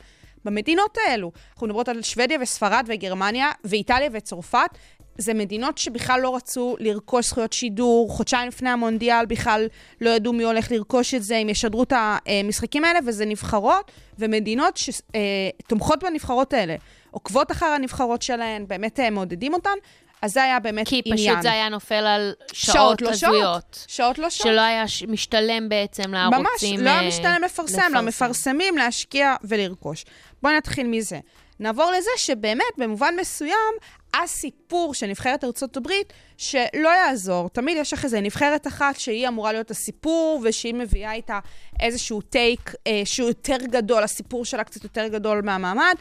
במדינות 0.45 0.97
האלו. 1.07 1.31
אנחנו 1.53 1.67
מדברות 1.67 1.89
על 1.89 2.01
שוודיה 2.01 2.37
וספרד 2.41 2.85
וגרמניה 2.87 3.51
ואיטליה 3.63 4.09
וצרפת. 4.13 4.69
זה 5.17 5.33
מדינות 5.33 5.77
שבכלל 5.77 6.19
לא 6.21 6.35
רצו 6.35 6.75
לרכוש 6.79 7.27
זכויות 7.27 7.53
שידור, 7.53 8.09
חודשיים 8.09 8.47
לפני 8.47 8.69
המונדיאל 8.69 9.25
בכלל 9.25 9.67
לא 10.01 10.09
ידעו 10.09 10.33
מי 10.33 10.43
הולך 10.43 10.71
לרכוש 10.71 11.13
את 11.13 11.23
זה, 11.23 11.35
אם 11.35 11.49
ישדרו 11.49 11.83
את 11.83 11.93
המשחקים 11.95 12.83
האלה, 12.83 12.99
וזה 13.05 13.25
נבחרות 13.25 13.91
ומדינות 14.19 14.77
שתומכות 14.77 16.03
בנבחרות 16.03 16.53
האלה, 16.53 16.75
עוקבות 17.11 17.51
אחר 17.51 17.65
הנבחרות 17.65 18.21
שלהן, 18.21 18.67
באמת 18.67 18.99
מעודדים 18.99 19.53
אותן. 19.53 19.77
אז 20.25 20.33
זה 20.33 20.43
היה 20.43 20.59
באמת 20.59 20.87
כי 20.87 21.01
עניין. 21.05 21.27
כי 21.27 21.31
פשוט 21.31 21.41
זה 21.41 21.51
היה 21.51 21.69
נופל 21.69 21.93
על 22.05 22.33
שעות 22.53 23.01
לא 23.01 23.09
הזויות. 23.09 23.43
שעות. 23.43 23.85
שעות 23.87 24.19
לא 24.19 24.29
שעות. 24.29 24.47
שלא 24.47 24.61
היה 24.61 24.87
ש... 24.87 25.03
משתלם 25.03 25.69
בעצם 25.69 26.13
לערוצים 26.13 26.79
ממש, 26.79 26.85
לא 26.85 26.89
היה 26.89 27.07
משתלם 27.07 27.41
לפרסם, 27.45 27.91
למפרסמים 27.95 28.77
להשקיע 28.77 29.35
ולרכוש. 29.43 30.05
בואי 30.41 30.57
נתחיל 30.57 30.87
מזה. 30.87 31.19
נעבור 31.59 31.91
לזה 31.97 32.09
שבאמת, 32.17 32.63
במובן 32.77 33.13
מסוים, 33.19 33.73
הסיפור 34.13 34.93
של 34.93 35.07
נבחרת 35.07 35.43
ארצות 35.43 35.77
הברית, 35.77 36.13
שלא 36.37 36.89
יעזור. 36.89 37.49
תמיד 37.49 37.77
יש 37.77 37.93
לך 37.93 38.05
איזה 38.05 38.21
נבחרת 38.21 38.67
אחת 38.67 38.99
שהיא 38.99 39.27
אמורה 39.27 39.51
להיות 39.51 39.71
הסיפור, 39.71 40.41
ושהיא 40.43 40.73
מביאה 40.73 41.13
איתה 41.13 41.39
איזשהו 41.79 42.21
טייק 42.21 42.73
אה, 42.87 43.01
שהוא 43.05 43.27
יותר 43.27 43.57
גדול, 43.57 44.03
הסיפור 44.03 44.45
שלה 44.45 44.63
קצת 44.63 44.83
יותר 44.83 45.07
גדול 45.07 45.41
מהמעמד. 45.41 45.95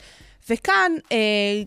וכאן, 0.51 0.93
אה, 1.13 1.17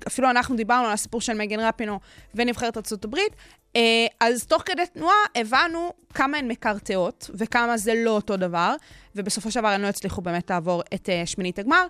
אפילו 0.07 0.29
אנחנו 0.29 0.55
דיברנו 0.55 0.87
על 0.87 0.93
הסיפור 0.93 1.21
של 1.21 1.33
מגן 1.33 1.59
רפינו 1.59 1.99
ונבחרת 2.35 2.77
ארצות 2.77 3.05
הברית, 3.05 3.35
אה, 3.75 3.81
אז 4.19 4.45
תוך 4.45 4.61
כדי 4.65 4.81
תנועה 4.93 5.15
הבנו 5.35 5.93
כמה 6.13 6.37
הן 6.37 6.47
מקרטעות 6.47 7.29
וכמה 7.33 7.77
זה 7.77 7.93
לא 7.95 8.11
אותו 8.11 8.37
דבר, 8.37 8.75
ובסופו 9.15 9.51
של 9.51 9.59
דבר 9.59 9.69
הן 9.69 9.81
לא 9.81 9.87
הצליחו 9.87 10.21
באמת 10.21 10.49
לעבור 10.49 10.83
את 10.93 11.09
אה, 11.09 11.25
שמינית 11.25 11.59
הגמר. 11.59 11.87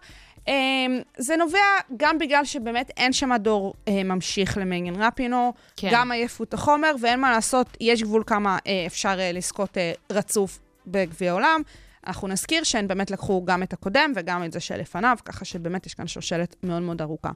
זה 1.18 1.36
נובע 1.36 1.60
גם 1.98 2.18
בגלל 2.18 2.46
שבאמת 2.46 2.92
אין 2.98 3.14
שם 3.14 3.36
דור 3.40 3.74
ממשיך 3.90 4.58
למגן 4.58 5.02
רפינו, 5.02 5.54
כן. 5.78 5.90
גם 5.92 6.12
עייפות 6.12 6.54
החומר, 6.54 6.96
ואין 7.02 7.20
מה 7.20 7.32
לעשות, 7.32 7.78
יש 7.82 8.04
גבול 8.04 8.24
כמה 8.28 8.58
אפשר 8.88 9.16
לזכות 9.34 9.78
רצוף 10.12 10.60
בגביע 10.88 11.32
העולם. 11.32 11.62
אנחנו 12.08 12.28
נזכיר 12.28 12.64
שהן 12.64 12.88
באמת 12.88 13.12
לקחו 13.12 13.46
גם 13.46 13.64
את 13.64 13.74
הקודם 13.74 14.12
וגם 14.16 14.44
את 14.44 14.52
זה 14.52 14.60
שלפניו, 14.60 15.18
ככה 15.26 15.46
שבאמת 15.46 15.86
יש 15.86 15.94
כאן 15.94 16.08
שושלת 16.08 16.56
מאוד 16.64 16.82
מאוד 16.82 17.02
ארוכה. 17.02 17.30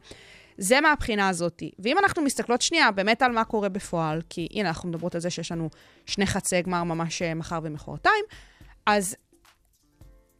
זה 0.58 0.82
מהבחינה 0.82 1.30
הזאת. 1.30 1.64
ואם 1.80 1.98
אנחנו 1.98 2.22
מסתכלות 2.22 2.62
שנייה 2.62 2.92
באמת 2.92 3.22
על 3.22 3.32
מה 3.32 3.44
קורה 3.44 3.70
בפועל, 3.70 4.22
כי 4.30 4.48
הנה, 4.52 4.70
אנחנו 4.70 4.90
מדברות 4.90 5.16
על 5.16 5.22
זה 5.22 5.30
שיש 5.30 5.52
לנו 5.52 5.70
שני 6.06 6.26
חצי 6.26 6.62
גמר 6.62 6.84
ממש 6.84 7.22
אה, 7.22 7.34
מחר 7.34 7.60
ומחרתיים, 7.64 8.26
אז 8.86 9.16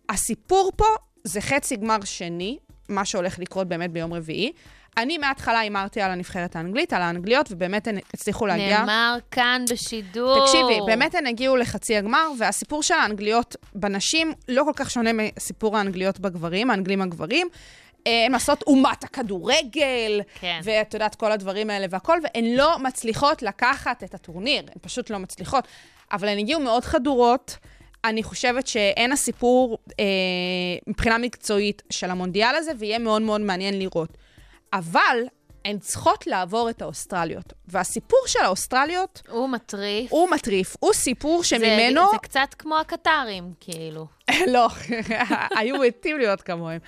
הסיפור 0.10 0.72
פה 0.76 0.86
זה 1.24 1.42
חצי 1.42 1.76
גמר 1.76 1.98
שני, 2.04 2.58
מה 2.90 3.06
שהולך 3.06 3.40
לקרות 3.40 3.68
באמת 3.68 3.92
ביום 3.92 4.14
רביעי. 4.14 4.52
אני 4.98 5.18
מההתחלה 5.18 5.60
הימרתי 5.60 6.02
על 6.02 6.12
הנבחרת 6.12 6.56
האנגלית, 6.56 6.94
על 6.94 7.02
האנגליות, 7.02 7.48
ובאמת 7.52 7.88
הן 7.88 7.98
הצליחו 8.14 8.46
להגיע... 8.46 8.80
נאמר 8.80 9.18
כאן 9.32 9.66
בשידור. 9.70 10.46
תקשיבי, 10.46 10.80
באמת 10.86 11.16
הן 11.16 11.28
הגיעו 11.28 11.58
לחצי 11.58 11.98
הגמר, 11.98 12.28
והסיפור 12.40 12.84
של 12.84 12.94
האנגליות 12.94 13.56
בנשים 13.76 14.34
לא 14.48 14.64
כל 14.64 14.72
כך 14.76 14.92
שונה 14.92 15.12
מסיפור 15.14 15.78
האנגליות 15.78 16.20
בגברים, 16.20 16.70
האנגלים 16.72 17.02
הגברים. 17.02 17.48
אה, 18.08 18.26
הן 18.26 18.34
עושות 18.34 18.64
אומת 18.68 19.04
הכדורגל, 19.04 20.22
כן. 20.40 20.60
ואת 20.64 20.94
יודעת, 20.94 21.16
כל 21.16 21.32
הדברים 21.32 21.70
האלה 21.70 21.86
והכל, 21.90 22.20
והן 22.24 22.46
לא 22.46 22.80
מצליחות 22.80 23.42
לקחת 23.42 24.04
את 24.04 24.14
הטורניר, 24.14 24.62
הן 24.62 24.82
פשוט 24.82 25.10
לא 25.10 25.18
מצליחות. 25.18 25.68
אבל 26.12 26.28
הן 26.28 26.38
הגיעו 26.38 26.60
מאוד 26.60 26.84
חדורות. 26.84 27.58
אני 28.06 28.24
חושבת 28.24 28.68
שאין 28.68 29.12
הסיפור 29.12 29.78
אה, 30.00 30.06
מבחינה 30.88 31.18
מקצועית 31.18 31.82
של 31.90 32.12
המונדיאל 32.12 32.56
הזה, 32.56 32.72
ויהיה 32.78 33.00
מאוד 33.00 33.22
מאוד 33.22 33.42
מעניין 33.42 33.80
לראות. 33.80 34.18
אבל 34.74 35.18
הן 35.66 35.80
צריכות 35.80 36.28
לעבור 36.28 36.70
את 36.70 36.82
האוסטרליות. 36.82 37.54
והסיפור 37.68 38.20
של 38.28 38.40
האוסטרליות... 38.44 39.22
הוא 39.30 39.50
מטריף. 39.50 40.12
הוא 40.12 40.30
מטריף. 40.30 40.76
הוא 40.80 40.94
סיפור 40.94 41.44
שממנו... 41.44 42.02
זה, 42.06 42.12
זה 42.12 42.18
קצת 42.22 42.56
כמו 42.60 42.78
הקטרים, 42.78 43.54
כאילו. 43.60 44.08
לא, 44.54 44.68
היו 45.58 45.78
מתים 45.78 46.18
להיות 46.18 46.42
כמוהם. 46.42 46.80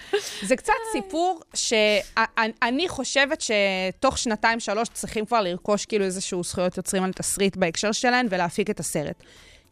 זה 0.41 0.55
קצת 0.55 0.73
סיפור 0.91 1.41
שאני 1.53 2.87
חושבת 2.87 3.41
שתוך 3.41 4.17
שנתיים-שלוש 4.17 4.89
צריכים 4.93 5.25
כבר 5.25 5.41
לרכוש 5.41 5.85
כאילו 5.85 6.05
איזשהו 6.05 6.43
זכויות 6.43 6.77
יוצרים 6.77 7.03
על 7.03 7.13
תסריט 7.13 7.55
בהקשר 7.55 7.91
שלהן 7.91 8.27
ולהפיק 8.29 8.69
את 8.69 8.79
הסרט. 8.79 9.23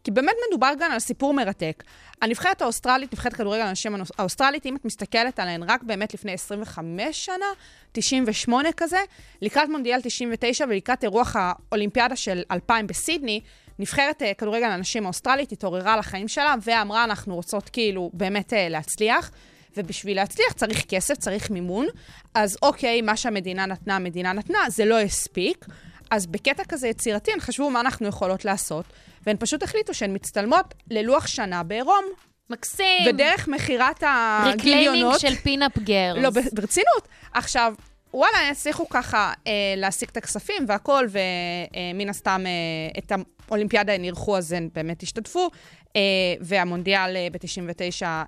כי 0.04 0.10
באמת 0.10 0.34
מדובר 0.48 0.72
כאן 0.78 0.92
על 0.92 0.98
סיפור 0.98 1.34
מרתק. 1.34 1.84
הנבחרת 2.22 2.62
האוסטרלית, 2.62 3.12
נבחרת 3.12 3.32
כדורגל 3.32 3.62
הנשים 3.62 3.94
האוסטרלית, 4.18 4.66
אם 4.66 4.76
את 4.76 4.84
מסתכלת 4.84 5.38
עליהן 5.38 5.62
רק 5.62 5.82
באמת 5.82 6.14
לפני 6.14 6.32
25 6.32 7.26
שנה, 7.26 7.46
98 7.92 8.68
כזה, 8.76 8.98
לקראת 9.42 9.68
מונדיאל 9.68 10.00
99 10.02 10.64
ולקראת 10.68 11.04
אירוח 11.04 11.36
האולימפיאדה 11.38 12.16
של 12.16 12.42
2000 12.50 12.86
בסידני, 12.86 13.40
נבחרת 13.78 14.22
אה, 14.22 14.24
כדורגל 14.38 14.66
הנשים 14.66 15.04
האוסטרלית 15.04 15.52
התעוררה 15.52 15.96
לחיים 15.96 16.28
שלה 16.28 16.54
ואמרה, 16.62 17.04
אנחנו 17.04 17.34
רוצות 17.34 17.68
כאילו 17.68 18.10
באמת 18.12 18.52
אה, 18.52 18.56
להצליח. 18.70 19.30
ובשביל 19.76 20.16
להצליח 20.16 20.52
צריך 20.52 20.84
כסף, 20.88 21.14
צריך 21.14 21.50
מימון. 21.50 21.86
אז 22.34 22.58
אוקיי, 22.62 23.00
מה 23.00 23.16
שהמדינה 23.16 23.66
נתנה, 23.66 23.96
המדינה 23.96 24.32
נתנה, 24.32 24.58
זה 24.68 24.84
לא 24.84 25.00
הספיק. 25.00 25.66
אז 26.12 26.26
בקטע 26.26 26.62
כזה 26.68 26.88
יצירתי, 26.88 27.32
הן 27.32 27.40
חשבו 27.40 27.70
מה 27.70 27.80
אנחנו 27.80 28.08
יכולות 28.08 28.44
לעשות. 28.44 28.84
והן 29.26 29.36
פשוט 29.38 29.62
החליטו 29.62 29.94
שהן 29.94 30.14
מצטלמות 30.14 30.74
ללוח 30.90 31.26
שנה 31.26 31.62
בעירום. 31.62 32.04
מקסים. 32.50 33.06
ודרך 33.08 33.48
מכירת 33.48 34.02
הגיליונות... 34.06 34.64
reclaiming 34.64 35.18
של 35.18 35.34
pin-up 35.34 35.78
girls. 35.78 36.18
לא, 36.22 36.30
ברצינות. 36.30 37.08
עכשיו, 37.32 37.74
וואלה, 38.14 38.48
הצליחו 38.50 38.88
ככה 38.88 39.32
אה, 39.46 39.52
להשיג 39.76 40.08
את 40.12 40.16
הכספים 40.16 40.64
והכול, 40.68 41.08
ומן 41.10 42.04
אה, 42.06 42.10
הסתם 42.10 42.44
אה, 42.46 42.98
את 42.98 43.12
האולימפיאדה 43.48 43.92
הם 43.92 44.04
אירחו, 44.04 44.36
אז 44.36 44.52
הם 44.52 44.68
באמת 44.74 45.02
השתתפו, 45.02 45.50
אה, 45.96 46.00
והמונדיאל 46.40 47.16
אה, 47.16 47.26
ב-99 47.32 48.02
אה, 48.02 48.22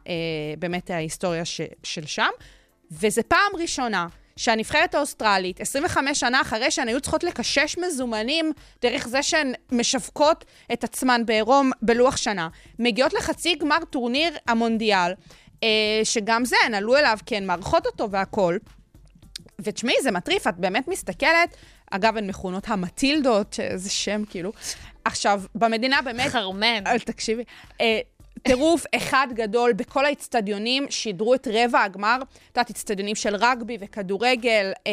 באמת 0.59 0.91
ההיסטוריה 0.91 1.45
ש, 1.45 1.61
של 1.83 2.07
שם. 2.07 2.31
וזו 2.91 3.23
פעם 3.29 3.61
ראשונה 3.61 4.07
שהנבחרת 4.37 4.95
האוסטרלית, 4.95 5.61
25 5.61 6.21
שנה 6.21 6.41
אחרי 6.41 6.71
שהן 6.71 6.89
היו 6.89 7.01
צריכות 7.01 7.25
לקשש 7.25 7.79
מזומנים 7.79 8.53
דרך 8.83 9.09
זה 9.09 9.23
שהן 9.23 9.53
משווקות 9.73 10.45
את 10.73 10.85
עצמן 10.85 11.27
בעירום 11.27 11.71
בלוח 11.83 12.17
שנה, 12.17 12.49
מגיעות 12.79 13.13
לחצי 13.15 13.55
גמר 13.55 13.79
טורניר 13.91 14.33
המונדיאל, 14.47 15.13
אה, 15.63 15.69
שגם 16.05 16.45
זה, 16.45 16.57
הן 16.67 16.75
עלו 16.75 16.97
אליו 16.97 17.19
כי 17.27 17.37
הן 17.37 17.47
מארחות 17.47 17.87
אותו 17.87 18.11
והכול. 18.11 18.59
ותשמעי, 19.59 19.95
זה 20.03 20.11
מטריף, 20.11 20.47
את 20.47 20.57
באמת 20.57 20.89
מסתכלת, 20.89 21.57
אגב, 21.91 22.17
הן 22.17 22.27
מכונות 22.27 22.69
המטילדות, 22.69 23.53
שזה 23.53 23.91
שם 23.91 24.25
כאילו. 24.31 24.53
עכשיו, 25.05 25.43
במדינה 25.55 26.03
באמת... 26.03 26.31
חרמן. 26.31 26.99
תקשיבי. 26.99 27.45
טירוף 28.45 28.85
אחד 28.97 29.29
גדול 29.33 29.73
בכל 29.73 30.05
האיצטדיונים, 30.05 30.87
שידרו 30.91 31.35
את 31.35 31.49
רבע 31.51 31.83
הגמר, 31.83 32.19
את 32.23 32.57
יודעת, 32.57 32.69
איצטדיונים 32.69 33.15
של 33.15 33.37
רגבי 33.37 33.77
וכדורגל, 33.81 34.73
אה, 34.87 34.93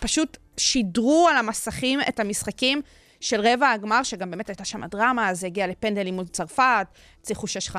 פשוט 0.00 0.36
שידרו 0.56 1.28
על 1.30 1.36
המסכים 1.36 2.00
את 2.08 2.20
המשחקים 2.20 2.82
של 3.20 3.40
רבע 3.40 3.70
הגמר, 3.70 4.02
שגם 4.02 4.30
באמת 4.30 4.48
הייתה 4.48 4.64
שם 4.64 4.86
דרמה, 4.86 5.34
זה 5.34 5.46
הגיע 5.46 5.66
לפנדלים 5.66 6.14
מול 6.14 6.26
צרפת, 6.26 6.86
הצליחו 7.20 7.46
6-5. 7.46 7.76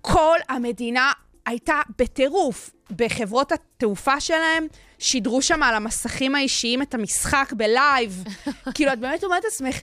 כל 0.00 0.38
המדינה 0.48 1.12
הייתה 1.46 1.80
בטירוף. 1.98 2.70
בחברות 2.96 3.52
התעופה 3.52 4.20
שלהם, 4.20 4.66
שידרו 4.98 5.42
שם 5.42 5.62
על 5.62 5.74
המסכים 5.74 6.34
האישיים 6.34 6.82
את 6.82 6.94
המשחק 6.94 7.52
בלייב. 7.56 8.24
כאילו, 8.74 8.92
את 8.92 8.98
באמת 8.98 9.24
אומרת 9.24 9.44
לעצמך, 9.44 9.80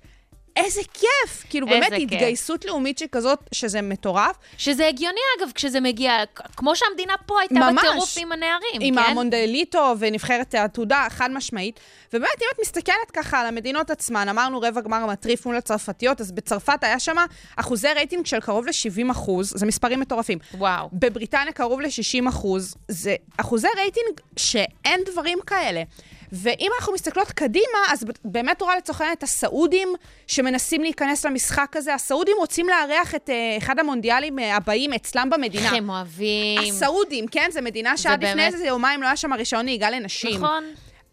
איזה 0.55 0.81
כיף! 0.93 1.45
כאילו, 1.49 1.67
איזה 1.67 1.79
באמת, 1.79 1.93
כיף. 1.93 2.11
התגייסות 2.11 2.65
לאומית 2.65 2.97
שכזאת, 2.97 3.39
שזה 3.51 3.81
מטורף. 3.81 4.35
שזה 4.57 4.87
הגיוני, 4.87 5.19
אגב, 5.39 5.51
כשזה 5.55 5.79
מגיע, 5.79 6.17
כמו 6.55 6.75
שהמדינה 6.75 7.13
פה 7.25 7.39
הייתה 7.39 7.55
ממש, 7.55 7.83
בטירוף 7.87 8.13
עם 8.17 8.31
הנערים, 8.31 8.69
עם 8.73 8.81
כן? 8.81 8.85
עם 8.85 8.97
המונדליטו 8.97 9.95
ונבחרת 9.99 10.53
העתודה, 10.53 11.07
חד 11.09 11.31
משמעית. 11.31 11.79
ובאמת, 12.13 12.41
אם 12.41 12.47
את 12.53 12.59
מסתכלת 12.61 13.11
ככה 13.13 13.39
על 13.39 13.47
המדינות 13.47 13.91
עצמן, 13.91 14.29
אמרנו 14.29 14.61
רבע 14.61 14.81
גמר 14.81 15.05
מטריף 15.05 15.45
מול 15.45 15.55
הצרפתיות, 15.55 16.21
אז 16.21 16.31
בצרפת 16.31 16.83
היה 16.83 16.99
שם 16.99 17.15
אחוזי 17.55 17.87
רייטינג 17.87 18.25
של 18.25 18.39
קרוב 18.39 18.65
ל-70 18.65 19.11
אחוז, 19.11 19.53
זה 19.55 19.65
מספרים 19.65 19.99
מטורפים. 19.99 20.37
וואו. 20.53 20.89
בבריטניה 20.93 21.53
קרוב 21.53 21.81
ל-60 21.81 22.29
אחוז, 22.29 22.75
זה 22.87 23.15
אחוזי 23.37 23.67
רייטינג 23.77 24.19
שאין 24.37 25.01
דברים 25.05 25.39
כאלה. 25.47 25.83
ואם 26.31 26.69
אנחנו 26.79 26.93
מסתכלות 26.93 27.31
קדימה, 27.31 27.77
אז 27.91 28.05
באמת 28.25 28.61
רואה 28.61 28.77
לצורך 28.77 29.01
העניין 29.01 29.17
את 29.17 29.23
הסעודים 29.23 29.89
שמנסים 30.27 30.81
להיכנס 30.81 31.25
למשחק 31.25 31.75
הזה. 31.75 31.93
הסעודים 31.93 32.35
רוצים 32.37 32.67
לארח 32.69 33.15
את 33.15 33.29
uh, 33.29 33.63
אחד 33.63 33.79
המונדיאלים 33.79 34.39
uh, 34.39 34.41
הבאים 34.41 34.93
אצלם 34.93 35.29
במדינה. 35.29 35.69
הם 35.69 35.89
אוהבים. 35.89 36.59
הסעודים, 36.59 37.27
כן? 37.27 37.49
זו 37.51 37.61
מדינה 37.61 37.97
שעד 37.97 38.23
לפני 38.23 38.35
באמת... 38.35 38.53
איזה 38.53 38.65
יומיים 38.65 39.01
לא 39.01 39.07
היה 39.07 39.15
שם 39.15 39.33
רישיון 39.33 39.65
נהיגה 39.65 39.89
לנשים. 39.89 40.35
נכון. 40.35 40.63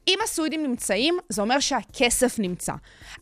אם 0.09 0.19
הסעודים 0.25 0.63
נמצאים, 0.63 1.19
זה 1.29 1.43
אומר 1.43 1.61
שהכסף 1.61 2.39
נמצא. 2.39 2.73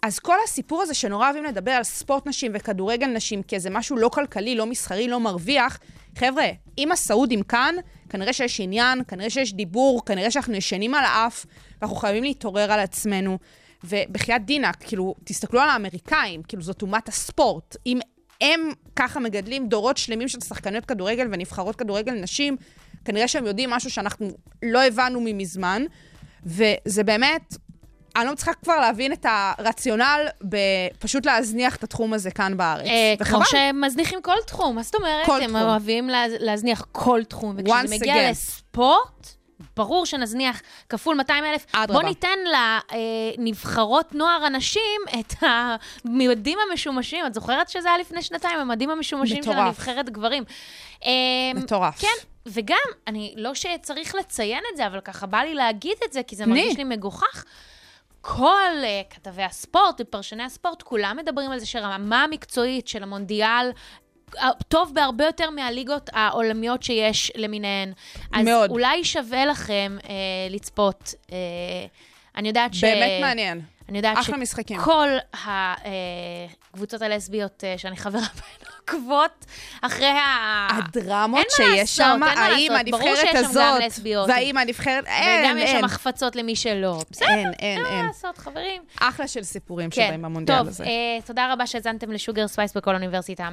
אז 0.02 0.18
כל 0.18 0.36
הסיפור 0.44 0.82
הזה 0.82 0.94
שנורא 0.94 1.26
אוהבים 1.26 1.44
לדבר 1.44 1.70
על 1.70 1.84
ספורט 1.84 2.26
נשים 2.26 2.52
וכדורגל 2.54 3.06
נשים 3.06 3.42
כאיזה 3.42 3.70
משהו 3.70 3.96
לא 3.96 4.08
כלכלי, 4.08 4.54
לא 4.54 4.66
מסחרי, 4.66 5.08
לא 5.08 5.20
מרוויח, 5.20 5.78
חבר'ה, 6.18 6.46
אם 6.78 6.92
הסעודים 6.92 7.42
כאן, 7.42 7.74
כנראה 8.08 8.32
שיש 8.32 8.60
עניין, 8.60 9.02
כנראה 9.08 9.30
שיש 9.30 9.52
דיבור, 9.54 10.04
כנראה 10.04 10.30
שאנחנו 10.30 10.54
ישנים 10.54 10.94
על 10.94 11.04
האף, 11.04 11.46
ואנחנו 11.80 11.96
חייבים 11.96 12.22
להתעורר 12.24 12.72
על 12.72 12.80
עצמנו. 12.80 13.38
ובחייאת 13.84 14.44
דינה, 14.44 14.72
כאילו, 14.72 15.14
תסתכלו 15.24 15.60
על 15.60 15.68
האמריקאים, 15.68 16.42
כאילו, 16.42 16.62
זאת 16.62 16.82
אומת 16.82 17.08
הספורט. 17.08 17.76
אם 17.86 18.00
הם 18.40 18.60
ככה 18.96 19.20
מגדלים 19.20 19.68
דורות 19.68 19.96
שלמים 19.96 20.28
של 20.28 20.40
שחקניות 20.40 20.84
כדורגל 20.84 21.28
ונבחרות 21.32 21.76
כדורגל 21.76 22.12
נשים, 22.12 22.56
כנראה 23.04 23.28
שהם 23.28 23.46
יודעים 23.46 23.70
משהו 23.70 23.90
שאנחנו 23.90 24.30
לא 24.62 24.84
הבנו 24.84 25.20
ממזמן. 25.24 25.82
וזה 26.46 27.04
באמת, 27.04 27.56
אני 28.16 28.26
לא 28.26 28.32
מצליחה 28.32 28.54
כבר 28.54 28.76
להבין 28.76 29.12
את 29.12 29.26
הרציונל 29.28 30.26
בפשוט 30.42 31.26
להזניח 31.26 31.76
את 31.76 31.84
התחום 31.84 32.12
הזה 32.12 32.30
כאן 32.30 32.56
בארץ. 32.56 32.86
אה, 32.86 33.14
כמו 33.24 33.44
שהם 33.44 33.80
מזניחים 33.80 34.22
כל 34.22 34.36
תחום, 34.46 34.76
מה 34.76 34.82
זאת 34.82 34.94
אומרת? 34.94 35.26
כל 35.26 35.42
הם 35.42 35.50
תחום. 35.50 35.62
אוהבים 35.62 36.08
לה, 36.08 36.24
להזניח 36.28 36.86
כל 36.92 37.20
תחום. 37.28 37.56
וכשזה 37.58 37.96
מגיע 37.96 38.14
again. 38.14 38.30
לספורט, 38.30 39.34
ברור 39.76 40.06
שנזניח 40.06 40.62
כפול 40.88 41.16
200 41.16 41.44
אלף. 41.44 41.66
אדרבה. 41.72 42.00
בוא 42.00 42.08
ניתן 42.08 42.38
לנבחרות 43.38 44.14
נוער 44.14 44.44
הנשים 44.44 45.00
את 45.20 45.34
המדים 45.42 46.58
המשומשים. 46.70 47.26
את 47.26 47.34
זוכרת 47.34 47.68
שזה 47.68 47.88
היה 47.88 47.98
לפני 47.98 48.22
שנתיים, 48.22 48.58
המדים 48.58 48.90
המשומשים 48.90 49.42
של 49.42 49.50
מטורף. 49.50 49.66
הנבחרת 49.66 50.10
גברים. 50.10 50.44
אה, 51.04 51.10
מטורף. 51.54 52.00
כן, 52.00 52.26
וגם, 52.46 52.76
אני, 53.06 53.34
לא 53.36 53.54
שצריך 53.54 54.14
לציין 54.14 54.62
את 54.72 54.76
זה, 54.76 54.86
אבל 54.86 55.00
ככה 55.00 55.26
בא 55.26 55.38
לי 55.38 55.54
להגיד 55.54 55.96
את 56.06 56.12
זה, 56.12 56.22
כי 56.22 56.36
זה. 56.36 56.46
מרגיש 56.46 56.76
לי 56.76 56.84
מגוחך. 56.84 57.44
כל 58.20 58.70
uh, 58.82 59.14
כתבי 59.14 59.42
הספורט 59.42 60.00
ופרשני 60.00 60.42
הספורט, 60.42 60.82
כולם 60.82 61.16
מדברים 61.16 61.50
על 61.50 61.58
זה 61.58 61.66
שרמה 61.66 62.24
המקצועית 62.24 62.88
של 62.88 63.02
המונדיאל 63.02 63.70
טוב 64.68 64.94
בהרבה 64.94 65.24
יותר 65.24 65.50
מהליגות 65.50 66.10
העולמיות 66.12 66.82
שיש 66.82 67.32
למיניהן. 67.36 67.92
אז 68.32 68.44
מאוד. 68.44 68.70
אולי 68.70 69.04
שווה 69.04 69.46
לכם 69.46 69.96
אה, 70.00 70.06
לצפות. 70.50 71.14
אה, 71.26 71.32
אני 72.36 72.48
יודעת 72.48 72.74
ש... 72.74 72.84
באמת 72.84 73.20
מעניין. 73.20 73.60
אני 73.88 73.98
יודעת. 73.98 74.18
שכל 74.82 75.08
הקבוצות 76.72 77.02
הלסביות 77.02 77.64
אה, 77.64 77.78
שאני 77.78 77.96
חברה 77.96 78.20
בהן 78.20 78.69
עוקבות 78.80 79.46
אחרי 79.82 80.06
ה... 80.06 80.68
הדרמות 80.70 81.38
אין 81.38 81.46
שיש 81.78 81.96
שם, 81.96 82.20
אין 82.28 82.38
האם 82.38 82.72
הנבחרת 82.72 83.34
הזאת. 83.34 83.82
והאם 84.28 84.56
הנבחרת, 84.56 85.04
אין, 85.06 85.44
וגם 85.44 85.58
יש 85.58 85.70
שם 85.70 85.76
אין. 85.76 85.84
החפצות 85.84 86.36
למי 86.36 86.56
שלא. 86.56 87.02
בסדר, 87.10 87.28
אין, 87.28 87.38
אין, 87.38 87.54
אין 87.58 87.82
מה 87.82 87.88
אין. 87.88 88.06
לעשות, 88.06 88.38
חברים. 88.38 88.82
אחלה 89.00 89.28
של 89.28 89.42
סיפורים 89.42 89.90
כן, 89.90 90.06
שבאים 90.06 90.22
במונדיאל 90.22 90.58
טוב, 90.58 90.68
הזה. 90.68 90.84
אה, 90.84 91.18
תודה 91.24 91.52
רבה 91.52 91.66
שהאזנתם 91.66 92.12
ל 92.12 92.18
Sugar 92.18 92.48
Spice 92.48 92.76
בכל 92.76 92.94
אוניברסיטה, 92.94 93.48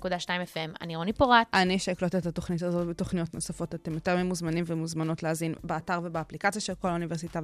106.2 0.00 0.06
FM. 0.26 0.76
אני 0.80 0.96
רוני 0.96 1.12
פורט. 1.12 1.46
אני 1.54 1.78
שאקלוט 1.78 2.14
את 2.14 2.26
התוכנית 2.26 2.62
הזאת 2.62 2.86
בתוכניות 2.86 3.34
נוספות. 3.34 3.74
אתם 3.74 3.94
יותר 3.94 4.16
ממוזמנים 4.16 4.64
ומוזמנות 4.66 5.22
להאזין 5.22 5.54
באתר 5.64 6.00
ובאפליקציה 6.04 6.60
של 6.60 6.72
כל 6.74 6.88
האוניברסיטה 6.88 7.40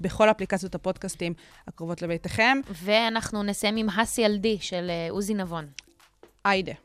ובכל 0.00 0.30
אפליקציות 0.30 0.74
הפודקאסטים 0.74 1.34
הקרובות 1.68 2.02
לביתכם. 2.02 2.60
ואנחנו 2.82 3.42
נסיים 3.42 3.76
עם 3.76 3.90
הסי 3.90 4.22
ילדי 4.22 4.58
של 4.60 4.90
אה, 4.90 5.06
עוזי 5.10 5.34
נבון. 5.34 5.66
ayrı. 6.44 6.76